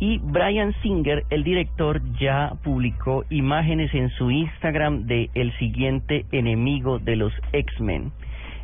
Y 0.00 0.18
Brian 0.18 0.74
Singer, 0.82 1.24
el 1.30 1.44
director, 1.44 2.02
ya 2.18 2.52
publicó 2.62 3.24
imágenes 3.30 3.94
en 3.94 4.10
su 4.10 4.30
Instagram 4.30 5.06
de 5.06 5.30
el 5.34 5.56
siguiente 5.58 6.26
enemigo 6.32 6.98
de 6.98 7.16
los 7.16 7.32
X-Men. 7.52 8.12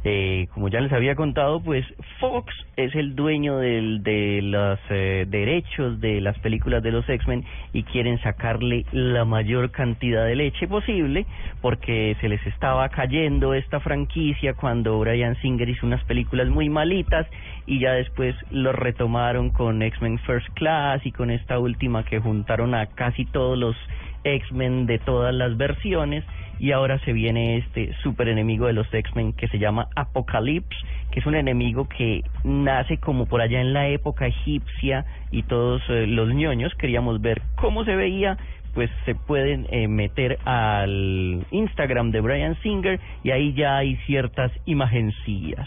Eh, 0.02 0.48
como 0.54 0.68
ya 0.68 0.80
les 0.80 0.92
había 0.92 1.14
contado, 1.14 1.60
pues 1.60 1.84
Fox 2.20 2.54
es 2.76 2.94
el 2.94 3.14
dueño 3.14 3.58
de 3.58 4.40
los 4.42 4.78
eh, 4.88 5.26
derechos 5.28 6.00
de 6.00 6.22
las 6.22 6.38
películas 6.38 6.82
de 6.82 6.90
los 6.90 7.06
X-Men 7.06 7.44
y 7.74 7.82
quieren 7.82 8.18
sacarle 8.22 8.86
la 8.92 9.26
mayor 9.26 9.70
cantidad 9.70 10.24
de 10.24 10.36
leche 10.36 10.66
posible 10.66 11.26
porque 11.60 12.16
se 12.22 12.30
les 12.30 12.44
estaba 12.46 12.88
cayendo 12.88 13.52
esta 13.52 13.80
franquicia 13.80 14.54
cuando 14.54 14.98
Brian 14.98 15.36
Singer 15.42 15.68
hizo 15.68 15.86
unas 15.86 16.02
películas 16.04 16.48
muy 16.48 16.70
malitas 16.70 17.26
y 17.66 17.78
ya 17.78 17.92
después 17.92 18.34
lo 18.50 18.72
retomaron 18.72 19.50
con 19.50 19.82
X-Men 19.82 20.18
First 20.20 20.48
Class 20.54 21.04
y 21.04 21.12
con 21.12 21.30
esta 21.30 21.58
última 21.58 22.04
que 22.04 22.20
juntaron 22.20 22.74
a 22.74 22.86
casi 22.86 23.26
todos 23.26 23.58
los 23.58 23.76
X-Men 24.24 24.86
de 24.86 24.98
todas 24.98 25.34
las 25.34 25.56
versiones 25.58 26.24
y 26.60 26.72
ahora 26.72 26.98
se 27.00 27.14
viene 27.14 27.56
este 27.56 27.94
super 28.02 28.28
enemigo 28.28 28.66
de 28.66 28.74
los 28.74 28.92
X-Men 28.92 29.32
que 29.32 29.48
se 29.48 29.58
llama 29.58 29.88
Apocalypse, 29.96 30.76
que 31.10 31.20
es 31.20 31.26
un 31.26 31.34
enemigo 31.34 31.88
que 31.88 32.22
nace 32.44 32.98
como 32.98 33.24
por 33.24 33.40
allá 33.40 33.62
en 33.62 33.72
la 33.72 33.88
época 33.88 34.26
egipcia 34.26 35.06
y 35.30 35.42
todos 35.44 35.82
eh, 35.88 36.06
los 36.06 36.28
ñoños 36.34 36.74
queríamos 36.74 37.22
ver 37.22 37.40
cómo 37.56 37.84
se 37.86 37.96
veía, 37.96 38.36
pues 38.74 38.90
se 39.06 39.14
pueden 39.14 39.66
eh, 39.70 39.88
meter 39.88 40.38
al 40.44 41.46
Instagram 41.50 42.10
de 42.10 42.20
Brian 42.20 42.54
Singer 42.62 43.00
y 43.24 43.30
ahí 43.30 43.54
ya 43.54 43.78
hay 43.78 43.96
ciertas 44.04 44.52
imagencillas. 44.66 45.66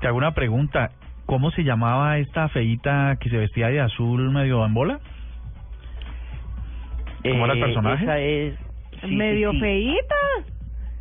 Te 0.00 0.06
hago 0.08 0.16
una 0.16 0.32
pregunta. 0.32 0.92
¿Cómo 1.26 1.50
se 1.50 1.64
llamaba 1.64 2.18
esta 2.18 2.48
feíta 2.48 3.16
que 3.20 3.28
se 3.28 3.36
vestía 3.36 3.66
de 3.68 3.80
azul 3.80 4.30
medio 4.30 4.64
en 4.64 4.72
bola? 4.74 5.00
¿Cómo 7.22 7.44
era 7.44 7.54
el 7.54 7.58
Eh, 7.58 7.62
personaje? 7.62 8.04
Esa 8.04 8.18
es 8.20 8.65
sí, 9.00 9.08
sí, 9.08 9.16
Medio 9.16 9.52
sí. 9.52 9.60
feíta. 9.60 10.14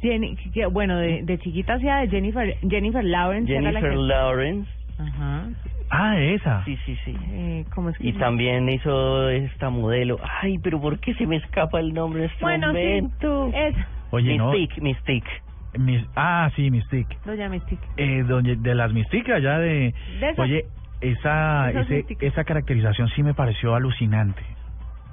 Jenny, 0.02 0.36
que- 0.36 0.66
bueno, 0.68 0.98
de, 0.98 1.24
de 1.24 1.38
chiquita 1.39 1.74
hacía 1.76 1.98
de 1.98 2.10
Jennifer, 2.10 2.58
Jennifer 2.70 3.04
Lawrence. 3.04 3.52
era 3.52 3.62
la 3.62 3.70
Jennifer 3.80 3.91
que- 3.91 3.96
Lawrence. 4.04 4.72
Ajá. 4.98 5.48
Ah, 5.89 6.18
esa. 6.20 6.64
Sí, 6.66 6.78
sí, 6.86 6.98
sí. 7.06 7.16
Eh, 7.32 7.66
¿Cómo 7.74 7.89
es 7.89 7.98
que 7.98 8.08
Y 8.08 8.14
se- 8.14 8.20
también 8.20 8.68
hizo 8.70 9.30
esta 9.30 9.70
modelo. 9.70 10.20
Ay, 10.41 10.58
pero 10.60 10.80
¿por 10.82 11.00
qué 11.00 11.14
se 11.16 11.26
me 11.28 11.38
escapa 11.38 11.80
el 11.80 11.93
nombre 11.93 12.22
de 12.22 12.28
este 12.28 12.39
Bueno, 12.41 12.68
sí, 12.72 12.78
momento? 12.78 13.52
es 13.54 13.76
Oye, 14.12 14.38
no. 14.38 14.52
Mystique, 14.52 14.82
Mystique. 14.82 15.30
Mis- 15.78 16.06
ah, 16.16 16.50
sí, 16.56 16.72
Mystique. 16.72 17.18
Doña 17.26 17.50
Mystique. 17.50 17.86
Eh, 17.98 18.24
doña- 18.24 18.56
de 18.56 18.76
las 18.76 18.93
Mystique 18.93 19.32
allá 19.34 19.60
de... 19.60 19.93
De 20.20 20.30
esas- 20.30 20.39
Oye, 20.39 20.66
esa, 21.02 21.70
esas 21.70 21.86
ese, 21.86 21.96
Mystique. 21.98 22.28
esa 22.28 22.43
caracterización 22.46 23.10
sí 23.10 23.22
me 23.24 23.34
pareció 23.34 23.76
alucinante. 23.76 24.41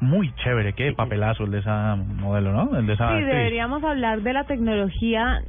Muy 0.03 0.33
chévere, 0.43 0.73
qué 0.73 0.93
papelazo 0.93 1.45
el 1.45 1.53
de 1.53 1.61
esa 1.61 1.95
modelo, 1.97 2.53
¿no? 2.53 2.77
El 2.77 2.87
de 2.87 2.95
esa 2.95 3.07
Sí, 3.07 3.15
actriz. 3.15 3.29
deberíamos 3.33 3.85
hablar 3.85 4.21
de 4.23 4.33
la 4.33 4.43
tecnología 4.45 5.43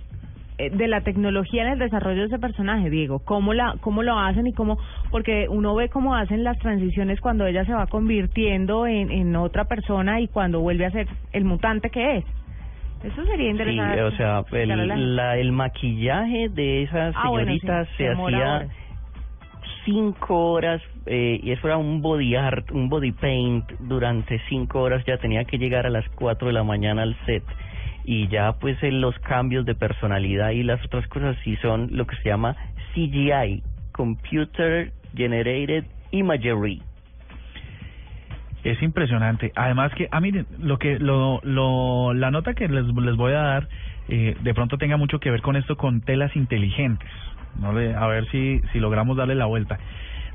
eh, 0.60 0.70
de 0.70 0.88
la 0.88 1.02
tecnología 1.02 1.64
en 1.64 1.70
el 1.74 1.80
desarrollo 1.80 2.22
de 2.22 2.28
ese 2.28 2.38
personaje, 2.38 2.92
Diego, 2.92 3.18
cómo 3.26 3.56
la 3.56 3.74
cómo 3.82 4.04
lo 4.04 4.20
hacen 4.20 4.46
y 4.46 4.54
cómo 4.54 4.78
porque 5.10 5.48
uno 5.50 5.74
ve 5.74 5.90
cómo 5.90 6.16
hacen 6.16 6.44
las 6.44 6.60
transiciones 6.60 7.20
cuando 7.20 7.48
ella 7.48 7.66
se 7.66 7.74
va 7.74 7.88
convirtiendo 7.88 8.86
en, 8.86 9.10
en 9.10 9.36
otra 9.36 9.66
persona 9.66 10.22
y 10.22 10.28
cuando 10.28 10.60
vuelve 10.62 10.86
a 10.86 10.92
ser 10.92 11.08
el 11.32 11.46
mutante 11.46 11.90
que 11.90 12.18
es. 12.18 12.26
Eso 13.04 13.26
sería 13.26 13.46
Sí, 13.46 13.50
interesante. 13.50 14.04
o 14.04 14.12
sea, 14.12 14.44
el, 14.52 15.16
la 15.16 15.38
el 15.38 15.52
maquillaje 15.52 16.50
de 16.50 16.84
esas 16.84 17.16
Ah, 17.18 17.30
bueno, 17.30 17.52
sí, 17.52 17.60
señoritas 17.60 17.88
se 17.98 18.10
hacía. 18.10 18.68
Cinco 19.86 20.52
horas 20.52 20.82
eh, 21.06 21.40
y 21.42 21.52
eso 21.52 21.68
era 21.68 21.78
un 21.78 22.02
body 22.02 22.36
art, 22.36 22.72
un 22.72 22.90
body 22.90 23.12
paint 23.12 23.70
durante 23.80 24.42
cinco 24.50 24.82
horas. 24.82 25.04
Ya 25.06 25.18
tenía 25.18 25.46
que 25.46 25.58
llegar 25.58 25.86
a 25.86 25.90
las 25.90 26.08
cuatro 26.16 26.48
de 26.48 26.54
la 26.54 26.64
mañana 26.64 27.04
al 27.04 27.16
set 27.26 27.44
y 28.06 28.28
ya 28.28 28.54
pues 28.54 28.82
en 28.84 29.02
los 29.02 29.18
cambios 29.20 29.66
de 29.66 29.76
personalidad 29.76 30.52
y 30.52 30.64
las 30.64 30.84
otras 30.86 31.08
cosas 31.08 31.38
sí 31.44 31.56
son 31.58 31.90
lo 31.92 32.06
que 32.06 32.16
se 32.18 32.30
llama 32.30 32.56
CGI, 32.94 33.64
Computer 33.92 34.92
Generated 35.16 35.86
Imagery. 36.12 36.82
Es 38.64 38.82
impresionante. 38.82 39.52
Además 39.56 39.94
que, 39.94 40.08
ah, 40.12 40.22
miren, 40.22 40.48
lo 40.60 40.78
que, 40.78 40.98
lo, 40.98 41.42
lo, 41.44 42.14
la 42.14 42.32
nota 42.32 42.54
que 42.54 42.68
les, 42.68 42.86
les 42.86 43.16
voy 43.16 43.34
a 43.34 43.42
dar, 43.42 43.68
eh, 44.08 44.36
de 44.40 44.54
pronto 44.54 44.78
tenga 44.78 44.96
mucho 44.96 45.20
que 45.20 45.32
ver 45.32 45.42
con 45.42 45.56
esto, 45.58 45.76
con 45.76 46.02
telas 46.02 46.34
inteligentes. 46.36 47.10
No 47.60 47.72
le, 47.74 47.96
a 47.96 48.08
ver 48.08 48.30
si, 48.30 48.62
si 48.72 48.80
logramos 48.80 49.18
darle 49.18 49.36
la 49.36 49.46
vuelta. 49.46 49.78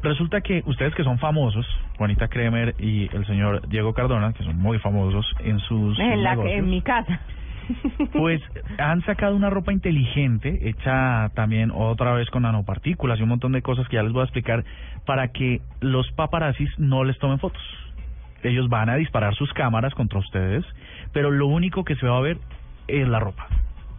Resulta 0.02 0.40
que 0.40 0.62
ustedes 0.66 0.94
que 0.94 1.02
son 1.02 1.18
famosos, 1.18 1.66
Juanita 1.96 2.28
Kremer 2.28 2.74
y 2.78 3.14
el 3.14 3.26
señor 3.26 3.68
Diego 3.68 3.94
Cardona, 3.94 4.32
que 4.32 4.44
son 4.44 4.56
muy 4.56 4.78
famosos 4.78 5.26
en 5.40 5.58
sus 5.60 5.98
En, 5.98 6.22
la, 6.22 6.30
negocios, 6.30 6.58
en 6.58 6.70
mi 6.70 6.82
casa. 6.82 7.20
pues 8.12 8.40
han 8.78 9.02
sacado 9.02 9.34
una 9.34 9.50
ropa 9.50 9.72
inteligente, 9.72 10.68
hecha 10.68 11.30
también 11.34 11.72
otra 11.74 12.12
vez 12.12 12.30
con 12.30 12.42
nanopartículas 12.42 13.18
y 13.18 13.22
un 13.22 13.30
montón 13.30 13.52
de 13.52 13.62
cosas 13.62 13.88
que 13.88 13.96
ya 13.96 14.02
les 14.02 14.12
voy 14.12 14.20
a 14.20 14.24
explicar, 14.24 14.64
para 15.04 15.28
que 15.28 15.60
los 15.80 16.10
paparazzis 16.12 16.70
no 16.78 17.02
les 17.04 17.18
tomen 17.18 17.38
fotos. 17.40 17.62
Ellos 18.44 18.68
van 18.68 18.88
a 18.88 18.94
disparar 18.94 19.34
sus 19.34 19.52
cámaras 19.52 19.94
contra 19.94 20.20
ustedes, 20.20 20.64
pero 21.12 21.32
lo 21.32 21.48
único 21.48 21.84
que 21.84 21.96
se 21.96 22.06
va 22.06 22.18
a 22.18 22.20
ver 22.20 22.38
es 22.86 23.06
la 23.08 23.18
ropa. 23.18 23.48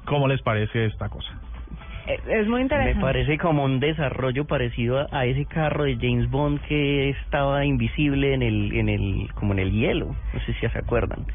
¿Cómo 0.05 0.29
les 0.29 0.41
parece 0.41 0.85
esta 0.85 1.09
cosa? 1.09 1.29
Es 2.27 2.47
muy 2.47 2.59
Me 2.59 2.61
interesante. 2.63 3.01
parece 3.01 3.37
como 3.37 3.63
un 3.63 3.79
desarrollo 3.79 4.45
parecido 4.45 4.99
a, 4.99 5.07
a 5.11 5.25
ese 5.25 5.45
carro 5.45 5.83
de 5.83 5.95
James 5.95 6.29
Bond 6.29 6.59
que 6.61 7.09
estaba 7.09 7.65
invisible 7.65 8.33
en 8.33 8.41
el, 8.41 8.75
en 8.75 8.89
el, 8.89 9.29
como 9.35 9.53
en 9.53 9.59
el 9.59 9.71
hielo. 9.71 10.15
No 10.33 10.39
sé 10.41 10.53
si 10.53 10.61
ya 10.61 10.71
se 10.71 10.79
acuerdan. 10.79 11.25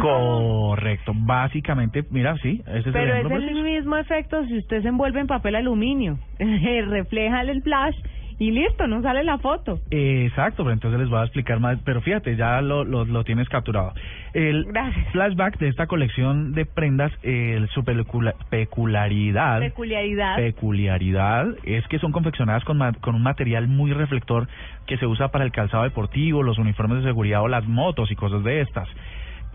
Correcto. 0.00 1.12
Básicamente, 1.14 2.04
mira, 2.10 2.36
sí, 2.38 2.60
ese 2.66 2.78
es 2.80 2.86
el 2.86 2.92
Pero 2.92 3.14
es 3.14 3.24
ejemplo 3.24 3.36
el 3.36 3.62
mismo 3.62 3.96
efecto 3.96 4.44
si 4.46 4.58
usted 4.58 4.82
se 4.82 4.88
envuelve 4.88 5.20
en 5.20 5.28
papel 5.28 5.54
aluminio. 5.54 6.18
Refleja 6.38 7.42
el 7.42 7.62
flash 7.62 7.94
y 8.38 8.50
listo, 8.50 8.86
no 8.86 9.00
sale 9.02 9.24
la 9.24 9.38
foto. 9.38 9.78
Exacto, 9.90 10.62
pero 10.62 10.74
entonces 10.74 11.00
les 11.00 11.08
voy 11.08 11.20
a 11.20 11.24
explicar 11.24 11.58
más, 11.60 11.78
pero 11.84 12.00
fíjate, 12.02 12.36
ya 12.36 12.60
lo, 12.60 12.84
lo, 12.84 13.04
lo 13.04 13.24
tienes 13.24 13.48
capturado. 13.48 13.94
El 14.34 14.66
flashback 15.12 15.58
de 15.58 15.68
esta 15.68 15.86
colección 15.86 16.52
de 16.52 16.66
prendas, 16.66 17.10
el, 17.22 17.68
su 17.68 17.82
peculiaridad, 17.84 19.60
Peculiaridad. 19.60 20.36
peculiaridad 20.36 21.46
es 21.64 21.86
que 21.88 21.98
son 21.98 22.12
confeccionadas 22.12 22.64
con, 22.64 22.78
con 23.00 23.14
un 23.14 23.22
material 23.22 23.68
muy 23.68 23.92
reflector 23.92 24.48
que 24.86 24.98
se 24.98 25.06
usa 25.06 25.28
para 25.28 25.44
el 25.44 25.52
calzado 25.52 25.84
deportivo, 25.84 26.42
los 26.42 26.58
uniformes 26.58 26.98
de 26.98 27.04
seguridad 27.08 27.42
o 27.42 27.48
las 27.48 27.66
motos 27.66 28.10
y 28.10 28.16
cosas 28.16 28.44
de 28.44 28.60
estas. 28.60 28.88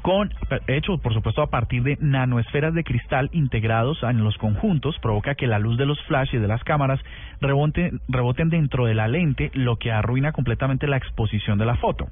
Con, 0.01 0.33
hecho, 0.67 0.97
por 0.97 1.13
supuesto, 1.13 1.43
a 1.43 1.51
partir 1.51 1.83
de 1.83 1.97
nanoesferas 2.01 2.73
de 2.73 2.83
cristal 2.83 3.29
integrados 3.33 4.01
en 4.01 4.23
los 4.23 4.35
conjuntos, 4.37 4.97
provoca 4.99 5.35
que 5.35 5.45
la 5.45 5.59
luz 5.59 5.77
de 5.77 5.85
los 5.85 6.01
flashes 6.03 6.41
de 6.41 6.47
las 6.47 6.63
cámaras 6.63 6.99
rebote, 7.39 7.91
reboten 8.07 8.49
dentro 8.49 8.85
de 8.85 8.95
la 8.95 9.07
lente, 9.07 9.51
lo 9.53 9.75
que 9.75 9.91
arruina 9.91 10.31
completamente 10.31 10.87
la 10.87 10.97
exposición 10.97 11.59
de 11.59 11.65
la 11.65 11.75
foto. 11.75 12.07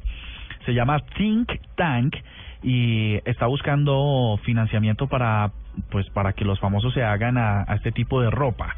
Se 0.65 0.73
llama 0.73 0.99
Think 1.17 1.51
Tank 1.75 2.15
y 2.61 3.15
está 3.25 3.47
buscando 3.47 4.39
financiamiento 4.43 5.07
para 5.07 5.51
pues 5.91 6.09
para 6.09 6.33
que 6.33 6.45
los 6.45 6.59
famosos 6.59 6.93
se 6.93 7.03
hagan 7.03 7.37
a, 7.37 7.63
este 7.75 7.91
tipo 7.91 8.21
de 8.21 8.29
ropa. 8.29 8.75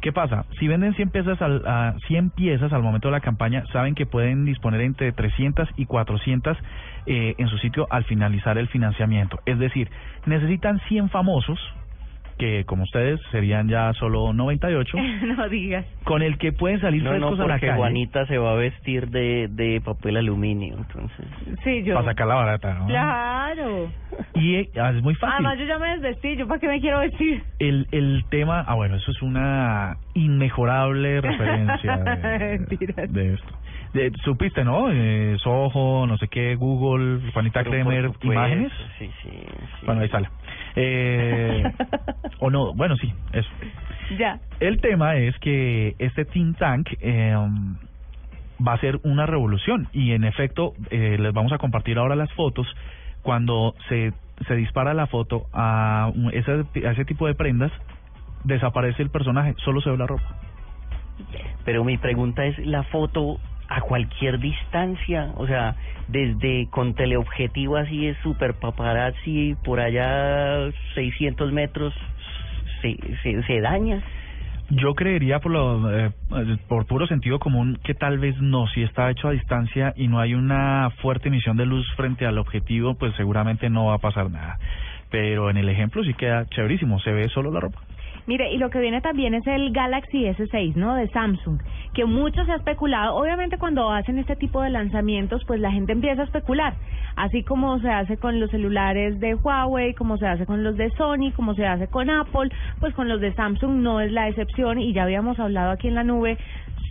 ¿Qué 0.00 0.12
pasa? 0.12 0.44
Si 0.58 0.66
venden 0.68 0.94
100 0.94 1.10
piezas, 1.10 1.40
al, 1.40 1.62
a 1.66 1.94
100 2.06 2.30
piezas 2.30 2.72
al 2.72 2.82
momento 2.82 3.08
de 3.08 3.12
la 3.12 3.20
campaña, 3.20 3.64
saben 3.72 3.94
que 3.94 4.04
pueden 4.04 4.44
disponer 4.44 4.80
entre 4.80 5.12
300 5.12 5.68
y 5.76 5.86
400 5.86 6.58
eh, 7.06 7.34
en 7.38 7.48
su 7.48 7.58
sitio 7.58 7.86
al 7.90 8.04
finalizar 8.04 8.58
el 8.58 8.68
financiamiento. 8.68 9.38
Es 9.46 9.58
decir, 9.58 9.88
necesitan 10.26 10.80
100 10.88 11.10
famosos, 11.10 11.58
que 12.38 12.64
como 12.64 12.84
ustedes 12.84 13.20
serían 13.30 13.68
ya 13.68 13.92
solo 13.92 14.32
98, 14.32 14.96
no 15.36 15.48
digas. 15.48 15.84
con 16.04 16.22
el 16.22 16.38
que 16.38 16.50
pueden 16.52 16.80
salir 16.80 17.02
No, 17.02 17.10
no, 17.12 17.18
frescos 17.18 17.40
a 17.40 17.42
la 17.42 17.54
porque 17.54 17.66
calle. 17.66 17.78
Juanita 17.78 18.26
se 18.26 18.38
va 18.38 18.52
a 18.52 18.54
vestir 18.54 19.08
de, 19.10 19.48
de 19.50 19.80
papel 19.84 20.16
aluminio, 20.16 20.76
entonces. 20.78 21.26
Sí, 21.62 21.82
yo. 21.84 21.94
Para 21.94 22.06
sacar 22.06 22.26
la 22.26 22.34
barata, 22.36 22.74
¿no? 22.74 22.86
Claro. 22.86 23.90
Y 24.34 24.56
eh, 24.56 24.70
es 24.74 25.02
muy 25.02 25.14
fácil. 25.14 25.34
Además, 25.46 25.58
yo 25.58 25.66
ya 25.66 25.78
me 25.78 25.90
desvestí. 25.90 26.36
¿Yo 26.36 26.48
para 26.48 26.58
qué 26.58 26.68
me 26.68 26.80
quiero 26.80 27.00
vestir? 27.00 27.42
El, 27.58 27.86
el 27.92 28.24
tema, 28.30 28.64
ah 28.66 28.74
bueno, 28.74 28.96
eso 28.96 29.10
es 29.10 29.22
una 29.22 29.96
inmejorable 30.14 31.20
referencia 31.20 31.96
de, 31.98 32.58
de 33.08 33.34
esto. 33.34 33.54
De- 33.92 34.12
supiste, 34.24 34.64
¿no? 34.64 34.90
Eh, 34.90 35.36
Soho, 35.42 36.06
no 36.06 36.16
sé 36.16 36.28
qué, 36.28 36.54
Google, 36.54 37.30
Juanita 37.32 37.62
Kremer, 37.62 38.06
supuesto, 38.06 38.32
imágenes. 38.32 38.72
Sí, 38.98 39.10
sí, 39.22 39.30
sí. 39.30 39.86
Bueno, 39.86 40.00
ahí 40.00 40.08
sale. 40.08 40.28
Eh, 40.76 41.64
o 42.40 42.50
no, 42.50 42.72
bueno, 42.74 42.96
sí, 42.96 43.12
eso. 43.32 43.50
Ya. 44.18 44.40
El 44.60 44.80
tema 44.80 45.16
es 45.16 45.38
que 45.38 45.94
este 45.98 46.24
think 46.24 46.56
tank 46.58 46.88
eh, 47.00 47.36
va 48.66 48.74
a 48.74 48.78
ser 48.78 48.98
una 49.02 49.26
revolución 49.26 49.88
y 49.92 50.12
en 50.12 50.24
efecto 50.24 50.72
eh, 50.90 51.16
les 51.18 51.32
vamos 51.32 51.52
a 51.52 51.58
compartir 51.58 51.98
ahora 51.98 52.16
las 52.16 52.32
fotos 52.32 52.66
cuando 53.22 53.74
se, 53.88 54.12
se 54.46 54.56
dispara 54.56 54.94
la 54.94 55.06
foto 55.06 55.46
a, 55.52 56.12
ese, 56.32 56.64
a 56.86 56.92
ese 56.92 57.04
tipo 57.04 57.26
de 57.26 57.34
prendas 57.34 57.72
desaparece 58.44 59.02
el 59.02 59.10
personaje, 59.10 59.54
solo 59.64 59.80
se 59.80 59.90
ve 59.90 59.96
la 59.96 60.06
ropa. 60.06 60.36
Pero 61.64 61.84
mi 61.84 61.98
pregunta 61.98 62.44
es, 62.44 62.58
¿la 62.58 62.82
foto 62.84 63.38
a 63.74 63.80
cualquier 63.80 64.38
distancia? 64.38 65.32
O 65.36 65.46
sea, 65.46 65.76
desde 66.08 66.68
con 66.70 66.94
teleobjetivo 66.94 67.76
así 67.76 68.06
es 68.06 68.16
super 68.18 68.54
paparazzi, 68.54 69.56
por 69.64 69.80
allá 69.80 70.70
600 70.94 71.52
metros, 71.52 71.94
se, 72.82 72.96
se, 73.46 73.60
daña. 73.60 74.02
Yo 74.70 74.94
creería 74.94 75.38
por 75.38 75.52
lo, 75.52 75.90
eh, 75.90 76.10
por 76.68 76.86
puro 76.86 77.06
sentido 77.06 77.38
común 77.38 77.78
que 77.84 77.94
tal 77.94 78.18
vez 78.18 78.36
no, 78.40 78.66
si 78.68 78.82
está 78.82 79.10
hecho 79.10 79.28
a 79.28 79.32
distancia 79.32 79.92
y 79.96 80.08
no 80.08 80.20
hay 80.20 80.34
una 80.34 80.90
fuerte 81.00 81.28
emisión 81.28 81.56
de 81.56 81.66
luz 81.66 81.86
frente 81.96 82.26
al 82.26 82.38
objetivo, 82.38 82.94
pues 82.94 83.14
seguramente 83.16 83.70
no 83.70 83.86
va 83.86 83.94
a 83.94 83.98
pasar 83.98 84.30
nada. 84.30 84.58
Pero 85.10 85.50
en 85.50 85.56
el 85.56 85.68
ejemplo 85.68 86.02
sí 86.04 86.14
queda 86.14 86.46
chéverísimo, 86.46 87.00
se 87.00 87.12
ve 87.12 87.28
solo 87.28 87.50
la 87.50 87.60
ropa. 87.60 87.80
Mire, 88.26 88.52
y 88.52 88.58
lo 88.58 88.70
que 88.70 88.78
viene 88.78 89.00
también 89.00 89.34
es 89.34 89.46
el 89.46 89.72
Galaxy 89.72 90.24
S6, 90.26 90.76
¿no? 90.76 90.94
De 90.94 91.08
Samsung, 91.08 91.60
que 91.92 92.04
mucho 92.04 92.44
se 92.44 92.52
ha 92.52 92.56
especulado. 92.56 93.16
Obviamente 93.16 93.58
cuando 93.58 93.90
hacen 93.90 94.18
este 94.18 94.36
tipo 94.36 94.62
de 94.62 94.70
lanzamientos, 94.70 95.42
pues 95.44 95.60
la 95.60 95.72
gente 95.72 95.92
empieza 95.92 96.22
a 96.22 96.26
especular, 96.26 96.74
así 97.16 97.42
como 97.42 97.80
se 97.80 97.90
hace 97.90 98.16
con 98.18 98.38
los 98.38 98.50
celulares 98.50 99.18
de 99.18 99.34
Huawei, 99.34 99.94
como 99.94 100.18
se 100.18 100.26
hace 100.26 100.46
con 100.46 100.62
los 100.62 100.76
de 100.76 100.90
Sony, 100.90 101.32
como 101.34 101.54
se 101.54 101.66
hace 101.66 101.88
con 101.88 102.10
Apple, 102.10 102.50
pues 102.78 102.94
con 102.94 103.08
los 103.08 103.20
de 103.20 103.34
Samsung 103.34 103.82
no 103.82 104.00
es 104.00 104.12
la 104.12 104.28
excepción 104.28 104.78
y 104.78 104.92
ya 104.92 105.02
habíamos 105.02 105.40
hablado 105.40 105.72
aquí 105.72 105.88
en 105.88 105.96
la 105.96 106.04
nube 106.04 106.38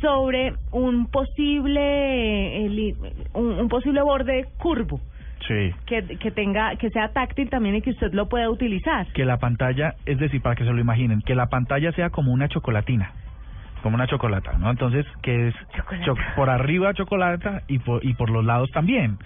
sobre 0.01 0.53
un 0.71 1.07
posible 1.07 2.65
eh, 2.65 2.95
un 3.33 3.69
posible 3.69 4.01
borde 4.01 4.47
curvo 4.57 4.99
Sí. 5.47 5.73
que, 5.85 6.03
que 6.17 6.31
tenga 6.31 6.75
que 6.75 6.89
sea 6.91 7.09
táctil 7.09 7.49
también 7.49 7.75
y 7.75 7.81
que 7.81 7.89
usted 7.91 8.13
lo 8.13 8.27
pueda 8.29 8.49
utilizar. 8.49 9.07
Que 9.13 9.25
la 9.25 9.37
pantalla, 9.37 9.95
es 10.05 10.17
decir, 10.19 10.41
para 10.41 10.55
que 10.55 10.63
se 10.63 10.71
lo 10.71 10.79
imaginen, 10.79 11.21
que 11.21 11.35
la 11.35 11.47
pantalla 11.47 11.91
sea 11.93 12.09
como 12.11 12.31
una 12.31 12.47
chocolatina, 12.47 13.11
como 13.83 13.95
una 13.95 14.07
chocolata, 14.07 14.53
¿no? 14.59 14.69
Entonces, 14.69 15.05
que 15.23 15.47
es 15.49 15.55
cho- 16.05 16.15
por 16.35 16.49
arriba 16.49 16.93
chocolata 16.93 17.63
y 17.67 17.79
por, 17.79 18.05
y 18.05 18.13
por 18.13 18.29
los 18.29 18.45
lados 18.45 18.69
también. 18.71 19.17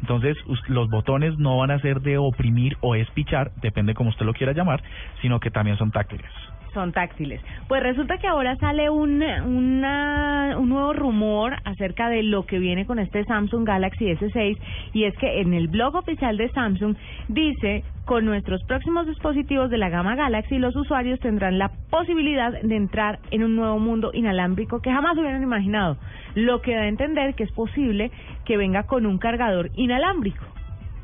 Entonces, 0.00 0.36
los 0.68 0.90
botones 0.90 1.38
no 1.38 1.56
van 1.56 1.70
a 1.70 1.78
ser 1.78 2.00
de 2.02 2.18
oprimir 2.18 2.76
o 2.82 2.94
espichar, 2.94 3.50
depende 3.62 3.94
como 3.94 4.10
usted 4.10 4.26
lo 4.26 4.34
quiera 4.34 4.52
llamar, 4.52 4.82
sino 5.22 5.40
que 5.40 5.50
también 5.50 5.78
son 5.78 5.92
táctiles. 5.92 6.30
Son 6.74 6.92
táctiles. 6.92 7.40
Pues 7.68 7.82
resulta 7.82 8.18
que 8.18 8.26
ahora 8.26 8.56
sale 8.56 8.90
un, 8.90 9.22
una, 9.22 10.56
un 10.58 10.68
nuevo 10.68 10.92
rumor 10.92 11.54
acerca 11.64 12.08
de 12.08 12.22
lo 12.22 12.44
que 12.44 12.58
viene 12.58 12.84
con 12.84 12.98
este 12.98 13.24
Samsung 13.24 13.66
Galaxy 13.66 14.06
S6 14.06 14.58
y 14.92 15.04
es 15.04 15.16
que 15.16 15.40
en 15.40 15.54
el 15.54 15.68
blog 15.68 15.94
oficial 15.94 16.36
de 16.36 16.50
Samsung 16.50 16.96
dice 17.28 17.84
con 18.04 18.26
nuestros 18.26 18.62
próximos 18.64 19.06
dispositivos 19.06 19.70
de 19.70 19.78
la 19.78 19.88
gama 19.88 20.14
Galaxy 20.14 20.58
los 20.58 20.76
usuarios 20.76 21.18
tendrán 21.20 21.58
la 21.58 21.70
posibilidad 21.90 22.52
de 22.60 22.76
entrar 22.76 23.20
en 23.30 23.44
un 23.44 23.56
nuevo 23.56 23.78
mundo 23.78 24.10
inalámbrico 24.12 24.80
que 24.80 24.92
jamás 24.92 25.16
hubieran 25.16 25.42
imaginado, 25.42 25.96
lo 26.34 26.60
que 26.60 26.74
da 26.74 26.82
a 26.82 26.88
entender 26.88 27.34
que 27.34 27.44
es 27.44 27.52
posible 27.52 28.10
que 28.44 28.56
venga 28.56 28.82
con 28.82 29.06
un 29.06 29.18
cargador 29.18 29.70
inalámbrico 29.74 30.44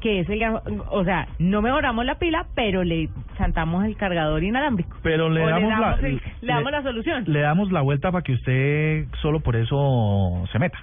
que 0.00 0.20
es 0.20 0.28
el, 0.28 0.42
o 0.90 1.04
sea, 1.04 1.28
no 1.38 1.62
mejoramos 1.62 2.04
la 2.04 2.16
pila, 2.16 2.46
pero 2.54 2.82
le 2.84 3.08
chantamos 3.38 3.84
el 3.84 3.96
cargador 3.96 4.42
inalámbrico. 4.42 4.96
Pero 5.02 5.28
le 5.28 5.40
damos 5.40 5.78
la- 5.78 5.94
el- 6.08 6.14
le, 6.16 6.20
le- 6.40 6.52
damos 6.54 6.72
la 6.72 6.82
solución. 6.82 7.24
Le 7.26 7.40
damos 7.40 7.70
la 7.70 7.80
vuelta 7.82 8.10
para 8.10 8.22
que 8.22 8.32
usted 8.32 9.04
solo 9.22 9.40
por 9.40 9.56
eso 9.56 10.44
se 10.52 10.58
meta. 10.58 10.78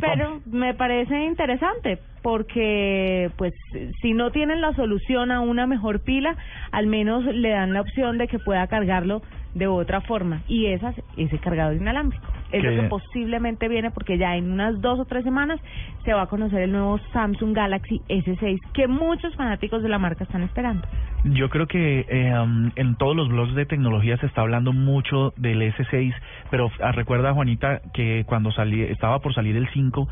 Pero 0.00 0.40
me 0.46 0.72
parece 0.72 1.24
interesante 1.26 1.98
porque, 2.22 3.30
pues, 3.36 3.52
si 4.00 4.14
no 4.14 4.30
tienen 4.30 4.60
la 4.60 4.72
solución 4.74 5.30
a 5.30 5.40
una 5.40 5.66
mejor 5.66 6.00
pila, 6.00 6.34
al 6.70 6.86
menos 6.86 7.24
le 7.24 7.50
dan 7.50 7.72
la 7.74 7.82
opción 7.82 8.16
de 8.18 8.26
que 8.28 8.38
pueda 8.38 8.66
cargarlo 8.68 9.20
de 9.54 9.66
otra 9.66 10.00
forma 10.00 10.42
y 10.48 10.66
esa 10.66 10.90
es 10.90 11.02
ese 11.16 11.38
cargador 11.38 11.76
inalámbrico. 11.76 12.26
es 12.52 12.62
lo 12.64 12.70
Que- 12.82 12.88
posiblemente 12.88 13.68
viene 13.68 13.90
porque 13.90 14.18
ya 14.18 14.36
en 14.36 14.50
unas 14.52 14.80
dos 14.80 14.98
o 15.00 15.04
tres 15.04 15.24
semanas 15.24 15.58
se 16.04 16.12
va 16.12 16.22
a 16.22 16.26
conocer 16.26 16.60
el 16.62 16.72
nuevo 16.72 16.98
Samsung 17.12 17.54
Galaxy 17.54 18.00
S6 18.08 18.58
que 18.74 18.86
muchos 18.88 19.34
fanáticos 19.36 19.82
de 19.82 19.88
la 19.88 19.98
marca 19.98 20.24
están 20.24 20.42
esperando. 20.42 20.86
Yo 21.24 21.48
creo 21.50 21.66
que 21.66 22.04
eh, 22.08 22.38
um, 22.38 22.70
en 22.76 22.96
todos 22.96 23.14
los 23.16 23.28
blogs 23.28 23.54
de 23.54 23.64
tecnología 23.66 24.16
se 24.18 24.26
está 24.26 24.40
hablando 24.40 24.72
mucho 24.72 25.32
del 25.36 25.62
S6, 25.62 26.12
pero 26.50 26.70
ah, 26.82 26.92
recuerda 26.92 27.32
Juanita 27.32 27.80
que 27.94 28.24
cuando 28.26 28.50
salí, 28.52 28.82
estaba 28.82 29.20
por 29.20 29.32
salir 29.32 29.56
el 29.56 29.68
5, 29.68 30.08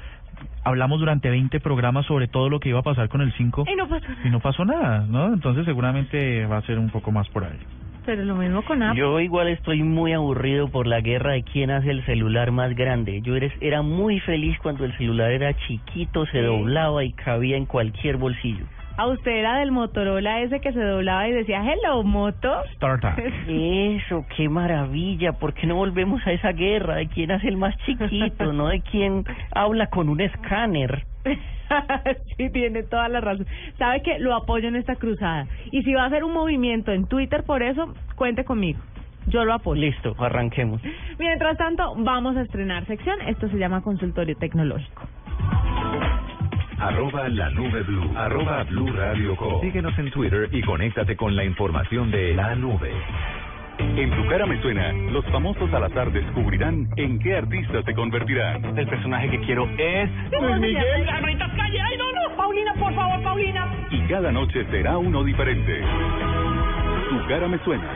hablamos 0.65 1.01
durante 1.01 1.29
20 1.29 1.61
programas 1.61 2.07
sobre 2.07 2.29
todo 2.29 2.49
lo 2.49 2.61
que 2.61 2.69
iba 2.71 2.79
a 2.81 2.83
pasar 2.83 3.09
con 3.09 3.21
el 3.23 3.33
5 3.33 3.65
Y 3.71 3.75
no 3.77 3.89
pasó 3.89 4.09
nada. 4.09 4.21
y 4.25 4.31
no 4.31 4.41
pasó 4.41 4.65
nada, 4.65 5.07
¿no? 5.09 5.27
Entonces 5.35 5.65
seguramente 5.65 6.47
va 6.47 6.59
a 6.59 6.63
ser 6.63 6.79
un 6.79 6.91
poco 6.91 7.11
más 7.11 7.29
por 7.31 7.45
ahí. 7.45 7.59
Pero 8.11 8.25
lo 8.25 8.35
mismo 8.35 8.65
con 8.65 8.83
Apple. 8.83 8.99
Yo 8.99 9.21
igual 9.21 9.47
estoy 9.47 9.85
muy 9.85 10.13
aburrido 10.15 10.67
por 10.67 10.89
la 10.89 11.01
guerra 11.01 11.35
de 11.35 11.45
quién 11.45 11.71
hace 11.71 11.91
el 11.91 12.05
celular 12.07 12.51
más 12.51 12.75
grande. 12.75 13.21
Yo 13.23 13.37
eres, 13.37 13.53
era 13.61 13.83
muy 13.83 14.19
feliz 14.19 14.59
cuando 14.59 14.85
el 14.85 14.93
celular 14.99 15.31
era 15.31 15.55
chiquito, 15.55 16.27
se 16.27 16.43
doblaba 16.43 17.05
y 17.05 17.13
cabía 17.13 17.57
en 17.57 17.67
cualquier 17.67 18.17
bolsillo. 18.17 18.65
A 19.01 19.07
usted 19.07 19.31
era 19.31 19.61
del 19.61 19.73
Motorola 19.73 20.43
ese 20.43 20.61
que 20.61 20.75
se 20.75 20.83
doblaba 20.83 21.27
y 21.27 21.33
decía, 21.33 21.63
hello, 21.65 22.03
moto. 22.03 22.63
Startup. 22.75 23.19
Eso, 23.49 24.27
qué 24.37 24.47
maravilla. 24.51 25.33
¿Por 25.33 25.55
qué 25.55 25.67
no 25.67 25.77
volvemos 25.77 26.21
a 26.27 26.33
esa 26.33 26.53
guerra 26.53 26.97
de 26.97 27.07
quién 27.07 27.31
hace 27.31 27.49
el 27.49 27.57
más 27.57 27.75
chiquito, 27.87 28.53
no 28.53 28.69
de 28.69 28.83
quién 28.83 29.25
habla 29.53 29.87
con 29.87 30.11
un 30.11 30.21
escáner? 30.21 31.07
sí, 32.37 32.51
tiene 32.51 32.83
toda 32.83 33.09
la 33.09 33.23
razón. 33.23 33.47
Sabe 33.79 34.03
que 34.03 34.19
lo 34.19 34.35
apoyo 34.35 34.69
en 34.69 34.77
esta 34.77 34.97
cruzada. 34.97 35.47
Y 35.73 35.83
si 35.83 35.95
va 35.95 36.03
a 36.03 36.07
hacer 36.09 36.23
un 36.23 36.35
movimiento 36.35 36.93
en 36.93 37.07
Twitter 37.07 37.43
por 37.45 37.63
eso, 37.63 37.95
cuente 38.17 38.45
conmigo. 38.45 38.81
Yo 39.29 39.47
lo 39.47 39.55
apoyo. 39.55 39.81
Listo, 39.81 40.15
arranquemos. 40.19 40.83
Mientras 41.19 41.57
tanto, 41.57 41.95
vamos 41.97 42.37
a 42.37 42.43
estrenar 42.43 42.85
sección. 42.85 43.19
Esto 43.23 43.49
se 43.49 43.57
llama 43.57 43.81
Consultorio 43.81 44.37
Tecnológico. 44.37 45.09
Arroba 46.81 47.29
la 47.29 47.51
nube 47.51 47.83
blue. 47.83 48.11
Arroba 48.17 48.65
blue 48.65 48.91
radio 48.93 49.37
com. 49.37 49.61
Síguenos 49.61 49.99
en 49.99 50.11
Twitter 50.11 50.49
y 50.51 50.63
conéctate 50.63 51.15
con 51.17 51.37
la 51.37 51.45
información 51.45 52.11
de 52.11 52.35
la 52.35 52.55
nube. 52.55 52.91
En 53.79 54.11
tu 54.11 54.27
cara 54.29 54.47
me 54.47 54.61
suena, 54.63 54.93
los 55.11 55.25
famosos 55.27 55.73
al 55.73 55.85
azar 55.85 56.11
descubrirán 56.11 56.89
en 56.97 57.19
qué 57.19 57.37
artista 57.37 57.83
se 57.83 57.95
convertirán. 57.95 58.79
El 58.79 58.87
personaje 58.87 59.31
que 59.31 59.41
quiero 59.41 59.69
es 59.79 60.11
Luis 60.41 60.59
Miguel. 60.59 61.07
calle! 61.07 61.81
¡Ay, 61.81 61.97
no, 61.99 62.13
no! 62.13 62.37
Paulina, 62.37 62.75
por 62.75 62.95
favor, 62.95 63.23
Paulina. 63.23 63.67
y 63.91 64.01
cada 64.09 64.33
noche 64.33 64.65
será 64.71 64.99
uno 64.99 65.23
diferente. 65.23 65.83
Tu 67.11 67.27
cara 67.29 67.47
me 67.49 67.59
suena. 67.59 67.91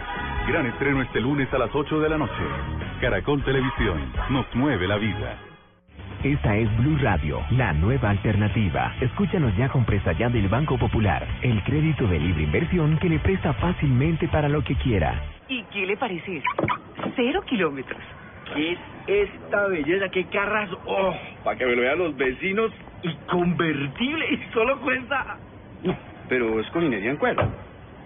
Gran 0.49 0.67
estreno 0.67 1.01
este 1.03 1.21
lunes 1.21 1.53
a 1.55 1.59
las 1.59 1.75
8 1.75 2.01
de 2.01 2.09
la 2.09 2.19
noche. 2.19 2.43
Caracol 3.01 3.43
Televisión 3.45 4.13
nos 4.31 4.47
mueve 4.55 4.87
la 4.87 4.97
vida. 4.97 5.54
Esta 6.25 6.57
es 6.57 6.75
Blue 6.79 6.97
Radio, 7.03 7.45
la 7.51 7.75
nueva 7.75 8.09
alternativa. 8.09 8.95
Escúchanos 8.99 9.55
ya 9.59 9.69
con 9.69 9.85
Presta 9.85 10.13
Ya 10.13 10.31
del 10.31 10.49
Banco 10.49 10.79
Popular, 10.79 11.29
el 11.43 11.63
crédito 11.65 12.07
de 12.07 12.19
libre 12.19 12.45
inversión 12.45 12.97
que 12.97 13.11
le 13.11 13.19
presta 13.19 13.53
fácilmente 13.53 14.27
para 14.29 14.49
lo 14.49 14.65
que 14.65 14.75
quiera. 14.77 15.21
¿Y 15.51 15.63
qué 15.65 15.85
le 15.85 15.99
parece? 15.99 16.43
Cero 17.15 17.43
kilómetros. 17.45 18.01
¿Qué 18.55 18.73
es 18.73 18.79
esta 19.07 19.67
belleza? 19.67 20.09
¿Qué 20.09 20.25
carras? 20.25 20.71
¡Oh! 20.87 21.15
Para 21.45 21.59
que 21.59 21.67
me 21.67 21.77
lo 21.77 21.83
vean 21.83 21.99
los 21.99 22.17
vecinos. 22.17 22.73
Y 23.03 23.15
convertible. 23.31 24.25
Y 24.33 24.53
solo 24.55 24.81
cuesta... 24.81 25.37
No, 25.83 25.95
pero 26.31 26.59
es 26.59 26.67
con 26.71 26.85
minería 26.85 27.11
en 27.11 27.19
cuero. 27.19 27.47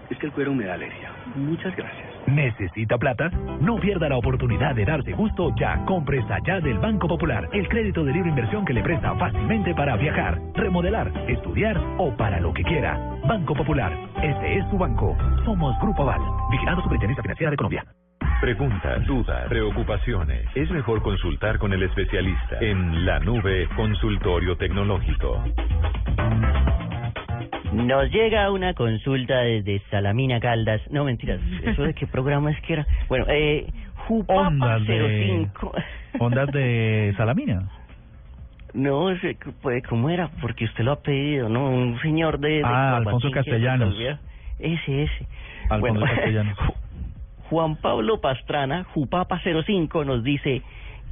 Es 0.09 0.17
que 0.17 0.25
el 0.25 0.33
cuero 0.33 0.53
me 0.53 0.65
da 0.65 0.73
alergia. 0.73 1.09
Muchas 1.35 1.73
gracias. 1.73 2.08
¿Necesita 2.29 2.97
plata? 2.97 3.29
No 3.61 3.77
pierda 3.79 4.09
la 4.09 4.17
oportunidad 4.17 4.75
de 4.75 4.85
darse 4.85 5.13
gusto 5.13 5.53
ya. 5.59 5.83
Compre 5.85 6.19
allá 6.29 6.59
del 6.59 6.77
Banco 6.77 7.07
Popular, 7.07 7.49
el 7.53 7.67
crédito 7.67 8.03
de 8.03 8.13
libre 8.13 8.29
inversión 8.29 8.65
que 8.65 8.73
le 8.73 8.83
presta 8.83 9.15
fácilmente 9.15 9.73
para 9.73 9.95
viajar, 9.95 10.39
remodelar, 10.53 11.11
estudiar 11.27 11.77
o 11.97 12.15
para 12.15 12.39
lo 12.39 12.53
que 12.53 12.63
quiera. 12.63 12.97
Banco 13.27 13.55
Popular, 13.55 13.91
este 14.21 14.59
es 14.59 14.69
tu 14.69 14.77
banco. 14.77 15.17
Somos 15.45 15.75
Grupo 15.81 16.03
Aval, 16.03 16.21
vigilado 16.51 16.81
Superintendencia 16.81 17.23
Financiera 17.23 17.51
de 17.51 17.57
Colombia. 17.57 17.85
Preguntas, 18.41 19.05
dudas, 19.05 19.49
preocupaciones. 19.49 20.47
Es 20.55 20.69
mejor 20.71 21.01
consultar 21.01 21.57
con 21.59 21.73
el 21.73 21.83
especialista 21.83 22.57
en 22.61 23.05
la 23.05 23.19
nube 23.19 23.67
Consultorio 23.75 24.55
Tecnológico. 24.55 25.43
Nos 27.73 28.09
llega 28.11 28.51
una 28.51 28.73
consulta 28.73 29.41
desde 29.41 29.79
Salamina 29.91 30.39
Caldas. 30.39 30.81
No, 30.89 31.03
mentiras. 31.03 31.39
¿Eso 31.63 31.83
de 31.83 31.93
qué 31.93 32.07
programa 32.07 32.51
es 32.51 32.59
que 32.61 32.73
era? 32.73 32.87
Bueno, 33.07 33.25
eh, 33.29 33.67
Jupapa 34.07 34.47
Ondas 34.47 34.85
de 34.87 35.25
05. 35.53 35.71
ondas 36.19 36.51
de 36.51 37.13
Salamina. 37.15 37.69
No 38.73 39.15
sé, 39.19 39.37
pues, 39.61 39.83
¿cómo 39.87 40.09
era? 40.09 40.29
Porque 40.41 40.65
usted 40.65 40.83
lo 40.83 40.93
ha 40.93 41.01
pedido, 41.01 41.49
¿no? 41.49 41.69
Un 41.69 41.99
señor 42.01 42.39
de... 42.39 42.49
de 42.57 42.63
Ah, 42.65 42.97
Alfonso 42.97 43.29
Cuapatín 43.29 43.33
que 43.33 43.43
se 43.43 43.49
Castellanos. 43.51 43.95
olvida. 43.95 44.19
Ese, 44.59 45.03
ese. 45.03 45.27
Alfonso 45.69 46.05
Castellanos. 46.05 46.57
Ju- 46.57 46.73
Juan 47.49 47.75
Pablo 47.77 48.21
Pastrana, 48.21 48.83
Jupapa 48.93 49.39
05, 49.43 50.05
nos 50.05 50.23
dice... 50.23 50.61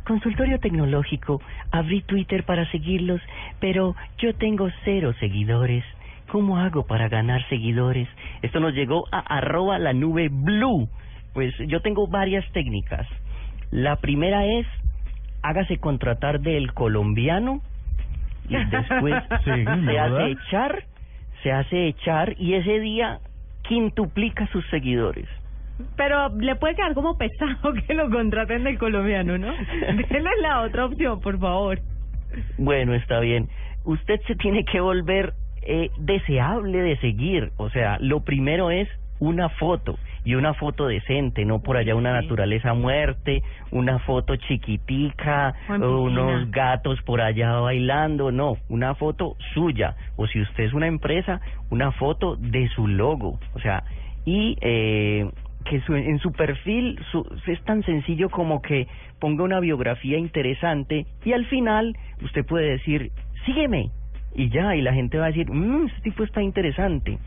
Consultorio 0.06 0.58
tecnológico, 0.60 1.42
abrí 1.70 2.02
Twitter 2.02 2.46
para 2.46 2.66
seguirlos, 2.72 3.20
pero 3.60 3.94
yo 4.20 4.34
tengo 4.36 4.70
cero 4.86 5.14
seguidores. 5.20 5.84
¿Cómo 6.32 6.58
hago 6.58 6.86
para 6.86 7.08
ganar 7.10 7.48
seguidores? 7.50 8.08
Esto 8.42 8.60
nos 8.60 8.74
llegó 8.74 9.06
a 9.12 9.20
arroba 9.20 9.80
la 9.80 9.94
nube 9.94 10.30
blue. 10.30 10.90
Pues 11.34 11.54
yo 11.68 11.82
tengo 11.82 12.08
varias 12.08 12.46
técnicas. 12.52 13.08
La 13.72 13.98
primera 13.98 14.46
es, 14.46 14.66
hágase 15.42 15.78
contratar 15.78 16.40
del 16.42 16.74
colombiano 16.74 17.62
y 18.50 18.56
después 18.72 19.24
Sí, 19.46 19.52
se 19.86 19.86
¿verdad? 19.86 20.18
hace 20.18 20.32
echar, 20.32 20.84
se 21.44 21.52
hace 21.52 21.88
echar 21.88 22.36
y 22.38 22.54
ese 22.56 22.80
día 22.80 23.20
quintuplica 23.64 24.48
sus 24.48 24.66
seguidores. 24.70 25.28
Pero 25.96 26.30
le 26.30 26.56
puede 26.56 26.76
quedar 26.76 26.94
como 26.94 27.18
pesado 27.18 27.74
que 27.88 27.94
lo 27.94 28.10
contraten 28.10 28.64
del 28.64 28.78
colombiano, 28.78 29.38
¿no? 29.38 29.52
Denle 30.10 30.30
la 30.42 30.62
otra 30.62 30.86
opción, 30.86 31.20
por 31.22 31.40
favor. 31.40 31.80
Bueno, 32.58 32.94
está 32.96 33.20
bien. 33.20 33.48
Usted 33.86 34.20
se 34.28 34.36
tiene 34.36 34.66
que 34.66 34.82
volver 34.82 35.34
eh, 35.68 35.92
deseable 35.98 36.82
de 36.82 36.98
seguir. 36.98 37.52
O 37.58 37.70
sea, 37.70 37.98
lo 38.00 38.22
primero 38.22 38.72
es 38.72 38.88
una 39.20 39.50
foto 39.50 39.98
y 40.24 40.36
una 40.36 40.54
foto 40.54 40.88
decente, 40.88 41.46
no 41.46 41.60
por 41.64 41.78
allá 41.78 41.96
una 41.96 42.12
naturaleza 42.14 42.74
muerte, 42.74 43.42
una 43.72 44.00
foto 44.00 44.36
chiquitica, 44.36 45.54
piscina. 45.68 45.88
unos 45.90 46.52
gatos 46.52 47.02
por 47.04 47.22
allá 47.22 47.52
bailando, 47.60 48.32
no, 48.32 48.58
una 48.70 48.94
foto 48.96 49.36
suya. 49.54 49.96
O 50.18 50.28
si 50.28 50.42
usted 50.42 50.66
es 50.66 50.74
una 50.74 50.88
empresa, 50.88 51.40
una 51.70 51.92
foto 51.94 52.36
de 52.36 52.68
su 52.70 52.88
logo. 52.88 53.40
O 53.54 53.60
sea, 53.60 53.84
y 54.26 54.58
eh, 54.62 55.30
que 55.66 55.82
su- 55.82 55.96
en 55.96 56.20
su 56.20 56.32
perfil 56.32 57.00
su- 57.12 57.26
es 57.48 57.62
tan 57.64 57.84
sencillo 57.84 58.30
como 58.30 58.62
que 58.62 58.88
ponga 59.20 59.44
una 59.44 59.60
biografía 59.60 60.18
interesante 60.18 61.06
y 61.26 61.34
al 61.34 61.46
final 61.48 61.96
usted 62.22 62.46
puede 62.46 62.72
decir, 62.72 63.12
sígueme. 63.46 63.90
Y 64.36 64.50
ya, 64.50 64.76
y 64.76 64.82
la 64.82 64.94
gente 64.94 65.18
va 65.18 65.26
a 65.26 65.28
decir, 65.28 65.50
mmm, 65.50 65.88
este 65.88 66.02
tipo 66.02 66.24
está 66.24 66.42
interesante. 66.42 67.18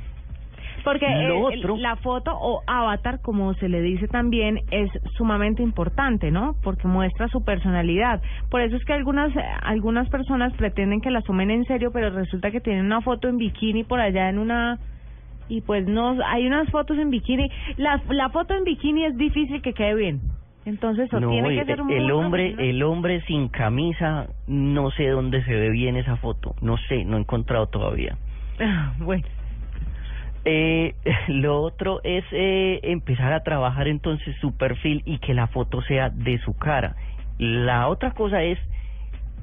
Porque 0.85 1.07
Lo 1.27 1.41
otro- 1.43 1.77
la 1.77 1.97
foto 1.97 2.33
o 2.35 2.63
avatar, 2.67 3.21
como 3.21 3.53
se 3.55 3.69
le 3.69 3.83
dice 3.83 4.09
también, 4.09 4.61
es 4.71 4.91
sumamente 5.17 5.63
importante, 5.63 6.31
¿no? 6.31 6.55
Porque 6.63 6.89
muestra 6.89 7.29
su 7.29 7.45
personalidad. 7.45 8.23
Por 8.49 8.63
eso 8.63 8.77
es 8.77 8.85
que 8.87 8.95
algunas 8.95 9.31
algunas 9.63 10.09
personas 10.09 10.55
pretenden 10.55 11.03
que 11.03 11.11
la 11.11 11.21
tomen 11.21 11.51
en 11.51 11.65
serio, 11.67 11.91
pero 11.93 12.09
resulta 12.11 12.51
que 12.51 12.61
tienen 12.63 12.87
una 12.87 13.03
foto 13.03 13.29
en 13.29 13.37
bikini 13.37 13.85
por 13.85 14.01
allá 14.01 14.31
en 14.31 14.39
una 14.39 14.79
y 15.51 15.61
pues 15.61 15.87
no 15.87 16.17
hay 16.25 16.47
unas 16.47 16.71
fotos 16.71 16.97
en 16.97 17.11
bikini. 17.11 17.51
La 17.77 18.01
la 18.09 18.31
foto 18.31 18.55
en 18.55 18.65
bikini 18.65 19.05
es 19.05 19.17
difícil 19.19 19.61
que 19.61 19.75
quede 19.75 19.95
bien. 19.95 20.21
Entonces, 20.67 21.13
o 21.13 21.21
No, 21.21 21.31
tiene 21.31 21.55
y- 21.55 21.59
que 21.59 21.65
ser 21.65 21.83
muy 21.83 21.95
el 21.95 22.11
hombre, 22.11 22.55
el 22.59 22.83
hombre 22.83 23.23
sin 23.23 23.49
camisa, 23.49 24.29
no 24.47 24.91
sé 24.91 25.09
dónde 25.09 25.43
se 25.45 25.55
ve 25.55 25.71
bien 25.71 25.97
esa 25.97 26.17
foto, 26.17 26.55
no 26.61 26.77
sé, 26.77 27.05
no 27.05 27.17
he 27.17 27.21
encontrado 27.21 27.67
todavía. 27.67 28.17
bueno. 28.99 29.25
Eh, 30.45 30.95
lo 31.29 31.61
otro 31.63 32.01
es 32.05 32.25
eh, 32.33 32.81
empezar 32.83 33.33
a 33.33 33.41
trabajar 33.43 33.89
entonces 33.89 34.37
su 34.41 34.57
perfil 34.57 35.03
y 35.07 35.19
que 35.19 35.35
la 35.35 35.47
foto 35.49 35.83
sea 35.83 36.11
de 36.11 36.39
su 36.39 36.55
cara. 36.57 36.95
La 37.39 37.89
otra 37.89 38.11
cosa 38.13 38.43
es 38.43 38.59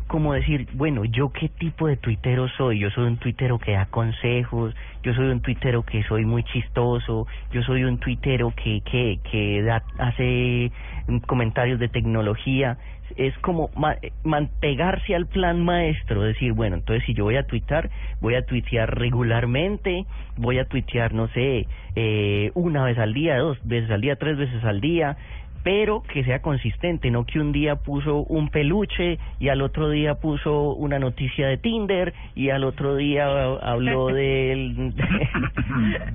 como 0.08 0.34
decir, 0.34 0.68
bueno, 0.74 1.05
yo 1.05 1.32
qué 1.32 1.49
tipo 1.49 1.88
de 1.88 1.97
tuitero 1.97 2.47
soy. 2.58 2.80
Yo 2.80 2.89
soy 2.91 3.05
un 3.08 3.18
tuitero 3.18 3.60
que 3.60 3.74
da 3.74 3.86
consejos, 3.88 4.74
yo 5.03 5.14
soy 5.14 5.28
un 5.28 5.41
tuitero 5.41 5.84
que 5.84 6.03
soy 6.03 6.26
muy 6.26 6.43
chistoso, 6.43 7.28
yo 7.51 7.62
soy 7.64 7.84
un 7.84 7.99
tuitero 7.99 8.53
que 8.55 8.82
que 8.82 9.20
que 9.30 9.62
da, 9.64 9.84
hace 9.99 10.72
mm, 11.08 11.18
comentarios 11.28 11.80
de 11.80 11.89
tecnología. 11.89 12.78
Es 13.16 13.38
como 13.39 13.72
ma- 13.76 13.97
man- 14.24 14.51
pegarse 14.60 15.16
al 15.16 15.28
plan 15.28 15.64
maestro, 15.64 16.24
decir, 16.24 16.53
bueno, 16.53 16.76
entonces 16.78 17.03
si 17.05 17.14
yo 17.14 17.24
voy 17.26 17.38
a 17.38 17.43
tuitar, 17.43 17.89
voy 18.20 18.36
a 18.36 18.43
tuitear 18.45 18.97
regularmente, 18.99 20.05
voy 20.36 20.60
a 20.60 20.66
tuitear, 20.66 21.14
no 21.14 21.28
sé, 21.30 21.68
eh, 21.95 22.51
una 22.55 22.84
vez 22.84 22.97
al 22.97 23.14
día, 23.14 23.38
dos 23.38 23.58
veces 23.64 23.89
al 23.91 24.01
día, 24.01 24.16
tres 24.18 24.38
veces 24.38 24.64
al 24.64 24.82
día, 24.82 25.18
pero 25.64 26.01
que 26.03 26.24
sea 26.24 26.41
consistente, 26.41 27.12
no 27.12 27.26
que 27.26 27.39
un 27.39 27.51
día 27.51 27.76
puso 27.76 28.18
un 28.24 28.49
peluche 28.49 29.20
y 29.39 29.49
al 29.49 29.62
otro 29.62 29.89
día 29.89 30.16
puso 30.16 30.74
una 30.74 30.97
noticia 30.99 31.47
de 31.47 31.58
Tinder 31.58 32.14
y 32.36 32.49
al 32.49 32.64
otro 32.64 32.95
día 32.95 33.26
habló 33.62 34.08
del, 34.14 34.93
de, 34.95 35.03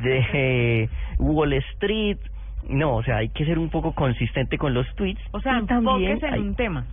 de 0.03 0.89
Wall 1.19 1.53
Street. 1.55 2.19
No, 2.69 2.97
o 2.97 3.03
sea, 3.03 3.17
hay 3.19 3.29
que 3.29 3.45
ser 3.45 3.59
un 3.59 3.69
poco 3.71 3.93
consistente 3.93 4.57
con 4.57 4.73
los 4.73 4.87
tweets. 4.95 5.21
O 5.33 5.41
sea, 5.41 5.63
también 5.67 6.19
en 6.23 6.35
hay- 6.35 6.41
un 6.41 6.55
tema. 6.55 6.85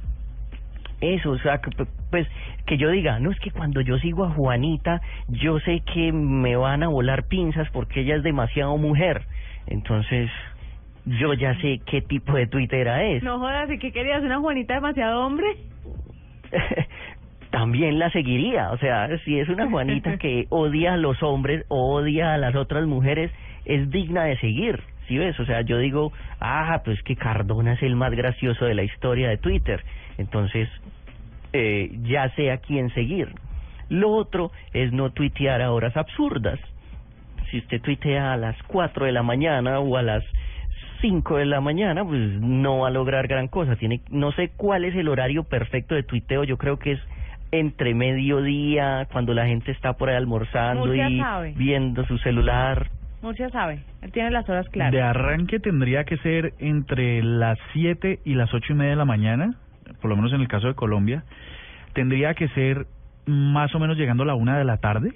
eso, 0.99 1.31
o 1.31 1.37
sea, 1.39 1.59
que, 1.59 1.69
pues 2.09 2.27
que 2.65 2.77
yo 2.77 2.89
diga, 2.89 3.19
no 3.19 3.31
es 3.31 3.39
que 3.39 3.51
cuando 3.51 3.79
yo 3.81 3.97
sigo 3.99 4.25
a 4.25 4.31
Juanita, 4.31 5.01
yo 5.27 5.59
sé 5.59 5.81
que 5.93 6.11
me 6.11 6.55
van 6.55 6.83
a 6.83 6.87
volar 6.87 7.23
pinzas 7.27 7.69
porque 7.71 8.01
ella 8.01 8.15
es 8.15 8.23
demasiado 8.23 8.75
mujer. 8.77 9.21
Entonces, 9.67 10.29
yo 11.17 11.33
ya 11.33 11.55
sé 11.59 11.81
qué 11.85 12.01
tipo 12.01 12.33
de 12.33 12.47
tuitera 12.47 13.03
es. 13.03 13.23
No 13.23 13.39
jodas, 13.39 13.69
¿y 13.71 13.79
qué 13.79 13.91
querías? 13.91 14.21
¿Una 14.23 14.39
Juanita 14.39 14.75
demasiado 14.75 15.25
hombre? 15.25 15.47
También 17.51 17.97
la 17.97 18.11
seguiría, 18.11 18.71
o 18.71 18.77
sea, 18.77 19.09
si 19.25 19.39
es 19.39 19.49
una 19.49 19.67
Juanita 19.69 20.17
que 20.17 20.45
odia 20.49 20.93
a 20.93 20.97
los 20.97 21.21
hombres 21.23 21.65
o 21.67 21.95
odia 21.95 22.33
a 22.33 22.37
las 22.37 22.55
otras 22.55 22.85
mujeres, 22.85 23.31
es 23.65 23.89
digna 23.89 24.25
de 24.25 24.37
seguir. 24.37 24.79
¿Sí 25.07 25.17
ves? 25.17 25.39
O 25.39 25.45
sea, 25.45 25.61
yo 25.61 25.79
digo, 25.79 26.13
ah, 26.39 26.81
pues 26.85 27.01
que 27.01 27.15
Cardona 27.15 27.73
es 27.73 27.81
el 27.81 27.95
más 27.95 28.11
gracioso 28.11 28.65
de 28.65 28.75
la 28.75 28.83
historia 28.83 29.29
de 29.29 29.37
Twitter. 29.37 29.83
Entonces, 30.19 30.69
eh, 31.53 31.89
ya 32.03 32.29
sé 32.35 32.51
a 32.51 32.57
quién 32.57 32.93
seguir. 32.93 33.33
Lo 33.89 34.11
otro 34.11 34.51
es 34.71 34.91
no 34.91 35.09
tuitear 35.09 35.63
a 35.63 35.71
horas 35.71 35.97
absurdas. 35.97 36.59
Si 37.49 37.57
usted 37.57 37.81
tuitea 37.81 38.33
a 38.33 38.37
las 38.37 38.55
4 38.67 39.07
de 39.07 39.11
la 39.11 39.23
mañana 39.23 39.79
o 39.79 39.97
a 39.97 40.03
las 40.03 40.23
5 41.01 41.37
de 41.37 41.45
la 41.45 41.61
mañana, 41.61 42.03
pues 42.03 42.19
no 42.41 42.79
va 42.79 42.87
a 42.87 42.91
lograr 42.91 43.27
gran 43.27 43.47
cosa. 43.47 43.75
Tiene, 43.75 44.01
no 44.09 44.31
sé 44.31 44.51
cuál 44.55 44.85
es 44.85 44.95
el 44.95 45.07
horario 45.07 45.43
perfecto 45.43 45.95
de 45.95 46.03
tuiteo. 46.03 46.43
Yo 46.43 46.57
creo 46.57 46.79
que 46.79 46.93
es 46.93 46.99
entre 47.51 47.93
mediodía, 47.95 49.07
cuando 49.11 49.33
la 49.33 49.45
gente 49.47 49.71
está 49.71 49.93
por 49.93 50.09
ahí 50.09 50.15
almorzando 50.15 50.85
Murcia 50.85 51.09
y 51.09 51.19
sabe. 51.19 51.53
viendo 51.57 52.05
su 52.05 52.17
celular. 52.19 52.89
Murcia 53.21 53.49
sabe, 53.49 53.79
él 54.01 54.11
tiene 54.11 54.31
las 54.31 54.47
horas 54.47 54.67
claras. 54.69 54.93
De 54.93 55.01
arranque 55.01 55.59
tendría 55.59 56.05
que 56.05 56.17
ser 56.17 56.53
entre 56.59 57.21
las 57.21 57.57
7 57.73 58.19
y 58.23 58.35
las 58.35 58.53
ocho 58.53 58.73
y 58.73 58.75
media 58.75 58.91
de 58.91 58.95
la 58.95 59.05
mañana, 59.05 59.55
por 60.01 60.09
lo 60.09 60.15
menos 60.15 60.31
en 60.31 60.41
el 60.41 60.47
caso 60.47 60.67
de 60.67 60.73
Colombia. 60.75 61.23
Tendría 61.93 62.33
que 62.33 62.47
ser 62.49 62.85
más 63.25 63.73
o 63.75 63.79
menos 63.79 63.97
llegando 63.97 64.23
a 64.23 64.25
la 64.27 64.35
una 64.35 64.57
de 64.57 64.63
la 64.63 64.77
tarde 64.77 65.13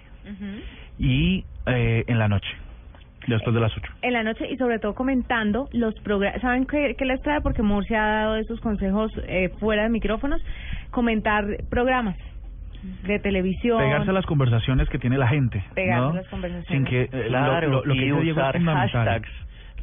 y 1.00 1.46
eh, 1.66 2.04
en 2.08 2.20
la 2.20 2.28
noche, 2.28 2.50
después 3.28 3.54
de 3.54 3.62
las 3.62 3.76
8. 3.76 3.94
En 4.02 4.14
la 4.14 4.24
noche 4.24 4.48
y 4.50 4.58
sobre 4.58 4.80
todo 4.80 4.94
comentando 4.94 5.68
los 5.72 5.94
programas. 6.02 6.42
¿Saben 6.42 6.66
qué, 6.66 6.96
qué 6.98 7.06
les 7.06 7.22
trae? 7.22 7.42
Porque 7.42 7.62
Murcia 7.62 8.04
ha 8.04 8.24
dado 8.24 8.36
esos 8.38 8.60
consejos 8.60 9.12
eh, 9.28 9.50
fuera 9.60 9.84
de 9.84 9.90
micrófonos. 9.90 10.42
Comentar 10.92 11.46
programas 11.70 12.18
de 13.04 13.20
televisión. 13.20 13.80
Pegarse 13.80 14.10
a 14.10 14.14
las 14.14 14.26
conversaciones 14.26 14.90
que 14.90 15.00
tiene 15.00 15.18
la 15.18 15.28
gente. 15.28 15.64
Pegarse 15.74 16.02
¿no? 16.02 16.10
a 16.10 16.16
las 16.16 16.28
conversaciones. 16.28 16.68
Sin 16.68 16.86
que, 16.86 17.04
eh, 17.04 17.28
Claro, 17.28 17.70
lo, 17.70 17.86
lo, 17.86 17.86
lo 17.86 17.94
que 17.94 18.00
y 18.00 18.12
dice 18.12 18.22
Diego 18.22 18.42
es 18.42 18.64
hashtags. 18.64 19.30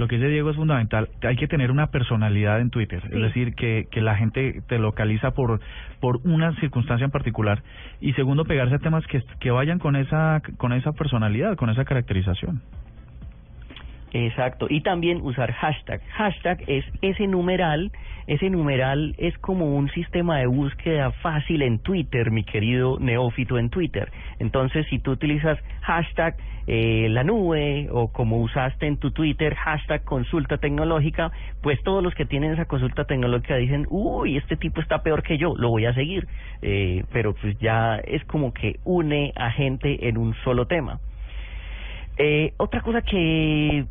Lo 0.01 0.09
que 0.09 0.16
dice 0.16 0.28
Diego 0.28 0.49
es 0.49 0.57
fundamental. 0.57 1.11
Hay 1.22 1.36
que 1.36 1.47
tener 1.47 1.70
una 1.70 1.88
personalidad 1.88 2.61
en 2.61 2.70
Twitter. 2.70 3.03
Sí. 3.03 3.09
Es 3.12 3.20
decir, 3.22 3.55
que, 3.55 3.86
que 3.91 4.01
la 4.01 4.16
gente 4.16 4.62
te 4.66 4.78
localiza 4.78 5.32
por, 5.32 5.61
por 6.01 6.20
una 6.24 6.55
circunstancia 6.57 7.05
en 7.05 7.11
particular. 7.11 7.62
Y 8.01 8.14
segundo, 8.14 8.47
pegarse 8.47 8.76
a 8.76 8.78
temas 8.78 9.07
que, 9.09 9.22
que 9.41 9.51
vayan 9.51 9.78
con 9.78 9.97
esa, 9.97 10.41
con 10.57 10.72
esa 10.72 10.93
personalidad, 10.93 11.57
con 11.57 11.68
esa 11.68 11.84
caracterización. 11.84 12.62
Exacto, 14.13 14.67
y 14.69 14.81
también 14.81 15.21
usar 15.23 15.53
hashtag. 15.53 16.01
Hashtag 16.11 16.65
es 16.67 16.85
ese 17.01 17.29
numeral, 17.29 17.93
ese 18.27 18.51
numeral 18.51 19.15
es 19.19 19.39
como 19.39 19.77
un 19.77 19.89
sistema 19.91 20.39
de 20.39 20.47
búsqueda 20.47 21.13
fácil 21.23 21.63
en 21.63 21.79
Twitter, 21.79 22.33
mi 22.33 22.43
querido 22.43 22.99
neófito 22.99 23.57
en 23.57 23.71
Twitter. 23.71 24.11
Entonces, 24.41 24.87
si 24.91 24.99
tú 24.99 25.13
utilizas 25.13 25.59
hashtag 25.83 26.37
eh, 26.67 27.09
la 27.09 27.25
nube 27.25 27.89
o 27.91 28.09
como 28.09 28.39
usaste 28.39 28.87
en 28.87 28.97
tu 28.97 29.13
Twitter 29.13 29.55
hashtag 29.55 30.05
consulta 30.05 30.59
tecnológica, 30.59 31.31
pues 31.63 31.81
todos 31.83 32.03
los 32.03 32.15
que 32.15 32.27
tienen 32.27 32.53
esa 32.53 32.65
consulta 32.65 33.05
tecnológica 33.05 33.57
dicen, 33.57 33.87
uy, 33.91 34.37
este 34.37 34.57
tipo 34.57 34.81
está 34.81 35.03
peor 35.03 35.23
que 35.23 35.39
yo, 35.39 35.55
lo 35.57 35.69
voy 35.71 35.87
a 35.87 35.95
seguir. 35.95 36.27
Eh, 36.63 37.05
pero 37.13 37.35
pues 37.35 37.57
ya 37.61 37.97
es 37.97 38.25
como 38.25 38.53
que 38.53 38.81
une 38.85 39.33
a 39.37 39.51
gente 39.53 40.09
en 40.09 40.19
un 40.19 40.35
solo 40.43 40.67
tema. 40.67 40.99
Eh, 42.19 42.53
otra 42.59 42.83
cosa 42.83 43.01
que 43.01 43.87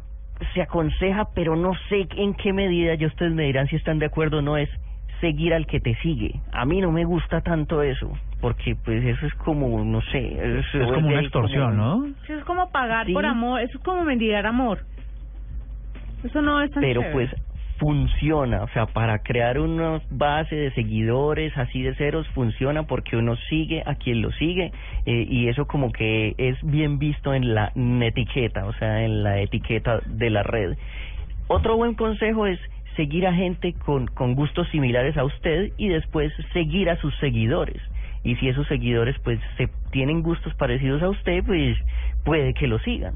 se 0.53 0.61
aconseja, 0.61 1.25
pero 1.35 1.55
no 1.55 1.73
sé 1.89 2.07
en 2.15 2.33
qué 2.33 2.53
medida, 2.53 2.95
ya 2.95 3.07
ustedes 3.07 3.33
me 3.33 3.43
dirán 3.43 3.67
si 3.67 3.75
están 3.75 3.99
de 3.99 4.05
acuerdo 4.05 4.39
o 4.39 4.41
no, 4.41 4.57
es 4.57 4.69
seguir 5.21 5.53
al 5.53 5.65
que 5.67 5.79
te 5.81 5.95
sigue. 5.95 6.39
A 6.53 6.65
mí 6.65 6.79
no 6.79 6.91
me 6.91 7.03
gusta 7.03 7.41
tanto 7.41 7.81
eso, 7.83 8.09
porque 8.39 8.75
pues 8.75 9.03
eso 9.03 9.25
es 9.25 9.33
como, 9.35 9.83
no 9.83 10.01
sé, 10.01 10.59
Es 10.59 10.65
como 10.93 11.09
una 11.09 11.19
extorsión, 11.21 11.75
¿no? 11.75 12.05
Eso 12.23 12.35
es 12.37 12.43
como 12.45 12.69
pagar 12.71 13.05
Sí. 13.05 13.13
por 13.13 13.25
amor, 13.25 13.59
eso 13.61 13.77
es 13.77 13.83
como 13.83 14.03
mendigar 14.05 14.45
amor. 14.45 14.79
Eso 16.23 16.41
no 16.41 16.61
es 16.61 16.71
tan 16.71 16.81
Pero 16.81 17.01
chévere. 17.01 17.13
pues 17.29 17.35
funciona, 17.79 18.63
o 18.63 18.67
sea, 18.69 18.85
para 18.85 19.19
crear 19.19 19.59
una 19.59 20.01
base 20.11 20.55
de 20.55 20.71
seguidores 20.73 21.57
así 21.57 21.81
de 21.81 21.95
ceros 21.95 22.27
funciona 22.29 22.83
porque 22.83 23.15
uno 23.15 23.35
sigue 23.49 23.83
a 23.85 23.95
quien 23.95 24.21
lo 24.21 24.31
sigue 24.33 24.71
eh, 25.05 25.25
y 25.29 25.47
eso 25.47 25.65
como 25.65 25.91
que 25.91 26.35
es 26.37 26.57
bien 26.61 26.99
visto 26.99 27.33
en 27.33 27.53
la 27.53 27.71
etiqueta, 27.75 28.65
o 28.65 28.73
sea, 28.73 29.03
en 29.03 29.23
la 29.23 29.39
etiqueta 29.39 30.01
de 30.05 30.29
la 30.29 30.43
red. 30.43 30.77
Otro 31.47 31.77
buen 31.77 31.95
consejo 31.95 32.45
es 32.45 32.59
seguir 32.95 33.25
a 33.25 33.33
gente 33.33 33.73
con, 33.85 34.07
gustos 34.35 34.67
similares 34.69 35.15
a 35.17 35.23
usted 35.23 35.71
y 35.77 35.87
después 35.87 36.33
seguir 36.51 36.89
a 36.89 36.97
sus 36.97 37.15
seguidores. 37.19 37.81
Y 38.23 38.35
si 38.35 38.49
esos 38.49 38.67
seguidores 38.67 39.15
pues 39.23 39.39
se 39.57 39.69
tienen 39.91 40.21
gustos 40.21 40.53
parecidos 40.55 41.01
a 41.01 41.09
usted, 41.09 41.43
pues 41.45 41.77
puede 42.25 42.53
que 42.53 42.67
lo 42.67 42.77
sigan. 42.79 43.13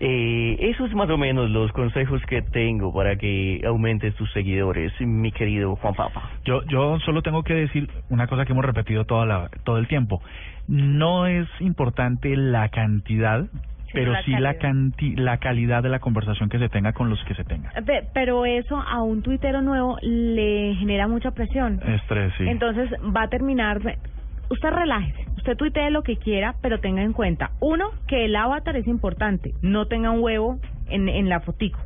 Eh, 0.00 0.56
eso 0.60 0.86
es 0.86 0.94
más 0.94 1.10
o 1.10 1.18
menos 1.18 1.50
los 1.50 1.72
consejos 1.72 2.22
que 2.26 2.42
tengo 2.42 2.92
para 2.94 3.16
que 3.16 3.60
aumentes 3.66 4.14
tus 4.14 4.30
seguidores, 4.32 4.92
mi 5.00 5.32
querido 5.32 5.74
Juan 5.76 5.94
Papa. 5.94 6.30
Yo, 6.44 6.62
yo 6.66 6.98
solo 7.00 7.22
tengo 7.22 7.42
que 7.42 7.54
decir 7.54 7.88
una 8.08 8.26
cosa 8.28 8.44
que 8.44 8.52
hemos 8.52 8.64
repetido 8.64 9.04
toda 9.04 9.26
la, 9.26 9.50
todo 9.64 9.78
el 9.78 9.88
tiempo. 9.88 10.22
No 10.68 11.26
es 11.26 11.48
importante 11.60 12.36
la 12.36 12.68
cantidad, 12.68 13.46
pero 13.92 14.12
la 14.12 14.22
sí 14.22 14.30
la, 14.32 14.54
canti 14.54 15.16
la 15.16 15.38
calidad 15.38 15.82
de 15.82 15.88
la 15.88 15.98
conversación 15.98 16.48
que 16.48 16.58
se 16.58 16.68
tenga 16.68 16.92
con 16.92 17.08
los 17.10 17.22
que 17.24 17.34
se 17.34 17.42
tenga. 17.44 17.70
Pe- 17.84 18.06
Pero 18.14 18.44
eso 18.44 18.76
a 18.80 19.02
un 19.02 19.22
tuitero 19.22 19.62
nuevo 19.62 19.96
le 20.02 20.74
genera 20.78 21.08
mucha 21.08 21.30
presión. 21.32 21.80
Estrés, 21.84 22.32
sí. 22.38 22.44
Entonces 22.46 22.90
va 23.16 23.22
a 23.22 23.28
terminar. 23.28 23.80
Usted 24.50 24.70
relájese, 24.70 25.26
usted 25.36 25.56
tuitee 25.56 25.90
lo 25.90 26.02
que 26.02 26.16
quiera, 26.16 26.54
pero 26.62 26.80
tenga 26.80 27.02
en 27.02 27.12
cuenta, 27.12 27.50
uno, 27.60 27.90
que 28.06 28.24
el 28.24 28.34
avatar 28.34 28.76
es 28.76 28.86
importante, 28.86 29.52
no 29.60 29.86
tenga 29.86 30.10
un 30.10 30.20
huevo 30.20 30.58
en, 30.88 31.08
en 31.08 31.28
la 31.28 31.40
fotico. 31.40 31.78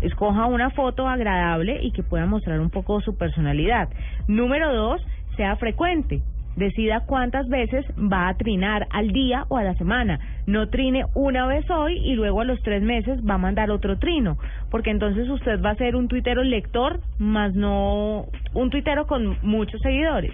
Escoja 0.00 0.46
una 0.46 0.70
foto 0.70 1.06
agradable 1.06 1.78
y 1.82 1.92
que 1.92 2.02
pueda 2.02 2.26
mostrar 2.26 2.60
un 2.60 2.70
poco 2.70 3.00
su 3.00 3.16
personalidad. 3.16 3.88
Número 4.26 4.74
dos, 4.74 5.00
sea 5.36 5.56
frecuente. 5.56 6.22
Decida 6.56 7.04
cuántas 7.06 7.48
veces 7.48 7.86
va 7.96 8.28
a 8.28 8.34
trinar 8.34 8.86
al 8.90 9.12
día 9.12 9.46
o 9.48 9.56
a 9.56 9.62
la 9.62 9.74
semana. 9.74 10.18
No 10.46 10.68
trine 10.68 11.04
una 11.14 11.46
vez 11.46 11.70
hoy 11.70 11.98
y 11.98 12.14
luego 12.14 12.40
a 12.40 12.44
los 12.44 12.60
tres 12.62 12.82
meses 12.82 13.20
va 13.24 13.34
a 13.34 13.38
mandar 13.38 13.70
otro 13.70 13.98
trino, 13.98 14.36
porque 14.70 14.90
entonces 14.90 15.28
usted 15.28 15.60
va 15.62 15.70
a 15.70 15.74
ser 15.76 15.96
un 15.96 16.08
tuitero 16.08 16.42
lector, 16.42 17.00
más 17.18 17.54
no 17.54 18.26
un 18.54 18.70
tuitero 18.70 19.06
con 19.06 19.36
muchos 19.42 19.80
seguidores. 19.80 20.32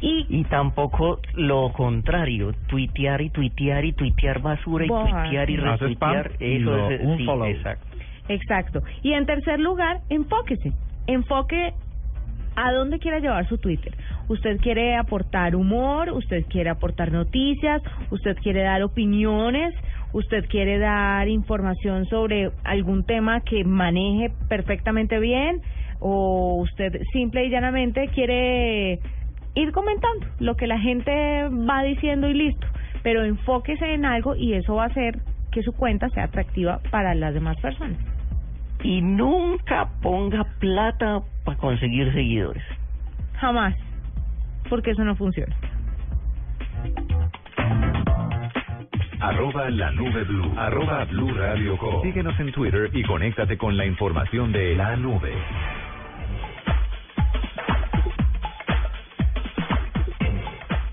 Y 0.00 0.26
Y 0.28 0.44
tampoco 0.44 1.20
lo 1.34 1.72
contrario, 1.72 2.52
tuitear 2.66 3.20
y 3.22 3.30
tuitear 3.30 3.84
y 3.84 3.92
tuitear 3.92 4.40
basura 4.40 4.84
y 4.84 4.88
Boja. 4.88 5.22
tuitear 5.22 5.50
y 5.50 5.56
retuitear. 5.56 6.30
Eso 6.38 6.88
es, 6.90 7.00
sí, 7.16 7.26
exacto. 7.46 7.86
Exacto. 8.28 8.82
Y 9.02 9.12
en 9.14 9.24
tercer 9.26 9.58
lugar, 9.58 10.00
enfóquese. 10.10 10.72
Enfoque 11.06 11.72
a 12.56 12.72
dónde 12.72 12.98
quiere 12.98 13.20
llevar 13.20 13.48
su 13.48 13.56
Twitter. 13.58 13.94
Usted 14.28 14.58
quiere 14.60 14.96
aportar 14.96 15.54
humor, 15.54 16.10
usted 16.10 16.44
quiere 16.48 16.70
aportar 16.70 17.12
noticias, 17.12 17.80
usted 18.10 18.36
quiere 18.42 18.62
dar 18.62 18.82
opiniones, 18.82 19.74
usted 20.12 20.46
quiere 20.48 20.78
dar 20.78 21.28
información 21.28 22.06
sobre 22.06 22.50
algún 22.64 23.04
tema 23.04 23.40
que 23.40 23.64
maneje 23.64 24.32
perfectamente 24.48 25.18
bien 25.18 25.60
o 26.00 26.56
usted 26.62 27.00
simple 27.12 27.44
y 27.44 27.50
llanamente 27.50 28.08
quiere 28.08 29.00
ir 29.54 29.72
comentando 29.72 30.26
lo 30.38 30.56
que 30.56 30.66
la 30.66 30.78
gente 30.78 31.12
va 31.48 31.82
diciendo 31.82 32.28
y 32.28 32.34
listo. 32.34 32.66
Pero 33.02 33.24
enfóquese 33.24 33.94
en 33.94 34.04
algo 34.04 34.34
y 34.36 34.54
eso 34.54 34.74
va 34.74 34.84
a 34.84 34.86
hacer 34.86 35.18
que 35.50 35.62
su 35.62 35.72
cuenta 35.72 36.08
sea 36.10 36.24
atractiva 36.24 36.80
para 36.90 37.14
las 37.14 37.34
demás 37.34 37.56
personas. 37.60 37.98
Y 38.82 39.00
nunca 39.00 39.88
ponga 40.02 40.44
plata 40.60 41.20
para 41.44 41.58
conseguir 41.58 42.12
seguidores. 42.12 42.62
Jamás. 43.34 43.74
Porque 44.68 44.92
eso 44.92 45.04
no 45.04 45.16
funciona. 45.16 45.56
Arroba 49.20 49.68
la 49.70 49.90
nube 49.90 50.22
blue. 50.24 50.52
Arroba 50.56 51.04
blue 51.06 51.34
radio 51.34 51.76
com. 51.76 52.02
Síguenos 52.02 52.38
en 52.38 52.52
Twitter 52.52 52.88
y 52.92 53.02
conéctate 53.02 53.58
con 53.58 53.76
la 53.76 53.84
información 53.84 54.52
de 54.52 54.76
la 54.76 54.94
nube. 54.96 55.32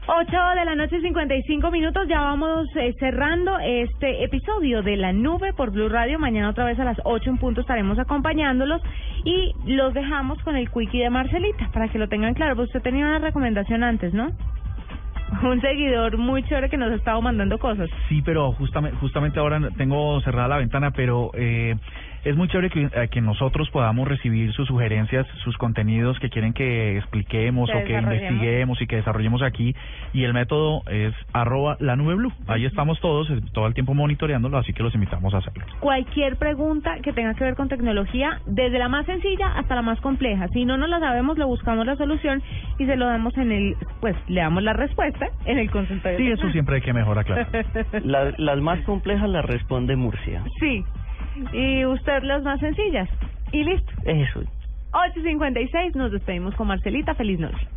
Ocho 0.07 0.37
de 0.55 0.65
la 0.65 0.75
noche, 0.75 1.01
55 1.01 1.69
minutos. 1.69 2.07
Ya 2.07 2.21
vamos 2.21 2.67
eh, 2.75 2.95
cerrando 2.99 3.59
este 3.59 4.23
episodio 4.23 4.81
de 4.81 4.95
La 4.95 5.13
Nube 5.13 5.53
por 5.53 5.69
Blue 5.71 5.89
Radio. 5.89 6.17
Mañana 6.17 6.49
otra 6.49 6.65
vez 6.65 6.79
a 6.79 6.83
las 6.83 6.97
8 7.03 7.29
en 7.29 7.37
punto 7.37 7.61
estaremos 7.61 7.99
acompañándolos. 7.99 8.81
Y 9.23 9.53
los 9.67 9.93
dejamos 9.93 10.41
con 10.41 10.55
el 10.55 10.71
quickie 10.71 11.03
de 11.03 11.09
Marcelita, 11.11 11.69
para 11.71 11.89
que 11.89 11.99
lo 11.99 12.07
tengan 12.07 12.33
claro. 12.33 12.55
Pues 12.55 12.69
usted 12.69 12.81
tenía 12.81 13.05
una 13.05 13.19
recomendación 13.19 13.83
antes, 13.83 14.15
¿no? 14.15 14.31
Un 15.43 15.61
seguidor 15.61 16.17
muy 16.17 16.43
chévere 16.43 16.69
que 16.69 16.77
nos 16.77 16.91
ha 16.91 16.95
estado 16.95 17.21
mandando 17.21 17.57
cosas. 17.57 17.89
Sí, 18.09 18.21
pero 18.21 18.53
justamente, 18.53 19.39
ahora 19.39 19.59
tengo 19.77 20.21
cerrada 20.21 20.47
la 20.47 20.57
ventana, 20.57 20.91
pero 20.91 21.31
eh, 21.33 21.75
es 22.25 22.35
muy 22.35 22.47
chévere 22.49 22.69
que, 22.69 22.83
eh, 22.83 23.07
que 23.09 23.21
nosotros 23.21 23.69
podamos 23.69 24.07
recibir 24.07 24.51
sus 24.53 24.67
sugerencias, 24.67 25.25
sus 25.43 25.55
contenidos 25.57 26.19
que 26.19 26.29
quieren 26.29 26.53
que 26.53 26.97
expliquemos 26.97 27.69
Que 27.69 27.77
o 27.77 27.83
que 27.85 27.93
investiguemos 27.93 28.81
y 28.81 28.87
que 28.87 28.97
desarrollemos 28.97 29.41
aquí. 29.41 29.73
Y 30.13 30.23
el 30.23 30.33
método 30.33 30.81
es 30.89 31.13
arroba 31.33 31.77
la 31.79 31.95
nube 31.95 32.15
blue. 32.15 32.33
Ahí 32.47 32.65
estamos 32.65 32.99
todos, 32.99 33.29
eh, 33.29 33.39
todo 33.53 33.67
el 33.67 33.73
tiempo 33.73 33.93
monitoreándolo, 33.93 34.57
así 34.57 34.73
que 34.73 34.83
los 34.83 34.93
invitamos 34.95 35.33
a 35.33 35.37
hacerlo. 35.37 35.63
Cualquier 35.79 36.35
pregunta 36.37 36.97
que 37.01 37.13
tenga 37.13 37.33
que 37.35 37.43
ver 37.43 37.55
con 37.55 37.69
tecnología, 37.69 38.41
desde 38.45 38.79
la 38.79 38.89
más 38.89 39.05
sencilla 39.05 39.47
hasta 39.55 39.75
la 39.75 39.81
más 39.81 40.01
compleja. 40.01 40.47
Si 40.49 40.65
no 40.65 40.77
nos 40.77 40.89
la 40.89 40.99
sabemos, 40.99 41.37
le 41.37 41.45
buscamos 41.45 41.85
la 41.85 41.95
solución 41.95 42.41
y 42.79 42.85
se 42.85 42.95
lo 42.95 43.05
damos 43.07 43.37
en 43.37 43.51
el, 43.51 43.75
pues 44.01 44.15
le 44.27 44.41
damos 44.41 44.63
la 44.63 44.73
respuesta 44.73 45.27
en 45.45 45.59
el 45.59 45.69
consultorio. 45.69 46.17
Sí, 46.17 46.27
eso 46.31 46.49
siempre 46.51 46.75
hay 46.75 46.81
que 46.81 46.93
mejorar, 46.93 47.23
claro. 47.25 47.45
La- 48.03 48.33
las 48.37 48.59
más 48.61 48.79
complejas 48.81 49.29
las 49.29 49.45
responde 49.45 49.95
Murcia. 49.95 50.43
Sí. 50.59 50.83
Y 51.53 51.85
usted 51.85 52.23
las 52.23 52.43
más 52.43 52.59
sencillas. 52.59 53.09
Y 53.51 53.63
listo. 53.63 53.91
Eso. 54.05 54.41
8.56, 54.91 55.95
nos 55.95 56.11
despedimos 56.11 56.55
con 56.55 56.67
Marcelita. 56.67 57.13
Feliz 57.15 57.39
noche. 57.39 57.67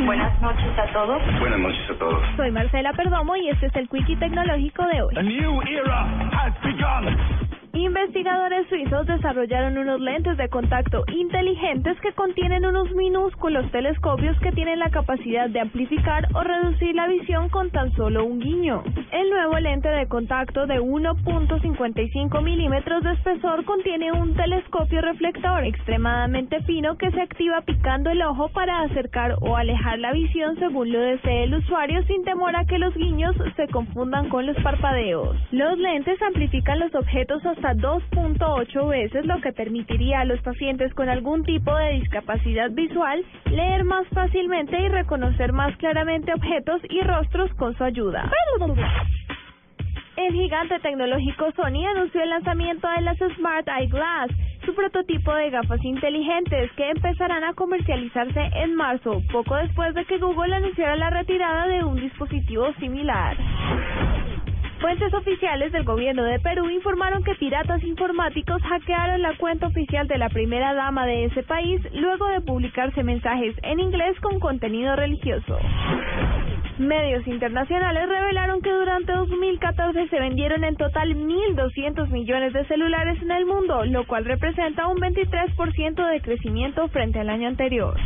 Buenas 0.00 0.40
noches 0.40 0.78
a 0.78 0.92
todos. 0.92 1.22
Buenas 1.38 1.60
noches 1.60 1.90
a 1.90 1.98
todos. 1.98 2.22
Soy 2.36 2.50
Marcela 2.50 2.92
Perdomo 2.92 3.36
y 3.36 3.48
este 3.48 3.66
es 3.66 3.76
el 3.76 3.88
Quickie 3.88 4.16
Tecnológico 4.16 4.86
de 4.86 5.02
hoy. 5.02 5.14
Investigadores 7.74 8.68
suizos 8.68 9.06
desarrollaron 9.06 9.78
unos 9.78 9.98
lentes 9.98 10.36
de 10.36 10.48
contacto 10.50 11.04
inteligentes 11.08 11.98
que 12.00 12.12
contienen 12.12 12.66
unos 12.66 12.92
minúsculos 12.92 13.70
telescopios 13.70 14.38
que 14.40 14.52
tienen 14.52 14.78
la 14.78 14.90
capacidad 14.90 15.48
de 15.48 15.60
amplificar 15.60 16.28
o 16.34 16.42
reducir 16.42 16.94
la 16.94 17.08
visión 17.08 17.48
con 17.48 17.70
tan 17.70 17.90
solo 17.96 18.26
un 18.26 18.40
guiño. 18.40 18.82
El 19.10 19.30
nuevo 19.30 19.58
lente 19.58 19.88
de 19.88 20.06
contacto 20.06 20.66
de 20.66 20.80
1.55 20.82 22.42
milímetros 22.42 23.04
de 23.04 23.12
espesor 23.12 23.64
contiene 23.64 24.12
un 24.12 24.34
telescopio 24.34 25.00
reflector 25.00 25.64
extremadamente 25.64 26.62
fino 26.64 26.98
que 26.98 27.10
se 27.10 27.22
activa 27.22 27.62
picando 27.62 28.10
el 28.10 28.20
ojo 28.20 28.50
para 28.50 28.82
acercar 28.82 29.36
o 29.40 29.56
alejar 29.56 29.98
la 29.98 30.12
visión 30.12 30.58
según 30.58 30.92
lo 30.92 31.00
desee 31.00 31.44
el 31.44 31.54
usuario 31.54 32.02
sin 32.04 32.22
temor 32.24 32.54
a 32.54 32.66
que 32.66 32.78
los 32.78 32.94
guiños 32.94 33.34
se 33.56 33.66
confundan 33.68 34.28
con 34.28 34.44
los 34.44 34.56
parpadeos. 34.62 35.36
Los 35.52 35.78
lentes 35.78 36.20
amplifican 36.20 36.78
los 36.78 36.94
objetos 36.94 37.42
hasta 37.62 37.74
2.8 37.74 38.88
veces, 38.88 39.24
lo 39.24 39.40
que 39.40 39.52
permitiría 39.52 40.20
a 40.20 40.24
los 40.24 40.40
pacientes 40.40 40.92
con 40.94 41.08
algún 41.08 41.44
tipo 41.44 41.74
de 41.76 41.92
discapacidad 41.92 42.70
visual 42.70 43.24
leer 43.46 43.84
más 43.84 44.06
fácilmente 44.08 44.78
y 44.80 44.88
reconocer 44.88 45.52
más 45.52 45.76
claramente 45.76 46.32
objetos 46.34 46.80
y 46.90 47.00
rostros 47.02 47.52
con 47.54 47.76
su 47.76 47.84
ayuda. 47.84 48.30
El 50.16 50.32
gigante 50.32 50.78
tecnológico 50.80 51.52
Sony 51.52 51.86
anunció 51.86 52.22
el 52.22 52.30
lanzamiento 52.30 52.88
de 52.88 53.00
las 53.02 53.18
Smart 53.36 53.68
Eyeglass, 53.68 54.30
su 54.64 54.74
prototipo 54.74 55.32
de 55.34 55.50
gafas 55.50 55.82
inteligentes 55.84 56.70
que 56.72 56.90
empezarán 56.90 57.44
a 57.44 57.54
comercializarse 57.54 58.40
en 58.54 58.74
marzo, 58.74 59.22
poco 59.30 59.56
después 59.56 59.94
de 59.94 60.04
que 60.04 60.18
Google 60.18 60.54
anunciara 60.54 60.96
la 60.96 61.10
retirada 61.10 61.68
de 61.68 61.84
un 61.84 61.96
dispositivo 61.96 62.72
similar. 62.80 63.36
Fuentes 64.82 65.14
oficiales 65.14 65.70
del 65.70 65.84
gobierno 65.84 66.24
de 66.24 66.40
Perú 66.40 66.68
informaron 66.68 67.22
que 67.22 67.36
piratas 67.36 67.80
informáticos 67.84 68.60
hackearon 68.62 69.22
la 69.22 69.36
cuenta 69.38 69.68
oficial 69.68 70.08
de 70.08 70.18
la 70.18 70.28
primera 70.28 70.74
dama 70.74 71.06
de 71.06 71.26
ese 71.26 71.44
país 71.44 71.80
luego 71.92 72.26
de 72.26 72.40
publicarse 72.40 73.04
mensajes 73.04 73.54
en 73.62 73.78
inglés 73.78 74.18
con 74.18 74.40
contenido 74.40 74.96
religioso. 74.96 75.56
Medios 76.78 77.24
internacionales 77.28 78.08
revelaron 78.08 78.60
que 78.60 78.72
durante 78.72 79.12
2014 79.12 80.08
se 80.08 80.18
vendieron 80.18 80.64
en 80.64 80.74
total 80.74 81.14
1.200 81.14 82.08
millones 82.08 82.52
de 82.52 82.64
celulares 82.64 83.22
en 83.22 83.30
el 83.30 83.46
mundo, 83.46 83.84
lo 83.84 84.04
cual 84.08 84.24
representa 84.24 84.88
un 84.88 84.98
23% 84.98 86.10
de 86.10 86.20
crecimiento 86.22 86.88
frente 86.88 87.20
al 87.20 87.30
año 87.30 87.46
anterior. 87.46 87.96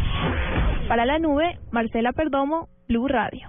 Para 0.88 1.06
la 1.06 1.18
nube, 1.18 1.58
Marcela 1.72 2.12
Perdomo, 2.12 2.68
Blue 2.86 3.08
Radio. 3.08 3.48